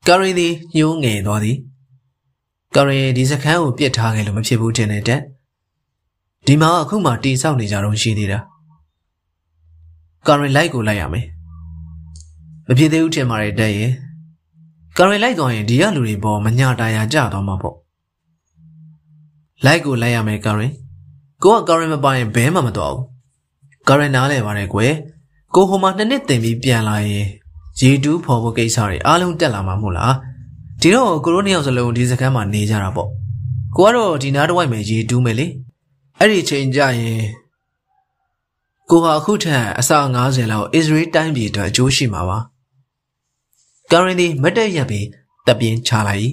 [0.07, 1.57] ကာရင်သည်ညှိုးငယ်သွားသည်
[2.75, 5.21] ကာရင်ဒီစခန်းကိုပြစ်ထားခဲ့လို့မဖြစ်ဘူးတင်တဲ့တက်
[6.47, 8.39] ဒီမှာအခုမှတိဆောက်နေကြတော့ရှိသေးတာ
[10.27, 11.25] ကာရင်လိုက်ကိုလိုက်ရမယ်
[12.67, 13.91] မဖြစ်သေးဘူးထင်ပါတယ်တက်ရဲ့
[14.97, 17.75] ကာရင်လိုက်သွားရင်ဒီကလူတွေပေါ်မညာတာယာကြသွားမှာပေါ့
[19.65, 20.71] လိုက်ကိုလိုက်ရမယ်ကာရင်
[21.43, 23.05] ကိုကကာရင်မပါရင်ဘဲမှမတော်ဘူး
[23.87, 24.93] ကာရင်နားလဲပါတယ်ကွယ်
[25.55, 27.25] ကိုဟိုမှာနှစ်နှစ်တင်ပြီးပြန်လာရင်
[27.79, 30.15] ရေတူးဖော်ဖို့ကိစ္စတွေအားလုံးတက်လာမှာမို့လား
[30.81, 33.09] ဒီတော့ကိုရိုးနှစ်ယောက်စလုံးဒီစခန်းမှာနေကြတာပေါ့
[33.75, 35.47] ကိုကတော့ဒီနားတစ်ဝိုက်မှာရေတူးမယ်လေ
[36.19, 37.21] အဲ့ဒီချိန်ကျရင်
[38.89, 42.37] ကိုဟာအခုထက်အစ90လောက်အစ္စရေးတိုင်းပြည်အတွက်အကျိုးရှိမှာပါ
[43.91, 45.07] ကာရင်ဒီမတ်တက်ရက်ပြီး
[45.45, 46.21] တပ်ပြင်းချလိုက်၏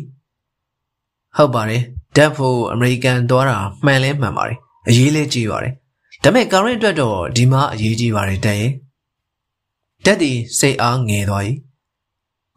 [1.36, 1.82] ဟုတ်ပါတယ်
[2.16, 5.72] ဓာတ်ဖို့အမေရိကန်သွားတာမှန်လဲမှန်ပါတယ်အရေးလေးကြည့်ပါတယ်
[6.22, 8.72] ဒါပေမဲ့ကာရင်အတွက်တော့ဒီမှာအရေးကြီးပါတယ်တဲ့ရင်
[10.04, 11.42] တက်ဒီစိတ်အားငယ်သွား၏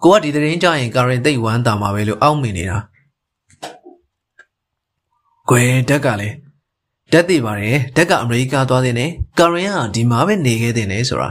[0.04, 2.78] ကိုကဒီသတင်းကြရင်ကာရင်သိတ်ဝမ်းသာမှာပဲလို့အောက်မိနေတာ
[5.50, 6.36] ကွယ်တက်ကလည်း
[7.16, 9.10] တက်သိပါတယ်တက်ကအမေရိကသွားတဲ့နဲ့
[9.40, 11.30] ကာရင်ကဒီမှာပဲနေခဲ့တဲ့နဲ့ဆိုတာ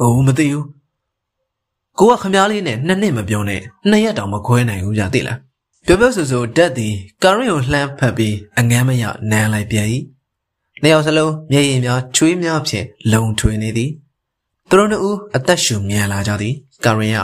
[0.00, 0.66] အိုးမသိဘူး
[1.98, 5.38] ကိုကခမားလေးနဲ့နှစ်နှစ်မပြောနဲ့နှစ်ရက်တောင်မခွဲနိုင်ဘူးကြာသိလား
[5.86, 9.86] ပြောပြောဆိုဆိုတက်သည်ကာရင်ကိုလှမ်းဖက်ပြီးအငမ်းမရနမ်းလိုက်ပြန်၏
[10.82, 13.90] နှစ်ယောက်စလုံးမျက်ရည်များချွေးများဖြင့်လုံထွေနေသည်
[14.68, 17.20] သူတို့နှစ်ဦးအသက်ရှူမြန်လာကြသည်ကာရင်က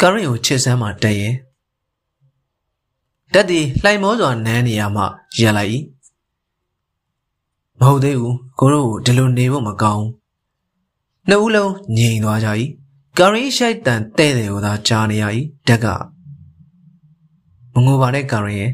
[0.00, 1.34] ကာရင်ကိုချစ်စမ်းမှတက်ရဲ့
[3.36, 5.02] တက်သည်လှိုင်မောစွာနမ်းနေရမှ
[5.38, 5.70] ရက်လိုက်၏
[7.80, 10.06] မဟုတ်သေးဘူးကိုတို့ဒီလိုနေဖို့မကောင်း
[11.28, 12.48] နှစ်ဦးလုံးငြိမ်သွားကြ၏
[13.18, 15.24] ကာရင်ရှိုက်တန်တဲ့တယ်ကိုသာကြားနေရ၏
[15.68, 15.86] တက်က
[17.74, 18.72] မငိုပါနဲ့ကာရင်ရဲ့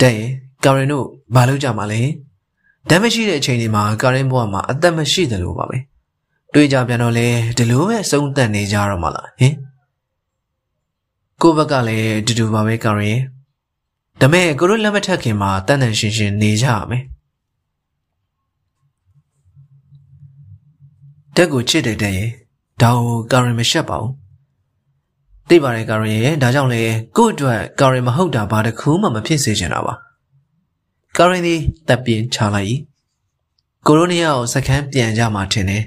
[0.00, 0.30] တဲ့ရဲ့
[0.64, 2.00] ကာရင်တို့ဘာလုပ်ကြမှာလဲ
[2.88, 5.78] ဓာတ်မရှိတဲ့အချိန်ဒီမှာကာရင်ဘဝမှာအသက်မရှိတယ်လို့ပါပဲ
[6.52, 7.26] တွေးကြပြန်တော့လေ
[7.56, 9.54] ဒီလိုပဲစုံတက်နေကြတော့မှလားဟင်
[11.42, 13.20] ကိုဘက်ကလည်းတူတူပါပဲကာရင်
[14.20, 17.02] ဒါမဲ့ကိုတို့လက်မထက်ခင်မှာတန်တန်ရှင်းရှင်းနေကြရမယ်
[21.36, 22.30] တက်ကိုချစ်တဲ့တဲ့ရဲ့
[22.82, 24.12] ဒါကိုကာရင်မရှက်ပါဘူး
[25.48, 26.82] သိပါတယ်ကာရင်ရဲ့ဒါကြောင့်လေ
[27.16, 29.94] ကို့အတွက်ကာရင်မဟုတ်တာဘာတစ်ခုမှမဖြစ်စေချင်တာပါ
[31.16, 31.54] ကာရင်ဒီ
[31.88, 32.68] တပ်ပြင်းချလိုက်၏
[33.86, 35.82] ကိုရိုနီယာကိုစခန်းပြန်ကြမှာထင်တယ်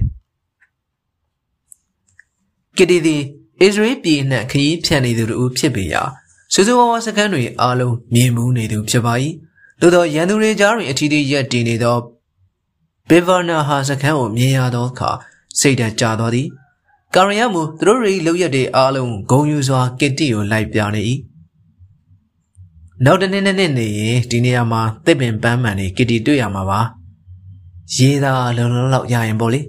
[2.77, 3.17] ကီတီဒီ
[3.61, 6.01] အစ္စရေးပြည်နှံခရီးဖြန့်နေသူတို့ဖြစ်ပေရာ
[6.53, 9.13] စူးစူးဝါးဝါစခန်းတွေအားလုံးမြင်မှုနေသူဖြစ်ပါ၏
[9.81, 11.97] သို့သောရန်သူတွေကြားတွင်အထီးထီးရက်တည်နေသော
[13.09, 15.11] ဘေဗာနာဟာစခန်းကိုမြင်ရသောအခါ
[15.59, 16.47] စိတ်ဓာတ်ကျသွားသည်
[17.15, 21.01] ကာရယမူသူတို့ရဲ့လောက်ရက်တွေအားလုံးဂုံယူစွာကစ်တီကိုလိုက်ပြနေ၏
[23.05, 26.79] နောက်တနေ့နဲ့နေ့နေရင်ဒီနေရာမှာတစ်ပင်ပန်းမှန်နေကစ်တီတွေ့ရမှာပါ
[27.95, 29.61] ရေးသားလုံလုံလောက်ရရင်ပေါ့လေ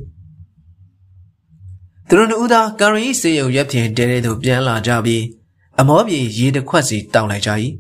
[2.08, 5.24] သူတို့နှစ်ဦးသာကာရီစေယုံရက်ဖြင့်တဲတဲသို့ပြန်လာကြပြီး
[5.80, 7.50] အမောပြေရေတစ်ခွက်စီတောင်းလိုက်ကြ၏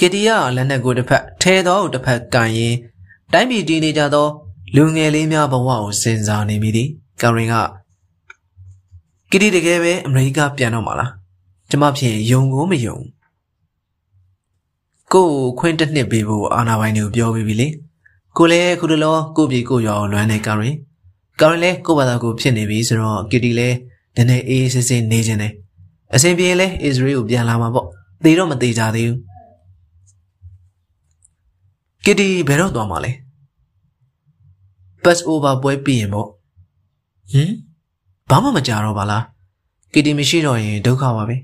[0.00, 2.74] ကစ်တီကလက်နက်ကိုတစ်ဖက်ထဲသောတစ်ဖက်ကန်ရင်
[3.32, 4.28] တိုင်းပြည်တည်နေကြသော
[4.76, 6.88] လူငယ်လေးများဘဝကိုစဉ်းစားနေမိသည်
[7.22, 7.54] ကာရင်က
[9.30, 11.10] ကီတီတကယ်ပဲအမေရိကပြန်တော့မှာလား
[11.70, 12.96] ကျမဖြင့်ယုံကိုမယုံ
[15.12, 15.28] ကို
[15.58, 17.68] ခွင်းတစ်နှစ်ပေးဖို့အာနာပိုင်တွေကိုပြောပြီးပြီလေ
[18.36, 20.62] ကိုလည်းခုတလောကိုပြေကိုရောလွမ်းနေကာရ
[21.36, 23.76] င်ကာရင်လည်းကိုဘာသာကိုဖြစ်နေပြီဆိုတော့ကီတီလည်း
[24.16, 25.52] နည်းနည်းအေးဆေးဆေးနေခြင်းတယ်
[26.14, 27.86] အဆင်ပြေလဲအစ္စရေးကိုပြန်လာမှာပေါ့
[28.24, 29.18] သေတော့မသေးကြသေးဘူး
[32.04, 33.12] ကီတီဘယ်တော့သွားမှာလဲ
[35.02, 36.28] pass over ပွဲပြီးရင်ပေါ့
[37.32, 37.50] ဟင်
[38.30, 39.24] ဘာမှမကြတော့ပါလား
[39.92, 41.36] ကီတီမရှိတော့ရင်ဒုက္ခပါပဲ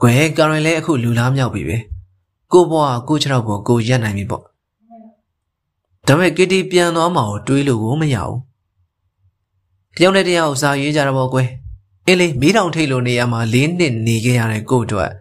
[0.00, 1.78] ကွယ်ကာရင်လည်းအခုလူလားမြောက်ပြီပဲ
[2.52, 4.42] ကိုဘွားကိုခြေထောက်ပေါ်ကိုရက်နိုင်ပြီပေါ့
[6.06, 8.49] ဒါပေမဲ့ကီတီပြန်သွားမှာကိုတွေးလို့ကိုမရဘူး
[9.97, 11.47] တယောက်နဲ့တယောက်စာရေးကြတာပေါ့ကွယ်
[12.07, 15.11] အင်းလေမီးတောင်ထိတ်လို့နေရာမှာ၄နှစ်နေခဲ့ရတဲ့ကိုအတွက်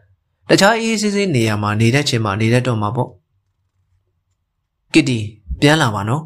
[0.49, 3.09] တခြားအေးဆေးဆေးနေရာမှာနေတတ်ချင်မှနေတတ်တော့မှာပေါ့
[4.93, 5.19] ကီတီ
[5.61, 6.23] ပြန်လာပါနော်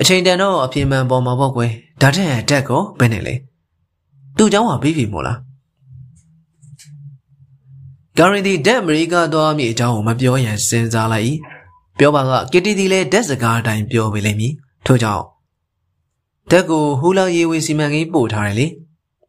[0.00, 3.34] အချိန်တန်တော့အပြင်းမှန်ပေါ်မှာပေါ့ကွယ်ဒါထက်တက်ကောဘယ်နဲ့လဲ
[4.36, 5.38] သူ့เจ้าဟာပြီးပြီမို့လား
[8.18, 11.34] ဂါရင်ဒီဒက်အမေရိကသွားမိအကြောင်းကိုမပြောရန်စဉ်းစားလိုက်
[11.98, 14.52] ပြောပါကကီတီတီလည်းဒက်စကားအတိုင်းပြောပေးလိမ့်မည်
[14.86, 15.24] ထို့ကြောင့်
[16.51, 18.67] ဒက်ကိုဟူလာရေဝေစီမံကိန်းပို့ထားတယ်လေ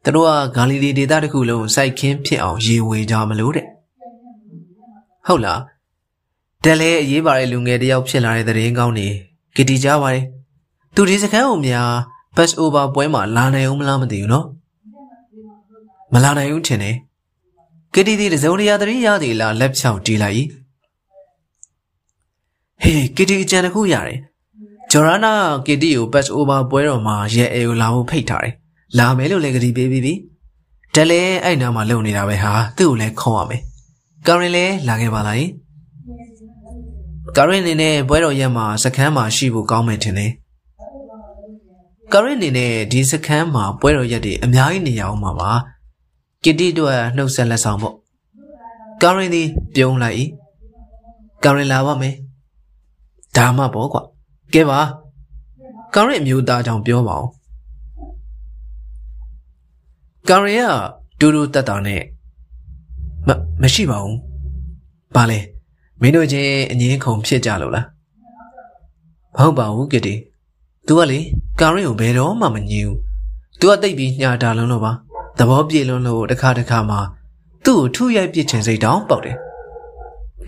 [0.04, 3.66] သူတို့ကဂါလီလီဒေသတစ်ခုလုံးစိုက်ခင်းဖြစ်အောင်ရေဝေကြမလို့တဲ့
[5.26, 5.60] ဟုတ်လား
[6.64, 9.08] တယ်လဲအရေးပါတဲ့လူငယ်တယောက်ဖြစ်လာတဲ့သတင်းကောင်းနေ
[9.56, 10.24] ကတီကြားပါတယ်
[10.94, 11.90] သူဒီစခန်းကိုများ
[12.36, 14.46] pass over ပွဲမှာလာနိုင်အောင်မလားမသိဘူးနော်
[16.12, 16.96] မလာနိုင်ဘူးထင်တယ်
[17.94, 20.44] ကတီဒီတစုံတရာသတိရသည်လားလက်ဖြောင်တီးလိုက်
[22.82, 24.18] ဟေးကတီအကြံတစ်ခုရတယ်
[24.93, 25.32] ဂျော်ရနာ
[25.66, 28.55] ကတီကို pass over ပွဲတော်မှာရဲအဲကိုလာဖို့ဖိတ်ထားတယ်
[28.99, 30.14] လာမယ်လို့လည်းကတိပေးပြီးပြီ
[30.95, 33.62] တယ်လဲအဲ့နားမှာလုံနေတာပဲဟာသူ့ကိုလည်းခေါ်ရမယ်
[34.26, 35.47] ကာရင်လည်းလာခဲ့ပါလား
[37.36, 40.32] ကာရင်နေနဲ့ပွဲတော်ရက်မှာစခန်းမှာရှိဖို့ကောင်းမယ်ထင်တယ်
[42.12, 45.51] ကာရင်နေနဲ့ဒီစခန်းမှာပွဲတော်ရက်တွေအများကြီးနေရအောင်ပါပါ
[46.45, 47.95] ကစ်တီတို့ကနှုတ်ဆက်လက်ဆောင်ပေါ့
[49.03, 49.43] ကာရင်ဒီ
[49.74, 50.26] ပြုံးလိုက်
[51.45, 52.14] ကာရင်လာပါမယ်
[53.36, 54.03] ဒါမှပေါ့ကွာ
[54.55, 54.80] ကဲပါ
[55.94, 57.28] ကာရင်အမျိုးသားကြောင့်ပြောပါအောင်
[60.28, 60.72] ကာရင်
[61.20, 62.03] ကဒူဒူတက်တာနဲ့
[63.26, 63.28] မ
[63.62, 64.18] မရှိပါဘူး
[65.14, 65.38] ဘာလဲ
[66.01, 67.86] မင်းတို့ချင်းအငင်းခုန်ဖြစ်ကြလို့လား
[69.36, 70.14] မဟုတ်ပါဘူးကစ်တီ
[70.86, 71.18] तू ကလေ
[71.61, 72.99] ကာရင်ကိုဘယ်တော့မှမငြင်းဘူး
[73.61, 74.92] तू ကတိတ်ပြီးညာတာလုံးလို့ပါ
[75.38, 76.96] သဘောပြေလွန်းလို့တစ်ခါတစ်ခါမှ
[77.64, 79.36] သူ့ကိုထုရိုက်ပစ်ချင်စိတ်တောင်ပေါက်တယ်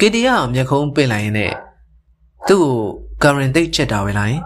[0.01, 1.53] ကစ်တီကမျက်ခုံးပင့်လိုက်ရင်နဲ့
[2.49, 2.77] သူ့ကို
[3.23, 4.39] ကာရင်တိတ်ချက်တာပဲလား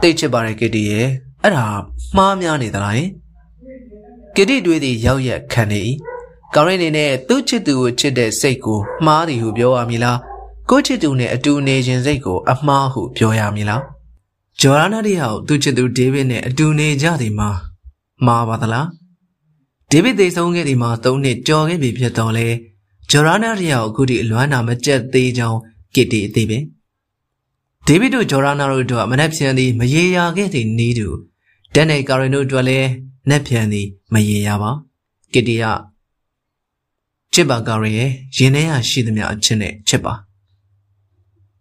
[0.00, 1.08] တိတ်ချက်ပါတယ်ကစ်တီရဲ့
[1.42, 1.66] အဲ့ဒါ
[2.16, 2.94] မှားများနေသလား
[4.36, 5.80] ကစ်တီတွေးသည်ရောက်ရက်ခံနေ၏
[6.54, 10.18] ကာရင်နေနဲ့သူ့ချစ်သူကိုချစ်တဲ့စိတ်ကိုမှားသည်ဟုပြောရမည်လား
[10.70, 13.82] ကိုချစ်သူနဲ့အတူနေခြင်းစိတ်ကိုအမှားဟုပြောရမည်လား
[14.60, 17.50] ဂျော်ရာနာဒီဟာကိုသူ့ချစ်သူဒေးဗစ်နဲ့အတူနေကြသည်မှာ
[18.26, 18.86] မှားပါသလား
[19.90, 22.48] ဒေးဗစ်သေဆုံးခဲ့ဒီမှာ၃နှစ်ကြော်ခဲ့ပြီဖြစ်တော့လေ
[23.10, 25.58] ဂျော်ရာနာဒီဟာကိုအခုထိအလွမ်းနာမကျက်သေးကြောင်း
[25.94, 26.58] ကစ်တီအသေးပဲ
[27.88, 31.08] ဒေးဗစ်တို့ဂျော်ရာနာတို့တို့ကမနက်ဖြန်သည်မရေရာခဲ့သည့်နီးတူ
[31.74, 32.88] ဒန်နယ်ကာရင်တို့အတွက်လည်း
[33.28, 34.70] နက်ဖြန်သည်မရေရာပါ
[35.32, 35.64] ကစ်တီက
[37.32, 40.14] ချစ်ပါကာရင်ရဲ့ရင်ထဲရရှိသမျှအချင်းနဲ့ချစ်ပါ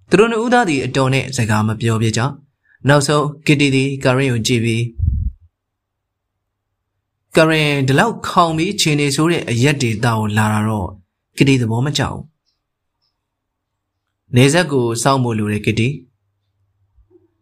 [0.09, 2.21] သူတို့နှစ်ဦးသားသည်အတော်နဲ့စကားမပြောပြကြ
[2.87, 4.83] နောက်ဆုံးကစ်တီသည်ကာရင်ကိုကြည့်ပြီး
[7.35, 10.89] ကာရင်ဒီလောက်ခေါင်ပြီးခြေနေဆိုးတဲ့အရက်ဒေတာကိုလာတာတော့
[11.37, 12.23] ကစ်တီသဘောမကျဘူး
[14.35, 15.87] နေဆက်ကိုစောင့်ဖို့လိုတယ်ကစ်တီ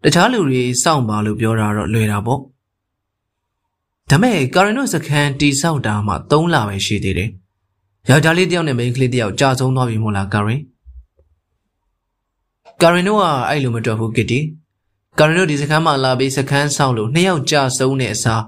[0.03, 2.39] တခြားလူတွေစောင့်ပါလို့ပြောတာတော့လွယ်တာပေါ့
[4.09, 7.29] ဒါမဲ့ကာရင်တို့စခန်းတီဆောက်တာမှ3လပဲရှိသေးတယ်
[8.09, 10.61] ယောက်ျားလေးတယောက်နဲ့မိန်းကလေးတယောက်ကြာဆုံးသွားပြီမို့လားကာရင်
[12.81, 14.39] ကာရင်တို့ကအဲ့လိုမတော်ဘူးကစ်တီ
[15.19, 18.43] ကာရင်တို့ဒီစခန်းမှာလာပြီးစခန်းဆောက်လို့နှစ်ယောက်ကြာဆုံးတဲ့အစား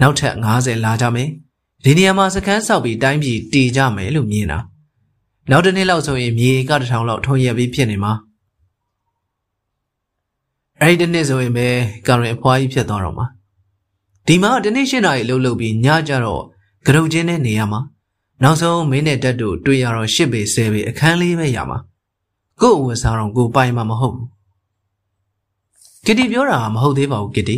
[0.00, 1.28] နောက်ထပ်90လာကြမယ်
[1.84, 4.58] ဒီနေရာမှာစခန်းဆောက်ပြီးတိုင်းပြည်တည်ကြမယ်လို့မြင်တာ
[5.50, 8.12] နောက်တစ်နှစ်လောက်ဆိုရင်မြေကတစ်ထောင်လောက်ထုံရက်ပြီးဖြစ်နေမှာ
[10.82, 11.66] အဲ့ဒီတစ်နှစ်ဆိုရင်ပဲ
[12.06, 13.26] ကာရင်အဖွားကြီးဖြစ်သွားတော့မှာ
[14.26, 16.42] ဒီမှာတနေ့ရှင်းတာကြီးလှုပ်လှုပ်ပြီးညကြတော့
[16.86, 17.80] ကရုတ်ချင်းနဲ့နေရမှာ
[18.42, 21.78] နောက်ဆုံးမင်းနဲ့တက်တို့တွေ့ရတော့ရှစ်ပေဆဲပေအခန်းလေးပဲရမှာ
[22.60, 24.28] ကို့အဝတ်စားတော့ကိုပိုင်မှာမဟုတ်ဘူး
[26.06, 27.56] ကစ်တီပြောတာမဟုတ်သေးပါဘူးကစ်တီ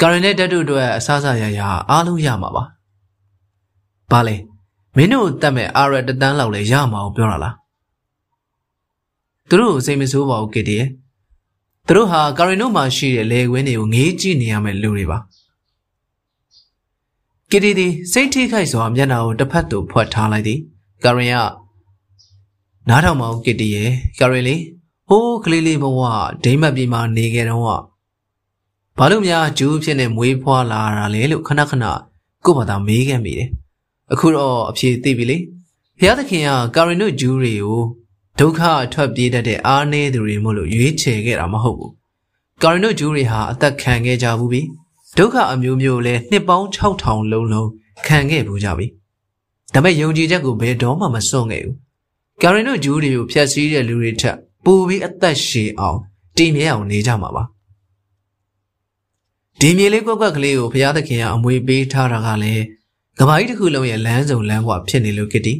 [0.00, 1.60] ကာရင်နဲ့တက်တို့အတွက်အစားစားရရ
[1.90, 2.64] အားလုံးရမှာပါ
[4.10, 4.36] ဘာလဲ
[4.96, 7.54] မင်းတို့တတ်မဲ့အာရတတန်းလောက်လဲရမှာကိုပြောတာလား
[9.48, 10.88] သူတို့စိတ်မဆိုးပါဘူးကစ်တီရဲ့
[11.88, 15.18] သူတို့ဟာကာရင်တို့မှာရှိတဲ့လေခွင်းတွေကိုငေးကြည့်နေရမယ့်လူတွေပါ
[17.50, 20.60] ကီတီသည်စိတ်ထိခိုက်စွာမျက်နှာကိုတစ်ဖက်သို့ဖွက်ထားလိုက်သည်
[21.04, 21.36] ကာရင်က
[22.88, 24.56] နားထောင်မအောင်ကီတီရဲ့ကာရင်လေ
[25.08, 26.00] ဟိုးကလေးလေးဘဝ
[26.44, 27.64] ဒိမ့်မတ်ပြည်မှာနေခဲ့တော့
[28.98, 31.84] ဘာလို့များဂျူးဖြစ်နေမွေးဖွားလာတာလဲလို့ခဏခဏ
[32.44, 33.48] ကို့ဘာသာမေးခဲ့မိတယ်
[34.12, 35.36] အခုတော့အဖြေသိပြီလေ
[35.98, 37.80] ဘုရားသခင်ကကာရင်တို့ဂျူးတွေကို
[38.38, 41.92] ဒုက္ခအထွက်ပြေးတတ်တဲ့အားနည်းသူတွေမို့လို့ရွေးချယ်ခဲ့တာမဟုတ်ဘူး
[42.62, 44.62] ကာရင်တို့ဂျူးတွေဟာအသက်ခံခဲ့ကြဘူးပြီ
[45.18, 47.68] ဒုက္ခအမျိုးမျိုးလဲနှစ်ပေါင်း6000လုံးလုံး
[48.06, 48.86] ခံခဲ့ပူကြပြီ
[49.74, 51.76] ဒါပေမဲ့ယုံကြည်ချက်ကိုဘယ်တော့မှမစွန့်ခဲ့ဘူး
[52.42, 55.98] ကာရင်တို့ဂျူးတွေကိုဖျက်ဆီးတဲ့လူတွေထက်ပိုပြီးအသက်ရှည်အောင်
[56.36, 57.44] တည်မြဲအောင်နေကြမှာပါ
[59.60, 62.64] ဒီမြေလေးကွက်ကွက်ကလေးကိုဘုရားသခင်ကအမွေပေးထားတာကလည်း
[63.18, 65.54] ကဘာကြီးတစ်ခုလုံးရဲ့လမ်းစုံလမ်းဘဝဖြစ်နေလို့ကတိ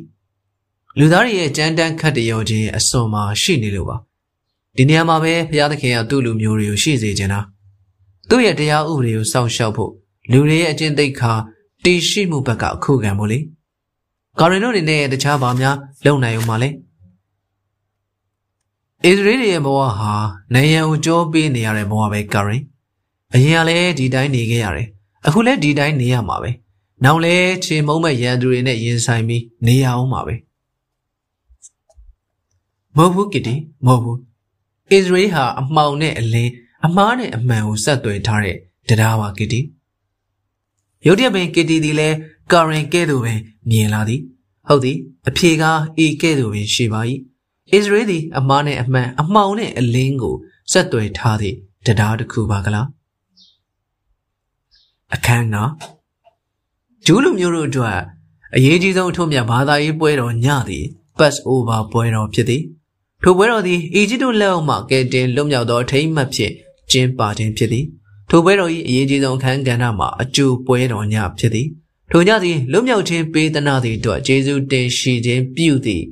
[0.98, 3.96] လူသားတွေရဲ့ကြမ်းတမ်းခတ်တရောခြင်းအစွန်မှာရှိနေလို့ပါ
[4.76, 7.40] ဒီနေရာမှာပဲဘုရားသခင်ကသူ့လူမျိုးတွေကိုရှိစေခြင်းတာ
[8.28, 9.92] သူ့ရဲ့တရားဥပဒေကိုစောင့်ရှောက်ဖို့
[10.30, 11.32] လူတွေရဲ့အကျင့်သိက္ခာ
[11.84, 13.38] တည်ရှိမှုဘက်ကအခုခံဖို့လေ
[14.38, 16.72] ကာရင်တို့အနေနဲ့တခြားဘာများလုံနိုင်အောင်မလဲဣ
[19.18, 20.12] သရေလရဲ့ဘဝဟာ
[20.54, 22.62] နိုင်ရန်ကိုကြောပေးနေရတဲ့ဘဝပဲကာရင်
[23.34, 24.88] အရင်ကလည်းဒီတိုင်းနေခဲ့ရတယ်
[25.26, 26.50] အခုလည်းဒီတိုင်းနေရမှာပဲ
[27.04, 30.34] နောက်လဲခြေမုံမဲ့ရန်သူတွေနဲ့ရင်ဆိုင်ပြီးနေရအောင်မှာပဲ
[32.96, 33.54] မဟုတ်ဘူးကတီ
[33.86, 34.20] မဟုတ်ဘူးဣ
[34.90, 36.52] သရေလဟာအမှောင်နဲ့အလင်း
[36.86, 38.56] အမားနဲ့အမှန်ကိုဆက်သွယ်ထားတဲ့
[38.88, 39.60] တရားပါကတီ
[41.06, 42.08] ရုတ်တရက်ပင်ကတီဒီလဲ
[42.52, 43.34] ကာရင်ကဲ့သို့ပဲ
[43.70, 44.20] မြင်လာသည်
[44.68, 45.64] ဟုတ်သည်အဖြေက
[46.04, 47.00] ဤကဲ့သို့ပင်ရှိပါ၏
[47.72, 50.34] အစ္စရေးသည်အမားနဲ့အမှန်အမှောင်နဲ့အလင်းကို
[50.72, 52.86] ဆက်သွယ်ထားသည့်တရားတစ်ခုပါကလား
[55.14, 55.56] အခန်းက
[57.06, 57.98] ဂျူးလူမျိုးတို့အတွက်
[58.56, 60.84] အရေးကြီးဆုံးအထွတ်မြတ်ဘာသာရေးပွဲတော်ညသည်
[61.18, 62.62] Pass over ပွဲတော်ဖြစ်သည်
[63.22, 66.52] ထိုပွဲတော်သည်အီဂျစ်တို့လက်အောက်မှကယ်တင်လွတ်မြောက်သောထိမ့်မှတ်ဖြင့်
[66.90, 67.84] ကျင်းပခြင်းဖြစ်သည်
[68.30, 71.68] ထိုပွဲတော်၏အရေးကြီးဆုံးအခန်းကဏ္ဍမှာအကျိုးပွဲတော်ညဖြစ်သည်
[72.10, 76.04] ထိုညသည်လွတ်မြောက်ခြင်းပေးသနာသည့်အတွက်ယေရှုတင်ရှိခြင်းပြုသည့်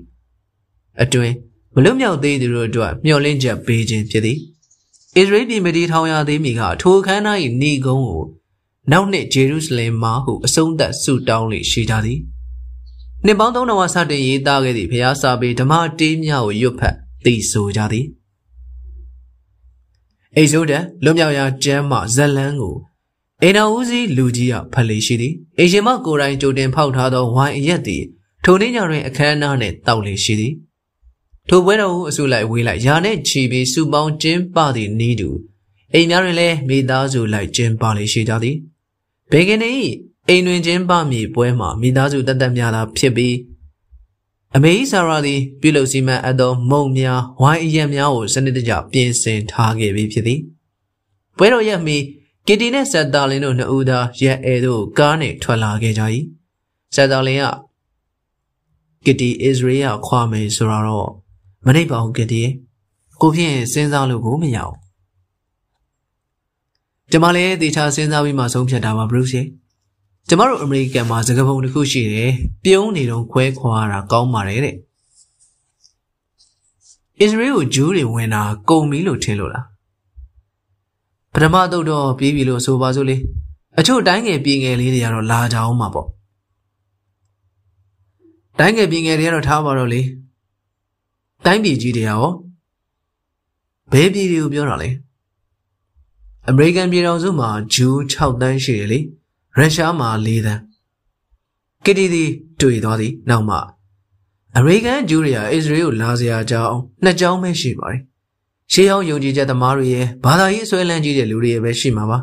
[1.02, 1.32] အတွင်
[1.74, 4.38] မလွတ်မြောက်သေးသူတို့အတွက်မျှော်လင့်ချက်ပေးခြင်းဖြစ်သည်
[5.14, 8.24] ဣသရေလပြည်မတီထောင်ရသေးမီကထိုအခမ်းအနား၏ဏီကုန်းကို
[8.92, 12.18] နောက်နှစ်ဂျေရုဆလင်မှာဟုအဆုံးသတ်ဆုတောင်းလေရှိကြသည်
[13.26, 18.06] နှစ်ပေါင်း3000ဝစတင်ရေးသားခဲ့သည့်ဘုရားစာပေဓမ္မတေးများကိုရွတ်ဖတ်သိဆိုကြသည်
[20.36, 22.76] အိဇိုဒန်လွတ်မြောက်ရာကျမ်းမှဇလန်းကို
[23.42, 28.02] အိနာဦးစီးလူကြီးကဖတ်လေရှိသည်အရှင်မကိုယ်တိုင်ကြိုတင်ဖောက်ထားသောဝိုင်းအရက်သည်
[28.44, 30.52] ထိုနေ့ညတွင်အခမ်းအနားနှင့်တောက်လေရှိသည်
[31.48, 35.28] ထိုပွဲတော်ကိုအစုလိုက်ဝေးလိုက်ယာနဲ့ချီပြီးစုပေါင်းကျင်းပသည့်နီးတူ
[35.92, 38.56] အိမ်များတွင်လည်းမိသားစုလိုက်ကျင်းပလေရှိကြသည်
[39.30, 39.60] ဘေကင်၏
[40.28, 43.36] အိမ်တွင်ကျင်းပမည်ပွဲမှာမိသားစုတသက်များသာဖြစ်ပြီး
[44.56, 50.40] အမေဆာရာသည်ပြုလုပ်စီမံအပ်သောမုံများဝိုင်းအရက်များကိုစနစ်တကျပြင်ဆင်ထားခဲ့ပြီးဖြစ်သည်
[51.36, 51.96] ပွဲတော်ရက်မီ
[52.46, 56.02] ကီတီနှင့်ဆက်တာလင်တို့နှစ်ဦးသာရက်အဲတို့ကားနှင့်ထွက်လာခဲ့ကြ၏
[56.94, 57.46] ဆက်တာလင်က
[59.04, 61.10] ကီတီအစ္စရေးကခွာမယ်ဆိုတော့
[61.66, 62.42] မနှိပ်ပါဘူးကီတီ
[63.20, 64.76] ကိုဖြင့်စဉ်းစားလို့ကိုမရဘူး
[67.10, 69.46] ကျွန်မလည်းတေချာစဉ်းစားပြီးမှဆုံးဖြတ်တာပါဘရုစ်ရဲ့
[70.28, 72.32] ကျမတို့အမေရိကန်မှာစကားပုံတစ်ခုရှိတယ်
[72.64, 74.76] ပြုံးနေတော့ခွဲခွာတာကောင်းပါတယ်တဲ့
[77.20, 79.66] အစ္စရေးကိုဂျူးတွေဝင်တာကုန်ပြီလို့ထင်လို့လား
[81.32, 83.16] ပထမတော့တော့ပြီးပြီလို့ဆိုပါစို့လေ
[83.78, 86.08] အချို့တိုင်းငယ်ပြည်ငယ်လေးတွေကတော့လာကြအောင်မှာပေါ့
[88.58, 90.00] တိုင်းငယ်ပြည်ငယ်တွေကတော့ထားပါတော့လေ
[91.44, 92.24] တိုင်းပြည်ကြီးတွေရော
[93.92, 94.90] ဘယ်ပြည်တွေကိုပြောတာလဲ
[96.48, 99.00] အမေရိကန်ပြည်တော်စုမှာဂျူး6တန်းရှိတယ်လေ
[99.58, 100.60] ရုရှားမှာ၄တန်း
[101.84, 102.24] ကတီတီ
[102.60, 103.56] တွေ့သွားသည်နောက်မှ
[104.56, 108.00] အမေရိကန်ဂျူးတွေဟာအစ္စရေးကိုလာစရာကြောင်းနှစ်ကြောင်းပဲရှိပါတယ်
[108.72, 112.18] ရှေးဟောင်းယုံကြည်ချက်သမားတွေရဲ့ဘာသာရေးဆွဲလန်းကြီးတဲ့လူတွေရဲ့ပဲရှိမှာပါ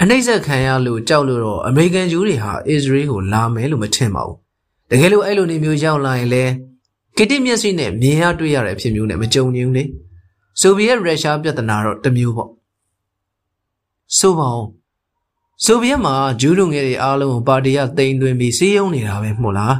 [0.00, 4.38] အနှိမ့်ဆက်ခံရလို့ကြောက်လို့တော့အမေရိကန်ဂျူးတွေဟာအစ္စရေးကိုလာမယ်လို့မထင်ပါဘူး
[4.90, 6.52] တကယ်လို့အဲ့လိုနေမျိုးရောက်လာရင်လည်း
[7.18, 9.84] ကတိမျက်စိနဲ့မြင်ရတွေ့ရတဲ့အဖြစ်မျိုးနဲ့မကြုံဘူးလေ
[10.60, 12.50] ဆိုဗီယက်ရုရှားပြဿနာတော့တမျိုးပေါ့
[14.18, 14.68] ဆိုပါအောင်
[15.63, 19.75] ဆိုဗီယက်မှာဂျူးလူငယ်တွေအားလုံးပါတီကတိမ်သွင်းပြီးစီးရုံနေတာပဲမို့လား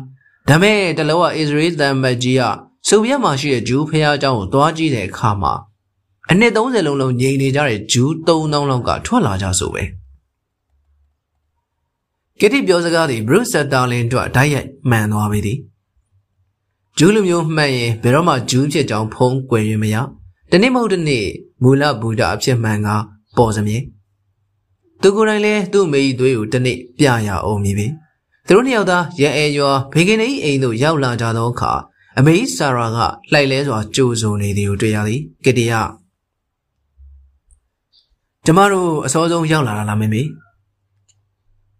[0.47, 2.43] ဒါမဲ့တလောကအစ္စရေးတမ်ဘတ်ကြီးက
[2.87, 5.53] ဆိုဗီယက်မှာရှိတဲ့ဂျူးဖျားเจ้าကိုတွားကြည့်တဲ့အခါမှာ
[6.31, 9.83] အနှစ်30လုံးလုံးငြိမ်နေကြတဲ့ဂျူး3000လောက်ကထွက်လာကြဆိုပဲ
[12.39, 15.57] ကတိပြောစကားတွေဘရုဆက်တာလင်တို့ဓာတ်ရိုက်မှန်သွားပြီသည်
[16.97, 19.95] ဂျူးလူမျိုးမှန်ရင်ဘယ်တော့မှဂျူးဖြစ်ကြောင်းဖုံးကွယ်ရမရ
[20.51, 21.25] တနေ့မဟုတ်တနေ့
[21.63, 22.87] မူလဘူတာအဖြစ်မှန်က
[23.37, 23.81] ပေါ်စမြင်
[25.02, 27.86] သူကိုယ်တိုင်လည်းသူ့မေကြီးသွေးကိုတနေ့ပြရအောင်မည်ပဲ
[28.46, 31.72] သူတို့နှစ်ယောက်သားရဲအဲရွာဘေကင်နေအိမ်သို့ရောက်လာကြသောအခါ
[32.18, 32.98] အမေဆာရာက
[33.32, 35.72] လှိုက်လဲစွာကြိုးစုံနေသည်ကိုတွေ့ရသည်ကတိယ
[38.44, 40.22] ကျမတို့အစောဆုံးရောက်လာတာလားမေမေ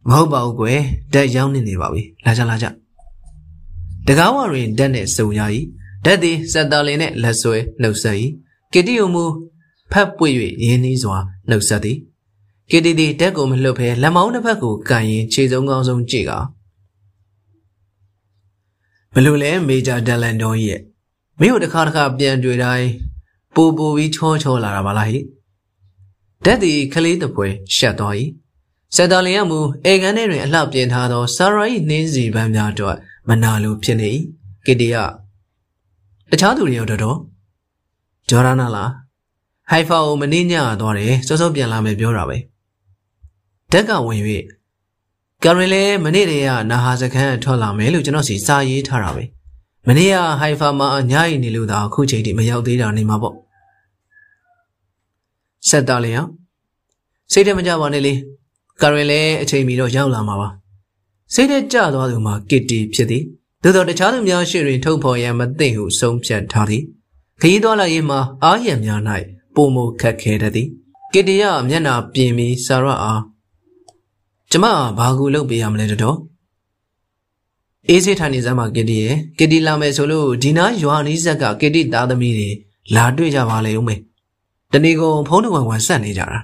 [0.08, 0.80] မဟုတ်ပါဘူးကွယ်
[1.12, 2.66] ဓာတ်ရောက်နေနေပါပြီလာကြလာကြ
[4.06, 5.40] တကားဝတွင်ဓာတ်နဲ့စုံရ၏
[6.04, 8.16] ဓာတ်သည်စက်တာလင်နဲ့လက်ဆွဲနှုတ်ဆက်၏
[8.72, 9.24] ကတိယမူ
[9.92, 10.28] ဖတ်ပွေ၍
[10.64, 11.16] ရင်းနှီးစွာ
[11.50, 11.98] နှုတ်ဆက်သည်
[12.70, 16.32] ကတီတီတက်ကိုမလှုပ်ဖဲလက်မောင်းတစ်ဖက်ကိုကန်ရင်ခြေစုံကောင်းဆုံးကြည့်က
[19.14, 20.80] ဘလို့လဲမေဂျာဒလန်တော်ကြီးရဲ့
[21.40, 22.88] မင်းတို့တစ်ခါတစ်ခါပြန်တွေ့တိုင်း
[23.54, 25.18] ပူပူပြီးချောချောလာတာပါလားဟိ
[26.44, 28.14] ဓာတ်ဒီခလေးတပွဲရှက်သွား၏
[28.94, 32.96] ဆက်တော်လင်ရမူအေကန်ထဲတွင်အလှပြင်ထားသောဆာရာ၏နှင်းစီပန်းများအတွက်
[33.28, 34.10] မနာလိုဖြစ်နေ၏
[34.66, 34.96] ကတီယ
[36.30, 37.18] တခြားသူတွေရောတော်တော်
[38.28, 38.90] ဂျော်ဒနာလား
[39.70, 42.38] ဟိုင်ဖာကိုမင်းညသွားတယ်စောစောပြန်လာမယ်ပြောတာပဲ
[43.72, 44.20] ဓာတ်ကဝင်၍
[45.44, 49.24] ကရင်လည်းမနေ့တည်းကနာဟာစခန်းထွက်လာမယ်လို့ကျွန်တော်စီစာရေးထားတာပဲ
[49.86, 53.34] မနေ့ကဟိုင်ဖာမှာအညာရီနေလို့သာအခုချိန်ထိမရောက်သေးတာနေမှာပေါ့
[55.68, 56.24] ဆက်တာလျော
[57.32, 58.12] စိတ်ထဲမကြပါနဲ့လေ
[58.82, 60.48] ကရင်လည်းအချိန်မီတော့ရောက်လာမှာပါ
[61.34, 63.22] စိတ်ထဲကြသွားသူမှာကစ်တီဖြစ်သည်
[63.62, 66.82] သို့သောတခြားသူများရှေ့တွင်ထုတ်ဖော်ရန်မသိဟုဆုံးဖြတ်ထားသည်
[67.40, 69.00] ခရီးသွားလာရေးမှာအားရများ၌
[69.54, 70.68] ပုံမခက်ခဲတည်း
[71.12, 73.20] ကစ်တီရမျက်နာပြင်ပြီးဆာရအား
[74.52, 74.66] ကျမ
[74.98, 76.18] ဘာကူလုပ်ပေးရမလဲတော်
[77.88, 82.48] အေးစေးထိုင်နေစမ်းပါကစ်တီရဲ့ကစ်တီလာမယ်ဆိုလို့ဒီနာရွာနီးဆက်ကကစ်တီသားသမီးတွေ
[82.94, 83.96] လာတွေ့ကြပါလေဦးမေ
[84.72, 86.38] တဏီကုံဖုံးတဝန်ဝန်ဆက်နေကြတာ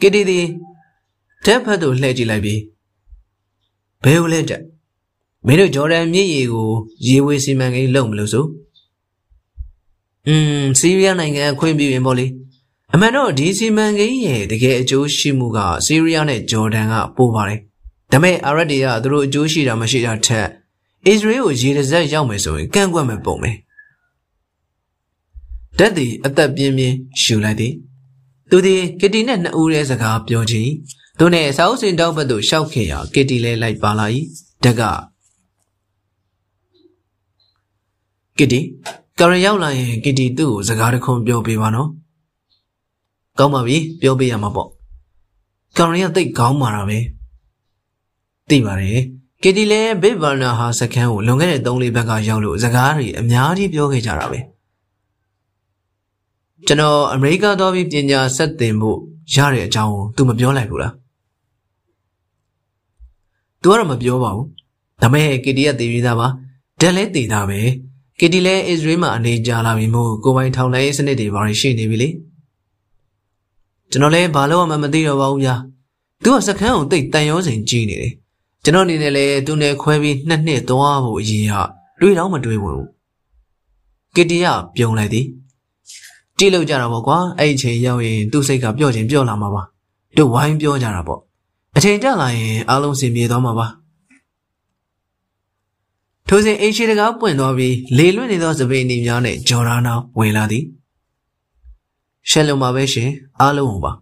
[0.00, 0.40] ကစ်တီဒီ
[1.44, 2.60] တက်ဖက်တို့လှည့်ကြည့်လိုက်ပြီး
[4.04, 4.62] ဘယ်လိုလဲတက်
[5.46, 6.68] မင်းတို့ဂျော်ဒန်မြစ်ရေကို
[7.06, 8.44] ရေဝေစီမံကိန်းလုပ်မလို့ဆို
[10.26, 12.26] อืมဆီးရီးယားနိုင်ငံခွင့်ပြုရင်ပေါ့လေ
[12.94, 17.60] အမှန်တော့ဒီစီမံကိန်းရဲ့တကယ်အကျိုးရှိမှုကဆီးရီးယားနဲ့ဂျော်ဒန်ကပိုပါတယ်
[18.12, 20.46] ဒါပေမဲ့အာရပ်တွေကသူတို့အကျိုးရှိတာမရှိတာထက်
[21.06, 23.52] အစ္စရေးကိုရေတစက်ရောက်မယ်ဆိုရင်ကန့်ကွက်မဲ့ပုံပဲ
[25.78, 27.72] တက်သည်အသက်ပြင်းပြင်းရှူလိုက်သည်
[28.50, 30.68] သူသည်ကစ်တီနဲ့နှစ်ဦးရဲ့စကားပြောချင်
[31.18, 34.06] သူနဲ့စာအုပ်စင်တောက်ဘက်သို့ရှောက်ခဲ့ရာကစ်တီလည်းလိုက်ပါလာ၏
[34.64, 34.82] တက်က
[38.38, 38.60] ကစ်တီ
[39.18, 41.90] ကရရောက်လာရင်ကစ်တီသူ့ကိုစကားတစ်ခုပြောပေးပါနော်
[43.38, 44.68] ကောင်းပါပြီပြောပေးရမှာပေါ့
[45.76, 46.98] ကရရသိတ်ကောင်းပါတာပဲ
[48.48, 49.00] သိပါတယ်
[49.42, 54.40] ကစ်တီလည်းဘစ်ဗာနာဟာစကန်ကိုလွန်ခဲ့တဲ့၃လေးဘက်ကရောက်လို့စကားတွေအများကြီးပြောခဲ့ကြတာပဲ
[56.66, 58.98] ကျွန်တော်အမေရိကသွားပြီးပညာဆက်သင်ဖို့
[59.34, 60.92] ရတဲ့အကြောင်းကို तू မပြောလိုက်ဘူးလား
[63.62, 64.46] तू ကတော့မပြောပါဘူး
[65.00, 66.28] ဒါပေမဲ့ကီတီကတည်ပြီးသားပါ
[66.80, 67.60] ဒက်လည်းတည်တာပဲ
[68.20, 72.08] ကီတီလည်းအစ္စရေးမှာအနေကြလာပြီမို့ကိုပိုင်ထောင်လိုက်ရေးစနစ်တွေဘာတွေရှိနေပြီလေ
[73.92, 75.54] ကျွန်တော်လည်းဘာလို့မှမသိတော့ပါဘူးဗျာ
[76.24, 78.12] तू ကစခန်းကိုတိတ်တန်ရောစင်ကြီးနေတယ်
[78.64, 81.62] ကျွန်တော်အနေနဲ့လည်းသူနဲ့ခွဲပြီးနှစ်နှစ်သွားဖို့အရေးဟာ
[82.00, 82.88] တွေးတော့မတွေးဝင်ဘူး
[84.14, 84.46] ကီတီက
[84.76, 85.26] ပြုံးလိုက်သည်
[86.38, 89.62] ကြည့်လို့ကြတာပေါ့ကွာအဲ့အချိန်ရောက်ရင်သူ့စိတ်ကပျော့ခြင်းပျော့လာမှာပါ
[90.16, 91.20] တို့ဝိုင်းပြောကြတာပေါ့
[91.76, 93.66] အချိန်တက်လာရင်အားလုံးစင်ပြေသွားမှာပါ
[96.28, 100.64] ထိုစဉ်အိမ်ရှိတကားပွင့်သွားပြီးလေလွင့်နေသောစပိန်နီများနဲ့ဂျော်ဒါနာဝင်လာသည်
[102.28, 103.92] ရှယ်လုံမှာပဲရှင်အားလုံးပါ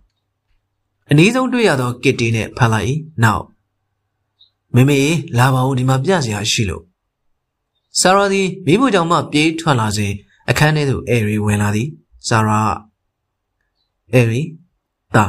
[1.10, 3.44] အနည်းဆုံးတွေ့ရသောကစ်တီနဲ့ဖန်လိုက်နောက်
[4.74, 5.00] မေမေ
[5.38, 6.84] လာပါဦးဒီမှာပြစရာရှိလို့
[8.00, 10.12] ဆာရာသည်မိဖို့ကြောင့်မှပြေးထွက်လာစဉ်
[10.48, 11.88] အခန်းထဲသို့အဲရီဝင်လာသည်
[12.28, 12.60] ဇာရာ
[14.12, 14.42] အေရီ
[15.14, 15.24] တာ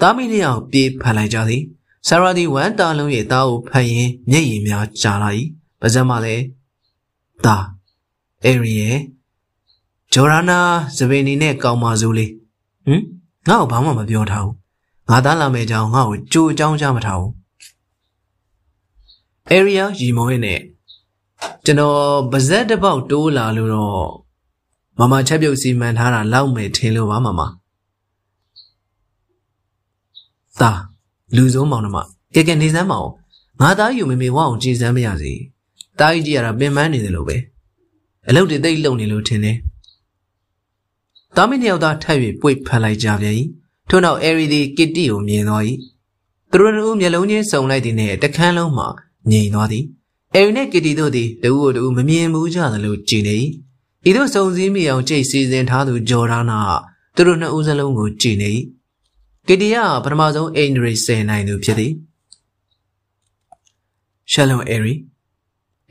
[0.00, 1.62] တာမီလျောင်ပြေးဖန်လိုက်ကြသည်
[2.08, 5.30] ဆာရာဒီဝမ်တာလုံးရဲ့သားကိုဖန်ရင်မျက်ရည်များကြာလာ၏
[5.80, 6.44] ပါဇက်မှလည်း
[7.44, 7.56] တာ
[8.44, 8.98] အေရီရဲ့
[10.14, 10.58] ဂျော်ရာနာ
[10.96, 12.30] ဇဗေနီနဲ့ကောင်းပါစိုးလေး
[12.86, 13.02] ဟမ်
[13.48, 14.54] ငါ့ကိုဘာမှမပြောထားဘူး
[15.08, 17.32] ငါသားလာမယ့်အကြောင်းငါ့ကိုကြိုအကြောင်းကြားမထားဘူး
[19.50, 20.60] အေရီယာရီမောရဲ့နဲ့
[21.64, 21.96] ကျွန်တော်
[22.30, 24.06] ပါဇက်တစ်ပေါက်တိုးလာလို့တော့
[24.98, 27.40] မမချက်ပြုတ်စီမံထားတာလောက်မယ်ထင်လို့ပါမမ
[30.60, 30.70] သာ
[31.36, 31.98] လူစုံမောင်နှမ
[32.34, 33.10] ကဲကဲနေစမ်းမအောင်
[33.60, 35.32] ငါသားယူမေမေဝအောင်ကြည်စမ်းမရစီ
[35.98, 37.36] တားကြီးကြီးရတာပင်ပန်းနေတယ်လို့ပဲ
[38.28, 39.56] အလုပ်တွေသိပ်လုံနေလို့ထင်တယ်
[41.36, 43.34] တာမင်းတယောက်သားထပ်၍ပွေဖန်လိုက်ကြပြန်၏
[43.88, 45.62] ထို့နောက်အဲရီဒီကစ်တီကိုမြင်သွား၏
[46.50, 48.86] သူတို့တို့မျက်လုံးချင်းစုံလိုက်သည်နှင့်တခန်းလုံးမှ
[49.30, 49.84] ငြိမ်သွားသည်
[50.34, 53.36] အဲရီနဲ့ကစ်တီတို့သည်တဦးတို့မမြင်ဘူးကြသလိုကြည်နေ၏
[54.08, 56.60] ဤသို့စုံစည်းမိအောင်ကြိတ်စီစဉ်ထားသူဂျော်ဒါနာ
[57.16, 58.50] သူတို့နှစ်ဦးစလုံးကိုကြည်နေ၏
[59.46, 61.92] ကီတီယာပထမဆုံးအိန္ဒြေဆယ်နိုင်သူဖြစ်သည်
[64.32, 64.94] ရှယ်လုံအေရီ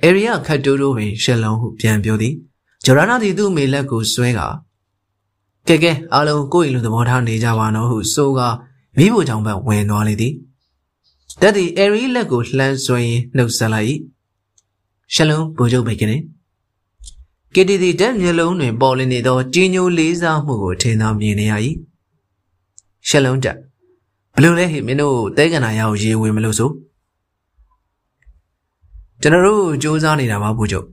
[0.04, 2.34] အေရီယာခတ်တိုးတိုးပင်ရှယ်လုံဟုပြန်ပြောသည်
[2.86, 4.42] ဂျော်ဒါနာသည်သူ့မိလက်ကိုဆွဲက
[5.68, 8.40] ကဲကဲအားလုံးကိုယ့်အိမ်လူသဘောထားနေကြပါနော်ဟုဆိုက
[8.98, 10.34] မိဖို့ကြောင့်ပဲဝင်သွားလေသည်
[11.42, 13.88] တက်သည်အေရီလက်ကိုလှမ်းဆွဲရင်းနှုတ်ဆက်လိုက်၏
[15.14, 16.24] ရှယ်လုံဘူချုပ်ပဲကင်း
[17.54, 21.54] ကီတီတီတက်မျက်လုံးတွင်ပေါ်လင်းနေသောကြီးညိုလေးစားမှုကိုထင်သာမြင်နေရ၏
[23.08, 23.58] ရှက်လုံးတက်
[24.36, 26.70] ဘလို့လဲဟိမင်းတို့တဲကနာရအောင်ရေဝင်မလို့ဆို
[29.22, 30.86] ကျွန်တော်တို့စူးစမ်းနေတာပါဘို့ချုပ်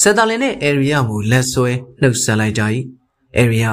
[0.00, 1.70] ဆက်တာလင်နဲ့ area မူလက်ဆွဲ
[2.00, 2.62] နှုတ်ဆက်လိုက်ကြ၏။
[3.38, 3.72] area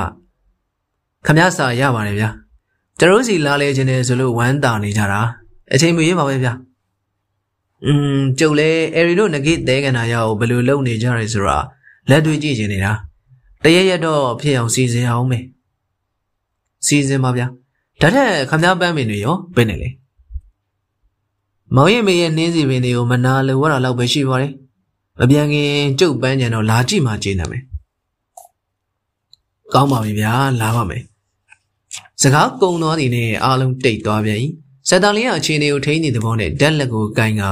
[1.25, 2.29] ခမရစာရပါတယ်ဗျာ။
[2.99, 5.21] ကျွန်တော်စီလာလေခြင်းနဲ့ဆိုလို့ဝမ်းတာနေကြတာ
[5.73, 6.53] အချိန်မရွေးပါပဲဗျာ။
[7.85, 11.57] อืมကျုပ်လဲ area တို့ငကိတဲကနာရအောင်ဘယ်လိုလုပ်နေကြရဲဆိုတာ
[12.09, 12.91] လက်တွေ့ကြည့်နေနေတာ။
[13.63, 15.43] တရရက်တော့ဖြစ်အောင်စီစဉ်အောင်မယ်။
[16.85, 17.47] စီစဉ်ပါဗျာ။
[18.01, 19.89] ဒါထက်ခမရပန်းပင်တွေရောဘယ်နဲ့လဲ။
[21.75, 24.51] မောင်ရင်မေရဲ့နှင်းစီပင်တွေကိုမနာလိုရတာလောက်ပဲရှိပါတယ်။
[25.19, 27.63] မပြန်ခင်ကျုပ်ပန်းကြံတော့လာကြည့်မှကျေနပ်မယ်
[29.73, 31.03] ကောင်းပါပြီဗျာလာပါမယ်
[32.21, 34.39] စကားကုံသွားသည်နဲ့အားလုံးတိတ်သွားပြန်၏
[34.89, 37.43] စက်တန်လင်းကအခြေအနေကိုထိန်းနေတဲ့ဘောနဲ့ဓာတ်လက်ကိုကင်က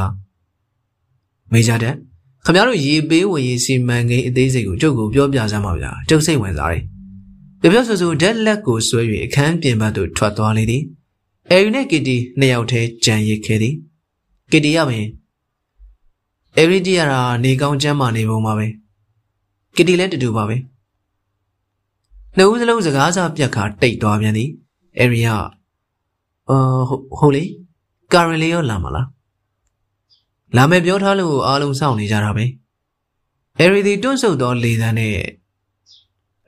[1.52, 1.96] မေဂျာတက်
[2.46, 6.84] ခမရတို့ရေပေးဝင်ရေးစီမံကိန်းအသေးစိတ်ကိုကျုပ်ကိုပြောပြစမ်းပါဗျာကျုပ်စိတ်ဝင်စားတယ်
[7.62, 10.84] ပြပြဆိုဆိုဓာတ်လက်ကိုဆွဲ၍အခန်းပြင်ဘက်သို့ထွက်သွားလေသည်
[11.50, 13.74] အဲယူနဲ့ကီတီနှစ်ယောက်တည်းကြံရစ်ခဲ့သည်
[14.52, 15.06] ကီတီရပင်။
[16.62, 18.68] everyday ရတာနေကောင်းချမ်းမာနေပုံပါပဲ။
[19.76, 20.58] ကစ်တီလည်းတူတူပါပဲ။
[22.38, 24.50] နှစ်ဦးစလုံးစကားစားပြက်ခါတိတ်သွားပြန်သည်။
[25.04, 25.36] area
[26.50, 26.84] အော်
[27.18, 27.44] ဟုတ်လေ။
[28.12, 29.08] current လေးရောလာမလား။
[30.56, 32.46] လာမယ်ပြောထားလို့အားလုံးစောင့်နေကြတာပဲ။
[33.64, 35.16] area ဒီတွန့်ဆုတ်သောလေသံနဲ့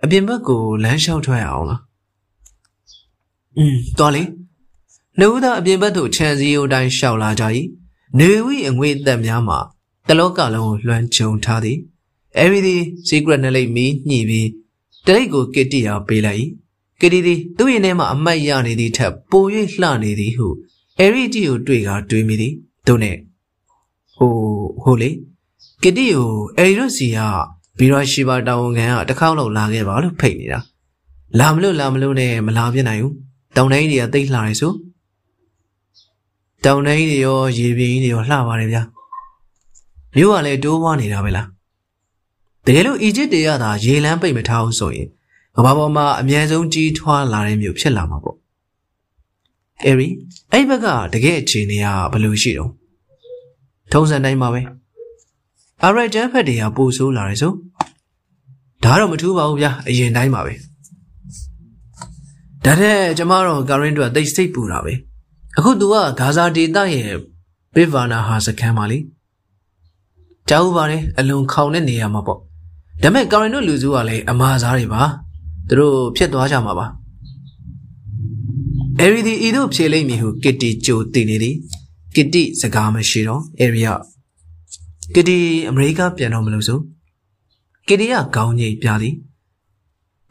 [0.03, 1.81] အပြင်ဘက်ကိုလမ်းလျှောက်ထွက်အောင်လား။
[3.57, 4.23] อืมတော်လေ။
[5.19, 7.43] နှုတ်သားအပြင်ဘက်သို့ခြံစည်းရိုးတိုင်းလျှောက်လာကြ၏
[8.19, 9.59] နေဝိအငွေအသက်များမှာ
[10.07, 11.77] တလောကလုံးကိုလွှမ်းခြုံထားသည်
[12.39, 14.47] အဲဒီသည် secret နဲ့လိပ်မီးညှိပြီး
[15.07, 16.39] တလိပ်ကိုကစ်တီယာပေးလိုက်၏
[17.01, 19.43] ကစ်တီသည်သူ့ရင်ထဲမှအမိုက်ရနေသည့်ထက်ပို၍
[19.81, 20.47] လှနေသည်ဟု
[20.99, 22.53] အဲရီတီကိုတွေ့ကာတွေးမိသည်
[22.87, 23.15] တို့နဲ့
[24.15, 24.31] ဟို
[24.83, 25.09] ဟိုလေ
[25.83, 27.19] ကစ်တီကိုအဲရီတို့စီက
[27.77, 30.59] ဘီရာရှိပါတာဝန်ခံကတစ်ခေါက်လောက်လာခဲ့ပါလို့ဖိတ်နေတာ
[31.39, 33.13] လာမလို့လာမလို့နဲ့မလာပြနိုင်ဘူး
[33.55, 34.73] တောင်တိုင်းတွေကတိတ်လှနေဆို
[36.65, 38.81] တောင်တိုင်းတွေရောရေပြင်းတွေရောလှပါတယ်ဗျာ
[40.15, 41.47] မြို့ကလည်းတိုးပွားနေတာပဲလား
[42.67, 45.07] တကယ်လို့အီဂျစ်တွေကသာရေလမ်းပိတ်မထားဘူးဆိုရင်
[45.55, 48.37] ကမ္ဘာပေါ်မှာအများဆုံးကြီးထွားလာတဲ့မြို့ဖြစ်လာမှာပေါ့
[49.85, 50.07] အဲရီ
[50.51, 52.71] အဲ့ဘက်ကတကယ်အခြေအနေကဘယ်လိုရှိတော့
[53.91, 54.61] ထုံးစံတိုင်းပါပဲ
[55.83, 57.53] အရက်ဂျန်ဖက်တွေကပို့ဆိုးလာတယ်ဆို
[58.83, 60.53] ဒါတော့မထူးပါဘူးဗျာအရင်တိုင်းပါပဲ
[62.65, 64.93] ဒါတဲ့ကျမတို့ကာရင်တို့ကတိတ်စိတ်ပူတာပဲ
[65.57, 67.11] အခု तू ကဂါဇာဒေသရဲ့
[67.75, 68.97] ဘစ်ဗာနာဟာစခန်းပါလေ
[70.49, 72.46] ကြားဥပါတယ်အလွန်ခေါင်တဲ့နေရာမှာပေါ့
[73.03, 75.03] ဒါမဲ့ကာရင်တို့လူစုကလည်းအမားစားတွေပါ
[75.69, 76.85] သူတို့ဖြစ်သွားကြမှာပါ
[78.99, 81.55] အဲရီဒီဤတို့ဖြေလိမ့်မည်ဟုကစ်တီကြိုတင်နေသည်
[82.15, 83.93] ကစ်တီစကားမရှိတော့အဲရီယာ
[85.15, 85.37] ကစ်တီ
[85.69, 86.79] အမေရိကပြန်တော့မလို့ဆို
[87.87, 89.15] ကစ်တီကခေါင်းငိတ်ပြသည်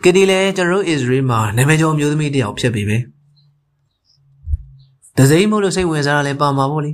[0.05, 2.98] ကစ်တီလည်းကျွန်တော်တို့အစ္စရေးမှာနာမည်ကျော်မျိုးသမီးတယောက်ဖြစ်ပြီပဲ
[5.16, 6.93] ဒဇိမ့်မို့လို့စိတ်ဝင်စားတာလည်းပါမှာပေါ့လေ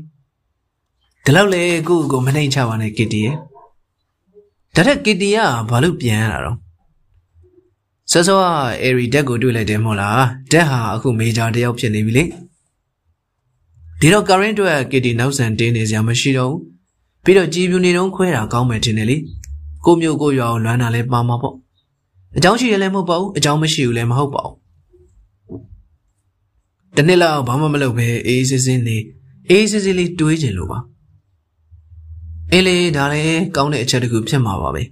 [1.25, 3.37] ဒီလောက်လေကိုကိုမနှိမ်ချပါနဲ့ကစ်တီရဲ့
[4.77, 5.39] ဒါတဲ့ကစ်တီက
[5.71, 6.57] ဘာလို့ပြန်ရတာတော့
[8.11, 8.45] ဆဆောက
[8.83, 12.25] အေရီတက်ကိုတွေ့လိုက်တယ်မဟုတ်လားတက်ဟာအခုမေဂျာတယောက်ဖြစ်နေပြီလေ
[14.01, 16.61] ဒီတော့ current အတွက်ကစ်တီနောက်ဆန်တင်းနေစရာမရှိတော့ဘူး
[17.25, 19.17] ပြီးတော့ကြည်ပြူနေတော့ခွဲတာကောင်းမယ်ထင်တယ်လေ
[19.85, 21.55] ကိုမျိုးကိုရွာအောင်လွမ်းတာလည်းပါမှာပေါ့
[22.37, 24.57] အကြောင်းရှိရလည်းမဟုတ်ပါဘူးအကြောင်းမရှိဘူးလည်းမဟုတ်ပါဘူး
[26.97, 28.97] တနေ့လောက်ဘာမှမလုပ်ပဲအေးစစ်စစ်နေ
[29.51, 30.79] အေးစစ်စစ်လေးတွေးကြလို့ပါ
[32.53, 34.83] အေးလေဒါလည်းကောင်းတဲ့အချက်တခုဖြစ်မှာပါပဲ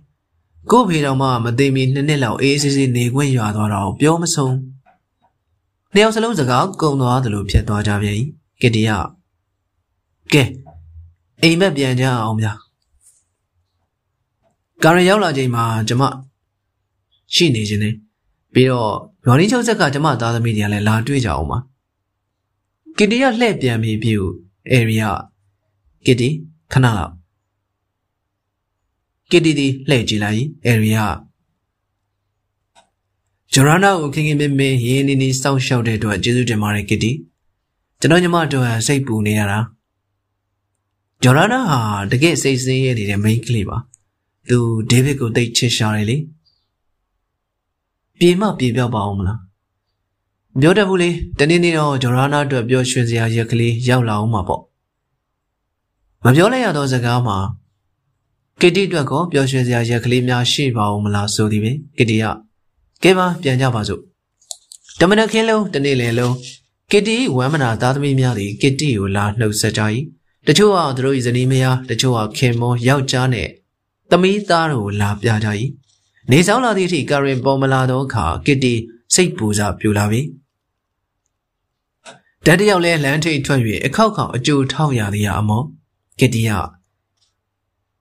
[0.71, 4.57] ကို့ဖေတော်မှမသိမီနှစ်နှစ်လောက်အေးစစ်စစ်နေခွင့်ရွာသွားတော့ပြောမဆုံး
[5.93, 8.21] နှစ်ယောက်စလုံးစကားကုံသွားတယ်လို့ဖြစ်သွားကြပြန်
[8.63, 8.97] ကတီယာ
[10.33, 10.43] ကဲ
[11.43, 12.53] အိမ်မက်ပြန်ကြအောင်ဗျာ
[14.83, 16.03] ကာရရောက်လာချိန်မှာကျမ
[17.35, 17.95] ရှိနေခြင်းနဲ့
[18.55, 18.91] ပြီးတော့
[19.27, 21.59] ရော်နီချုပ်ဆက်ကကျမသားသမီးတွေကလည်းလာတွေ့ကြအောင်ပါ
[22.99, 24.13] ကတီယာလှည့်ပြန်ပြီးပြီ
[24.71, 25.11] အေရီယာ
[26.07, 26.29] ကတီ
[26.73, 27.20] ခဏလောက်
[29.31, 30.37] ကတီတီလှည့်ကြည့်လိုက်
[30.67, 31.07] အေရီယာ
[33.53, 37.11] ဂျိုရနာကိုခင်ခင်မင်းမင်းရင်းနေနေစောင့်ရှောက်တဲ့အတွက်ကျေးဇူးတင်ပါတယ်ကတီ
[38.01, 39.59] ကျွန်တော်ညီမတို့ဟာစိတ်ပူနေရတာ
[41.23, 41.81] ဂျော်ရနာဟာ
[42.11, 43.77] တကယ်စိတ်ဆင်းရဲနေတဲ့ main ကလေးပါ
[44.49, 44.59] သူ
[44.91, 46.17] ဒေးဗစ်ကိုတိတ်ချစ်ရှာတယ်လေ
[48.19, 49.39] ပြေမပြေပြောက်ပါအောင်မလား
[50.61, 54.63] ပြောတတ်ဘူးလေတနေ့နေ့တော့ဂျော်ရနာအတွက်ပြောရွှင်စရာရက်ကလေးရောက်လာအောင်မှာပေါ့
[56.25, 57.39] မပြောလိုက်ရတော့စကားမှာ
[58.63, 62.25] ကစ်တီအတွက်ကောပျော်ရွှင်စရာရက်ကလေးများရှိပါဦးမလားဆိုသည်ပင်ကစ်တီက
[63.03, 64.01] ကဲပါပြန်ကြပါစို့
[64.99, 66.35] တမနခင်းလုံးတနေ့လယ်လုံး
[66.93, 69.83] ကစ်တီဝမ်းမနာသားသမီးများသည်ကစ်တီကိုလာနှုတ်ဆက်ကြ၏
[70.47, 73.49] တချို့ဟာသူတို့၏ဇနီးမယားတချို့ဟာခင်မောယောက်ျားနဲ့
[74.11, 75.49] သမီးသားတို့ကိုလာပြကြ၏
[76.31, 78.75] နေဆောင်လာသည့်အထိကာရင်ပေါ်မလာသောအခါကစ်တီ
[79.15, 80.21] စိတ်ပူစားပြူလာပြီ
[82.47, 85.63] တတယောက်လဲလမ်းထိပ်ထွက်၍အခောက်ခေါက်အကျိုးထောက်ရသည်အမော
[86.21, 86.53] ကစ်တီက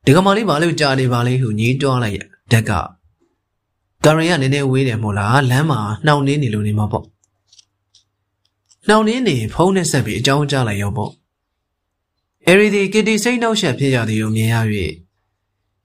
[0.10, 2.20] ဒီကမလေးဘာလို့ကြာနေပါလဲဟုညည်းတွားလိုက်ရ
[2.52, 2.72] ဓက်က
[4.06, 7.06] ကာရင်ကနည်းနည်းဝေးတယ်မို့လားလမ်းမှာနှောင့်နှင်းနေလို့နေမှာပေါ့
[8.88, 11.12] နှောင်နှင်းနေဖုံးနဲ့ဆက်ပြီးအကြောင်းကြားလိုက်ရောပေါ့
[12.48, 14.56] အဲရီဒီကစ်တီစိတ်နှောက်ရှက်ဖြစ်ရသည်ကိုမြင်ရ၍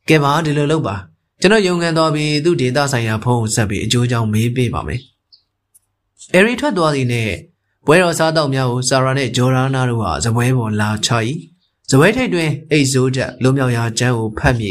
[0.08, 0.96] ကဲပါဒီလိုလုပ်ပါ
[1.40, 5.00] ကျွန်တော်ယုံခံတော်ပြီးသူ့ဒေတာဆိုင်ရာဖုံးကိုဆက်ပြီးအကျိုးကြောင့်မေးပေးပါမယ်
[6.34, 7.30] အဲရီထွက်သွားသည်နဲ့
[7.86, 11.10] ပွဲတော်စားတော့များကိုဆာရာနဲ့ဂျော်ရာနာတို့ဟာဇပွဲပေါ်လာချ၏
[11.90, 14.70] ဇပွဲထိတ်တွင်အိတ်ဆိုးချက်လုံးမြောက်ရာကျန်းကိုဖတ်မိ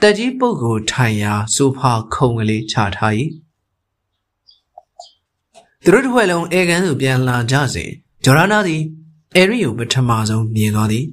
[0.00, 3.12] တက်ကြီးပုတ်ကိုထိုင်ရာဆိုဖာခုံကလေးချထား၏
[5.84, 7.90] သူတို့တစ်ဖွဲ့လုံးအေကန်သို့ပြန်လာကြစဉ်
[8.24, 8.82] ဂျော်ရနာသည်
[9.36, 11.04] အဲရီကိုပထမဆုံးမြင်သွားသည်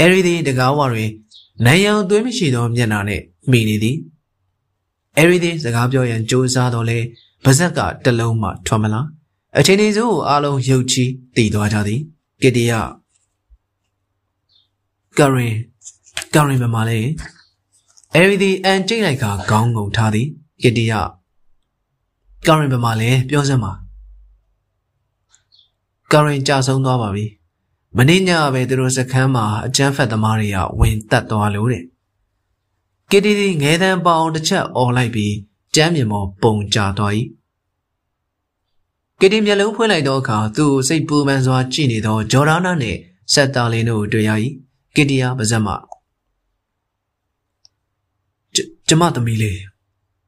[0.00, 1.10] အဲရီသည်တကားဝတွင်
[1.64, 3.96] နိုင်ရောင်သွေးမရှိသောမျက်နှာနှင့်မိနေသည်
[5.18, 6.98] အဲရီသည်စကားပြောရန်ကြိုးစားတော့လဲ
[7.44, 9.00] ပါဇက်ကတလုံးမှထွက်မလာ
[9.58, 11.04] အချိန်ဒီစိုးကိုအားလုံးရုပ်ချီ
[11.36, 12.00] တည်သွားကြသည်
[12.42, 12.80] ကစ်တီယာ
[15.18, 15.54] ကာရင်
[16.34, 17.08] ကာရင်မမလေး
[18.14, 20.28] အဲရီသည်အန်ကျိတ်လိုက်ကခေါင်းငုံထားသည်
[20.62, 21.00] ကစ်တီယာ
[22.46, 23.72] ကာရင်မမလေးပြောစမ်းပါ
[26.12, 27.26] ကာရင်ကြာဆုံးသွားပါပြီ
[27.96, 31.84] မင်းညပဲသူတို့စခန်းမှာအကျန်းဖက်သမားတွေကဝင်တက်သွားလို့တဲ့
[33.10, 35.34] ကီတီတီငဲတန်းပေါအောင်တစ်ချက်អော်လိုက်ပြီး
[35.74, 37.12] ကျမ်းမြေမော်ပုံကြသွား၏
[39.20, 42.98] ကီတီမျက်လုံးဖွင့်လိုက်သောအခါသူ့ကိုစိတ်ပူပန်စွာကြည့်နေသောဂျော်ဒါနာနှင့်
[43.32, 44.30] ဆက်တာလင်းတို့တွေ့ရ၏
[44.96, 45.68] ကစ်တီယာပါဇက်မ
[48.54, 48.58] ကျ
[48.88, 49.58] ကျမသမီးလေး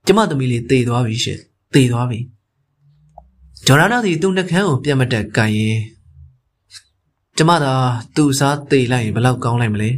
[0.06, 1.38] ကျမသမီးလေးတေသွားပြီရှင်
[1.74, 2.18] တေသွားပြီ
[3.66, 5.78] ဂျော်ဒနာသည်သူ့နှကန်းကိုပြတ်မတက်ကန်ရင်
[7.36, 7.72] ကျမသာ
[8.16, 9.90] သူ့စားတေလိုက်ရင်ဘယ်လောက်ကောင်းလိုက်မလဲ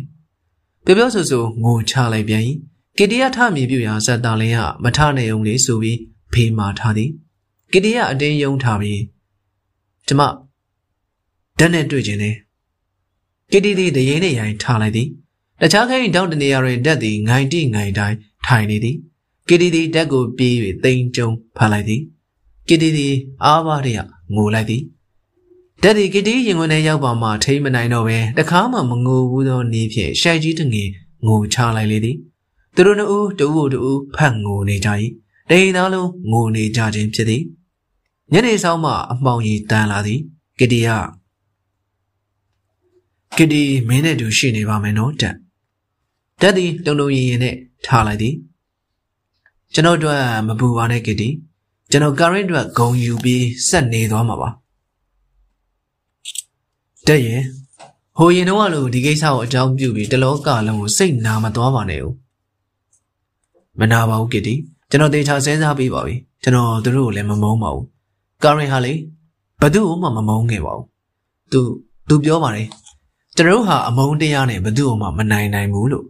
[0.85, 2.43] ပြောပြောဆိုဆိုငိုချလိုက်ပြန်၏
[2.99, 5.99] ကစ်တီယာထမြေပြူရာဇက်တာလင်းကမထနိုင်အောင်လေးဆိုပြီး
[6.33, 7.11] ဖေးမာထားသည်
[7.73, 9.01] ကစ်တီယာအတင်းယုံထားပြီး
[10.07, 10.21] ကျမ
[11.59, 12.35] ဓာတ်နဲ့တွေ့ခြင်းနဲ့
[13.53, 15.09] ကစ်တီသည်တရင်နဲ့ရိုင်ထားလိုက်သည်
[15.61, 18.17] တခြားခိုင်းတောင်းတနေရာတွင်ဓာတ်သည်ငိုင်တိငိုင်တိုင်း
[18.47, 18.97] ထိုင်နေသည်
[19.49, 20.55] ကစ်တီသည်ဓာတ်ကိုပြေး၍
[20.85, 22.03] တိမ်ကျုံဖတ်လိုက်သည်
[22.69, 23.15] ကစ်တီသည်
[23.45, 23.99] အားပါးရ
[24.35, 24.83] ငိုလိုက်သည်
[25.83, 30.89] ဓာတ်သည်ကစ်တီရင်ခွင်ထဲရောက်ပါမှထိမနိုင်တော့ပဲတခါမှမငိုဘူးသောနေဖြင့်ရှိုက်ကြီးတငယ်
[31.27, 32.17] ငိုချလိုက်လေသည်
[32.75, 34.89] သူတို့နှစ်ဦးတဦးတဦးဖတ်ငိုနေကြ၏
[35.51, 37.43] တိမ်သားလုံးငိုနေကြခြင်းဖြစ်သည်
[38.33, 40.21] ညနေဆောင်မှအမှောင်ကြီးတန်းလာသည်
[40.59, 40.91] ကစ်တီက
[43.37, 45.37] ကစ်တီမင်းနဲ့တူရှိနေပါမယ်နော်တက်
[46.41, 48.35] တက်သည်တုံတုံရင်ရင်နဲ့ထားလိုက်သည်
[49.75, 50.17] ကျွန်တော်တို့
[50.47, 51.29] မပူပါနဲ့ကစ်တီ
[51.91, 54.49] ကျွန်တော် current အတွက်ဂုံယူပြီးဆက်နေသွားမှာပါ
[57.07, 57.43] တက်ရင်
[58.19, 62.15] ဟိုရင်တော့လို့ဒီကိစ္စကိုအကြောင်းပြုပြီးတလောကလုံးကိုစိတ်နာမသွားပါနဲ့ဦး
[63.79, 64.55] မနာပါဘူးကစ်တီ
[64.91, 67.87] ကျွန်တော်သေချာစဉ်းစားပြီးပါပြီကျွန်တော်သူတို့ကိုလည်းမမုန်းပါဘူး
[68.43, 68.93] current ဟာလေ
[69.61, 70.87] ဘသူ့ကိုမှမမုန်းခဲ့ပါဘူး
[71.53, 71.61] သူ
[72.09, 72.69] သူပြောပါတယ်
[73.41, 76.07] ကျွန်တော်ဟာအမုန်းတရားနဲ့ဘသူ့ကိုမှမနိုင်နိုင်ဘူးလို့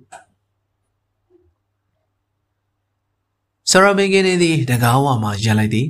[3.71, 5.87] ဆရာမင်းကင်းနေသည်တကားဝမှာရက်လိုက်သည်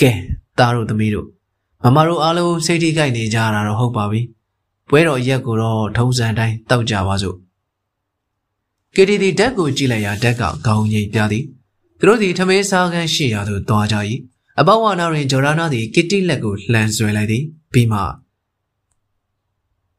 [0.00, 0.12] ကဲ
[0.58, 1.26] သားတို့သမီးတို့
[1.82, 4.20] မမတို့အားလုံးစိတ်ထိခိုက်နေကြတာတော့ဟုတ်ပါပြီ
[4.88, 7.36] ပွဲတော်ရက်ကိုတော့ထုံးစံတိုင်းတောက်ကြပါစို့
[8.94, 11.44] ကေတီဒီဓာတ်ကိုကြည့်လိုက်ရာဓာတ်ကခေါင်းငိတ်ပြသည်
[11.98, 13.96] သူတို့သည်ထမင်းစားခန်းရှိရာသို့သွားကြ၏
[14.60, 17.42] အပေါဝါနာတွင်ဂျော်ဒါနာသည်ကစ်တီလက်ကိုလှန်ဆွဲလိုက်သည်
[17.74, 18.00] ပြီးမှ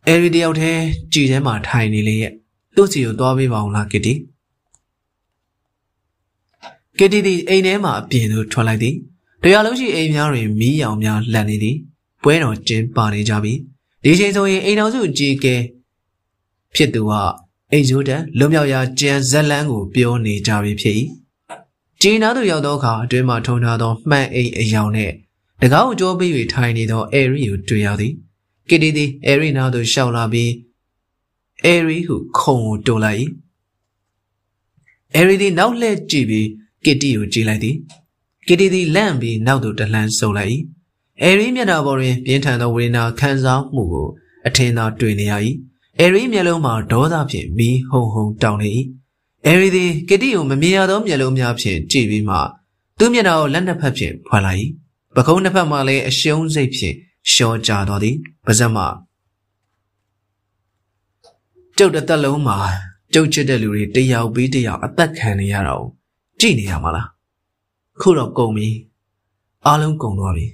[0.09, 2.33] အဲဒီတယောက်တည်းကြည်ထဲမှာထိုင်နေလေရဲ့
[2.75, 4.13] သူ့စီကိုသွားပေးပါအောင်လားကစ်တီ
[6.99, 8.95] ကစ်တီသည်အိမ်ထဲမှအပြင်သို့ထွက်လိုက်သည်
[9.43, 11.77] တရားလုံးရှိအိမ်များတွင်မီးရောင်များလှန်နေသည်
[12.23, 13.53] ပွဲတော်ကျင်းပနေကြပြီ
[14.03, 15.55] ဒီချိန်ဆိုရင်အိမ်တော်စုကြီးကဲ
[16.75, 17.13] ဖြစ်သူက
[17.71, 20.95] အိမ်ကျိုးတန်လွံ့မြောက်ရာကြံဇက်လန်းကိုပြောနေကြပြီဖြစ်၏
[22.01, 25.13] ဂျင်းနာတို့ရောက်သောအခါအတွင်းမှထုံထားသောမှန်အိမ်အယောင်နှင့်
[25.61, 28.13] တကားကိုကြောပေး၍ထိုင်နေသောအဲရီကိုတွေ့ရသည်
[28.69, 30.51] ကစ်တီသည်အဲရီနာသို့ရှောက်လာပြီး
[31.65, 33.19] အဲရီဟုခုံကိုတိုးလိုက်၏
[35.15, 36.47] အဲရီသည်နောက်လှည့်ကြည့်ပြီး
[36.85, 37.75] ကစ်တီကိုကြည့်လိုက်သည်
[38.47, 40.51] ကစ်တီသည်လန့်ပြီးနောက်သို့တလှမ်းဆုပ်လိုက်၏
[41.21, 44.07] အဲရီမျက်နှာပေါ်တွင်ပြင်းထန်သောဝေဒနာခံစားမှုကို
[44.47, 45.33] အထင်သာတွေ့နေရ၏
[45.99, 48.71] အဲရီမျက်လုံးမှာဒေါသဖြင့်မီးဟုံဟုံတောင်းနေ၏
[49.45, 52.37] အဲရီသည်ကစ်တီကိုမမြင်ရသောမျက်လုံးများဖြင့်ကြည့်ပြီးမှ
[52.99, 54.59] သူ့မျက်နှာကိုလက်နှစ်ဖက်ဖြင့်ဖွင့်လိုက်၏
[55.15, 56.95] ပကုံးနှစ်ဖက်မှလည်းအရှုံးစိတ်ဖြင့်
[57.31, 58.77] ရှော့ကြတော်သည်ပါဇက်မ
[61.77, 62.57] ကျုပ်တစ်သက်လုံးမှာ
[63.13, 65.85] ကျုပ်ချစ်တဲ့လူတွေတယောက်ပြီးတယောက်အသက်ခံနေရတော့
[66.39, 67.07] ကြည့်နေရမှာလား
[68.01, 68.69] ခုတော့ကုန်ပြီ
[69.65, 70.47] အားလုံးကုန်သွားပြီ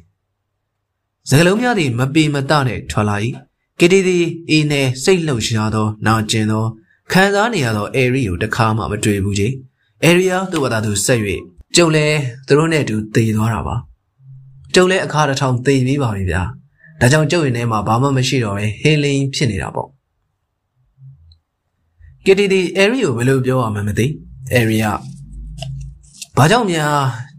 [1.30, 3.16] စကလုံးများသည်မပေမတနဲ့ထွက်လာ၏
[3.80, 6.66] ကီတီသည်အင်းနဲ့စိတ်လှုပ်ရှားသောနာကျင်သော
[7.12, 9.54] ခံစားနေရသောအဲရီကိုတခါမှမတွေ့ဘူးကြီး
[10.04, 11.20] အဲရီယာသူ့ဘာသာသူဆက်၍
[11.76, 12.06] ကျုံလဲ
[12.48, 13.76] သူတို့နဲ့အတူတည်သွားတာပါ
[14.76, 16.44] ကျုံလဲအခါတစ်ထောင်တည်ပြီးပါပြီဗျာ
[17.04, 19.88] ဒါကြောင့်ကျုပ်ရင်ထဲမှာဘာမှမရှိတော့ပဲဟေးလင်းဖြစ်နေတာပေါ့
[22.26, 24.08] ကီတီဒီအဲရီကိုဘယ်လိုပြောရမှန်းမသိ
[24.54, 24.86] အဲရီက
[26.38, 26.96] ဘာကြောင့်များ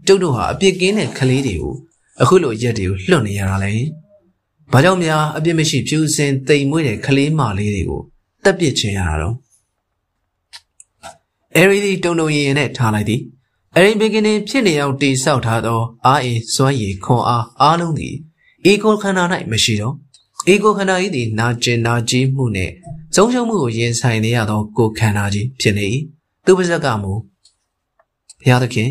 [0.07, 1.73] ကျုပ်တို့ဟာအပြစ်ကင်းတဲ့ကလေးတွေကို
[2.21, 3.71] အခုလိုရက်တွေကိုလွတ်နေရတာလဲ
[4.71, 8.01] ဘာကြောင့်များအပြစ်မရှိဖြူစင်တိမ်မွေးတဲ့ကလေးမလေးတွေကို
[8.43, 9.35] တက်ပစ်ချင်ရတာတော့
[11.55, 13.21] အဲရီဒီတုံတုံရင်ရင်နဲ့ထားလိုက်သည်
[13.75, 18.15] အရင်ဘီဂင်းဖြစ်နေအောင်တိဆောက်ထားသောအာအင်စွမ်းရည်ခွန်အားအားလုံးသည်
[18.65, 19.95] အေကိုခန္ဓာ၌မရှိတော့
[20.47, 22.73] အေကိုခန္ဓာ၏သည်နာကျင်နာကြီးမှုနှင့်
[23.15, 25.85] ဆုံးရှုံးမှုကိုရင်ဆိုင်နေရသောကိုခန္ဓာကြီးဖြစ်နေ၏
[26.45, 27.11] သူပါဇက်ကမူ
[28.41, 28.89] ဘုရားသခင်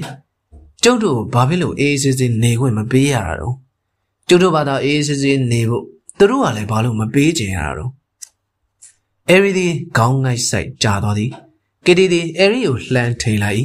[0.83, 3.55] ကျုပ်တို့ဘာဖြစ်လို့အေးအေးဆေးဆေးနေခွင့်မပေးရတာတော့
[4.29, 5.85] ကျုပ်တို့ဘာသာအေးအေးဆေးဆေးနေဖို့
[6.19, 7.91] သူတို့ကလည်းဘာလို့မပေးကြရတာတော့
[9.31, 11.31] အဲရီသည်ခေါင်းငိုက်ဆိုင်ကြာသွားသည်
[11.85, 13.59] ကီတီသည်အဲရီကိုလှမ်းထိန်လိုက်၏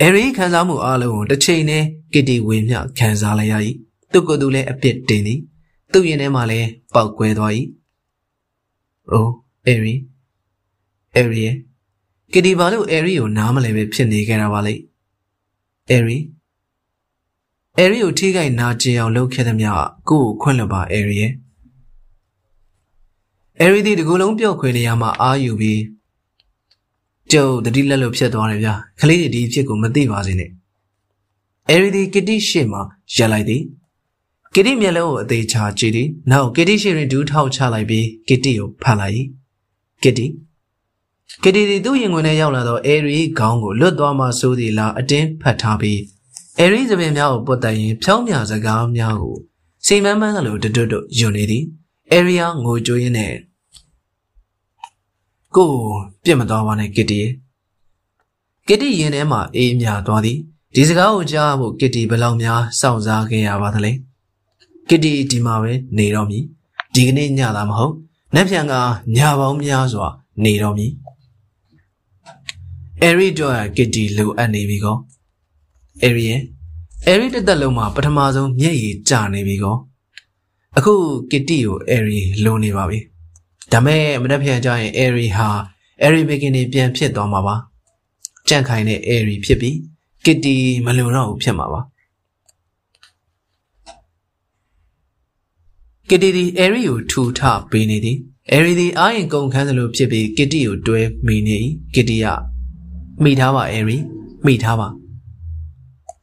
[0.00, 3.54] အဲရီခံစားမှုအလုံးကိုတစ်ချိန်နဲ့ ကစ်တီဝေမျှခံစားလိုက်ရ၏
[4.12, 5.40] သူကသူလည်းအပြစ်တင်သည်
[5.92, 7.52] သူ့ရင်ထဲမှာလည်းပေါက်ကွဲသွား၏
[9.10, 9.32] အိုး
[9.66, 9.94] အဲရီ
[11.16, 11.50] အဲရီ
[12.32, 14.74] ကစ်တီဘာလို့အဲရီကိုနားမလဲပဲဖြစ်နေခဲ့တာပါလေ
[15.90, 16.18] အဲရီ
[17.78, 19.70] အဲရီကိုထိခိုက်နာကျင်အောင်လုပ်ခဲ့သမျှ
[20.08, 21.32] ကိုယ့်ကိုခွင့်လွှတ်ပါအဲရီရဲ့
[23.60, 25.82] အဲရီဒီဒီကူလုံးပြော့ခွေနေရမှာအာယူပြီး
[27.32, 30.50] ကျုပ်တတိလက်လို့ဖြစ်သွားတယ်ဗျာခလေးတွေဒီအဖြစ်ကိုမသိပါစေနဲ့
[31.70, 32.82] အဲရီဒီကတိရှေ့မှာ
[33.14, 33.62] ရက်လိုက်သည်
[34.54, 39.14] ကစ်တီမျက်လုံးကိုအသေးချာကြည့်သည်နောက်ကစ်တီရှိရင်ဒူးထောက်ချလိုက်ပြီးကစ်တီကိုဖတ်လိုက်၏
[40.02, 40.26] ကစ်တီ
[41.42, 46.00] ကစ်တီသည်သူ့ရင်ခွင်ထဲရောက်လာသောအဲရီခေါင်းကိုလွတ်သွားမှဆိုသည်လားအတင်းဖတ်ထားပြီး
[46.58, 49.36] အဲရီသပင်များကိုပုတ်တိုင်ရင်ဖြောင်းမြစကားများကို
[49.86, 51.64] စိမ်မန်းမန်းကလေးတွတ်တွတ်ယွန်နေသည်
[52.12, 53.34] အဲရီယာငိုကြွေးရင်းနဲ့
[55.56, 55.70] ကို
[56.24, 57.20] ပြစ်မသွားပါနဲ့ကစ်တီ
[58.68, 60.38] ကစ်တီရင်ထဲမှာအေးမြသွားသည်
[60.80, 63.92] ဒီစကားကိုကြားဖို့ကစ်တီဘယ်လောက်များစောင့်စားခဲ့ရပါသလဲ
[64.88, 66.44] ကစ်တီဒီမှာပဲနေတော့မည်
[66.94, 67.94] ဒီကနေ့ညသာမဟုတ်
[68.34, 68.74] နေ့ပြန်က
[69.16, 70.08] ညပေါင်းများစွာ
[70.44, 70.92] နေတော့မည်
[73.02, 74.96] အဲရီတော့ကစ်တီလိုအပ်နေပြီကော
[76.02, 76.42] အဲရီရဲ့
[77.06, 79.76] အဲရီတစ်သက်လုံးမှာပထမဆုံးမျက်ရည်ကျနေပြီကော
[80.76, 80.94] အခု
[81.30, 82.98] ကစ်တီကိုအဲရီလိုနေပါပြီ
[83.72, 85.48] ဒါမဲ့မနေ့ပြန်ကျရင်အဲရီဟာ
[86.02, 87.56] အဲရီဘီကင်နေပြန်ဖြစ်သွားမှာပါ
[88.48, 89.76] ကြန့်ခိုင်တဲ့အဲရီဖြစ်ပြီး
[90.24, 91.80] ကစ်တီမလုံတော့ဘူးဖြစ်မှာပါ
[96.08, 97.40] ကစ်တီဒီအဲရီကိုထူထ
[97.70, 98.18] ပေးနေသည်
[98.52, 101.56] အဲရီဒီအာရင်ကုန်ခန်းသလိုဖြစ်ပြီးကစ်တီကိုတွဲမိနေ၏
[101.94, 102.26] ကစ်တီက
[103.22, 103.96] မိထားပါအဲရီ
[104.46, 104.88] မိထားပါ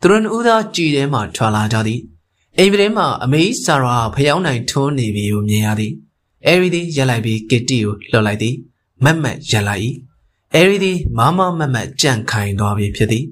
[0.02, 2.02] သူတို့ဦးသားကြည်ထဲမှထွာလာကြသည်
[2.58, 5.94] အိမ်ပြည်မှာအမေဆာရာဖျောင်းနိုင်ထွန်းနေပြီကိုမြင်ရသည်
[6.48, 8.56] အဲရီဒီရက်လိုက်ပြီးကစ်တီကိုလှော်လိုက်သည်
[9.04, 9.82] မက်မက်ရက်လိုက်၏
[10.56, 13.26] အဲရီဒီမမမက်မက်ကြန့်ခိုင်သွားပြီဖြစ်သည်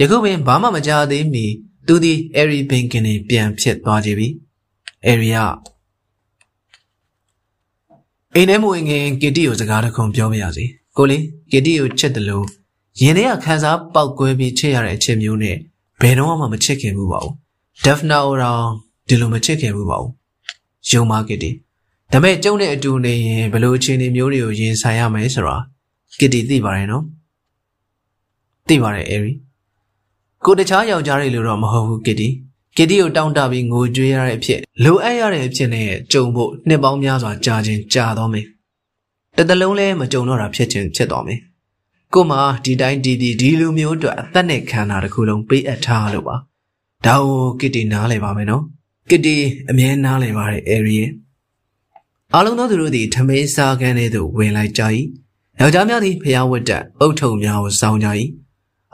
[0.00, 1.44] ယခုပင်ဘာမှမကြားသေးမီ
[1.86, 4.28] သူသည်အဲရီဘင်ကင်နေပြန်ဖြစ်သွားကြပြီ
[5.06, 5.38] အဲရီက
[8.34, 10.64] အိမ်ထဲမှာဝင်ငင်ကီတီကိုစကားတစ်ခုပြောပြရစီ
[10.96, 11.22] ကိုလေး
[11.52, 12.46] ကီတီကိုချစ်တယ်လို့
[13.00, 15.56] ရင်ထဲကခန်းစားပောက်ကွဲပြီးချစ်ရတဲ့အချက်မျိုးနဲ့
[16.00, 17.34] ဘယ်တော့မှမချစ်ခင်ဘူးပါဘူး
[17.84, 18.58] ဒက်ဖနာအိုရော
[19.08, 20.12] ဒီလိုမချစ်ခင်ဘူးပါဘူး
[20.90, 21.50] ယုံမာကီတီ
[22.12, 25.56] ဒါပေမဲ့ကျုံတဲ့အတူနေရင်ဘယ်လိုအခြေအနေမျိုးတွေကိုရင်ဆိုင်ရမလဲဆိုတာ
[26.18, 27.04] ကီတီသိပါတယ်နော်
[28.68, 29.32] သိပါတယ်အဲရီ
[30.44, 32.28] ကိုတခြားယောက်ျားတွေလိုတော့မဟုတ်ဘူးကစ်တီ
[32.76, 38.46] ကစ်တီကိုတောင်းတပြီးငိုကြွေးရတဲ့အဖြစ်လိုအပ်ရတဲ့အဖြစ်နဲ့ကြုံဖို့နှစ်ပေါင်းများစွာကြာခြင်းကြာတော့မယ်
[39.36, 41.40] တတလုံးလဲမကြုံတော့တာဖြစ်ခြင်းဖြစ်သွားမယ်
[42.14, 42.32] ကိုမ
[42.64, 46.36] ဒီတိုင်းဒီဒီဒီလိုမျိုးအတွက်အသက်နဲ့ခန္ဓာတစ်ခုလုံးပေးအပ်ထားလို့ပါ
[47.06, 48.62] ဒါကိုကစ်တီနားလဲပါမယ်နော်
[49.10, 49.36] ကစ်တီ
[49.70, 51.10] အမြဲနားလဲပါတယ်အဲရီရဲ့
[52.34, 54.82] အားလုံးသောသူတို့သည်ထမင်းစားခန်းထဲသို့ဝင်လိုက်ကြ၏
[55.60, 58.08] ယောက်ျားများသည်ဖျားဝတ်တက်အုတ်ထုံများကိုစောင်းကြ၏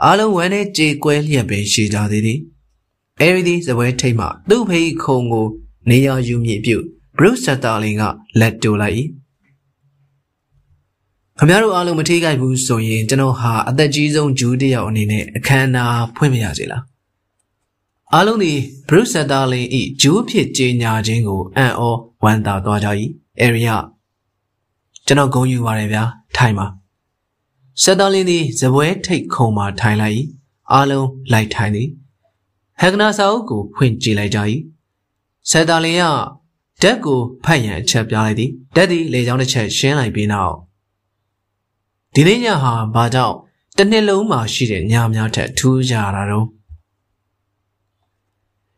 [0.02, 2.38] အားလုံးဝမ်းနဲ့ကြေကွဲလျက်ပင်ရှိကြသေးသည်
[3.20, 5.46] အဲရီဒီစပွဲထိတ်မှသူ့ဖေးခုံကို
[5.90, 6.76] နေရာယူမြင့်ပြု
[7.18, 8.02] ဘရုစတာလင်က
[8.40, 8.94] လက်တိုလိုက်၏
[11.38, 16.82] ခမရတို့အားလုံးမထိခိုက်ဘူးဆိုရင်ကျွန်တော်ဟာအသက်ကြီးဆုံးဂျူးတယောက်အနေနဲ့အခမ်းအနားဖွင့်ပြရစီလား
[18.12, 18.52] အားလုံးဒီ
[18.88, 21.82] ဘရုစတာလင်ဤဂျူးဖြစ်ကြေညာခြင်းကိုအံ့ဩ
[22.22, 22.88] ဝမ်းသာသွားကြ၏
[23.40, 23.76] အဲရီယာ
[25.06, 26.02] ကျွန်တော်ဂုဏ်ယူပါတယ်ဗျာ
[26.36, 26.66] ထိုင်ပါ
[27.82, 30.14] ဆက်တော်လင်းသည်ဇပွဲထိတ်ခုံမှထိုင်လိုက်၏
[30.72, 31.88] အားလုံးလိုက်ထိုင်သည်
[32.80, 34.38] ဟက်ကနာစာအုပ်ကိုဖွင့်ကြည့်လိုက်ကြ၏
[35.50, 36.04] ဆက်တော်လင်းက
[36.82, 40.54] ဓာတ်ကိုဖတ်ရန်အချက်ပြလိုက်သည်ဓာတ်သည်လေချောင်းတစ်ချက်ရှင်းလိုက်ပြီးနောက်
[42.14, 43.36] ဒီနေ့ညဟာဘာကြောင့်
[43.76, 46.46] တစ်နှစ်လုံးမှာရှိတဲ့ညများထက်ထူးကြတာတော့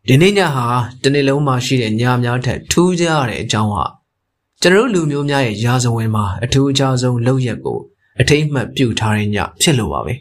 [0.09, 0.67] ဒီနေ့ညဟာ
[1.03, 3.85] တစ်နှစ်လုံးမှာရှိတဲ့ညများထက်ထူးကြရတဲ့အကြောင်းဟာ
[4.63, 7.79] ကျွန်တော်လူမျိုးများရဲ့ရာဇဝင်မှာအထူးအခြားဆုံးလောက်ရက်ကို
[8.21, 10.15] အထိမ့်မှတ်ပြုထားတဲ့ညဖြစ်လို့ပါပဲ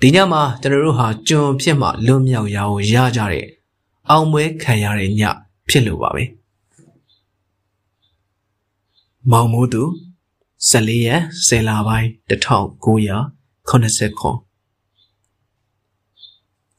[0.00, 3.46] ဒီညမှာကျွန်တော်တို့ဟာကျွန်ဖြစ်မှလွတ်မြောက်ရာကိုရကြတဲ့
[4.10, 5.22] အောင်ပွဲခံရတဲ့ည
[5.68, 6.24] ဖြစ်လို့ပါပဲ
[9.30, 9.82] မောင်မိုးသူ
[10.70, 14.30] 14ရက်10လပိုင်း1980ခု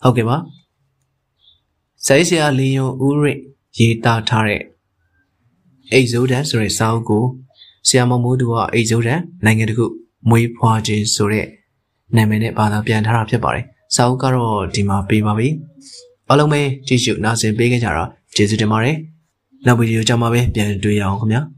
[0.01, 0.37] ဟုတ်ကဲ့ပါ
[2.05, 3.39] စိုင်းဆရာလီယွန်ဦးရစ်
[3.77, 4.61] ရေးသားထားတဲ့
[5.91, 7.23] အိတ်ဇိုးတန်ဆိုတဲ့စာအုပ်ကို
[7.87, 9.85] ဆရာမမိုးသူကအိတ်ဇိုးတန်နိုင်ငံတခု
[10.29, 11.45] မွေးဖွားခြင်းဆိုတဲ့
[12.15, 13.65] နာမည်နဲ့ဘာသာပြန်ထားတာဖြစ်ပါတယ်။
[13.95, 15.47] စာအုပ်ကတော့ဒီမှာပေးပါပြီ။
[16.29, 18.03] အားလုံးပဲကြည့်ရှုနားဆင်ပေးကြကြတာ
[18.35, 18.95] ကျေးဇူးတင်ပါတယ်။
[19.65, 21.41] နောက်ဗီဒီယိုကြမှာပဲပြန်တွေ့ရအောင်ခင်ဗျာ။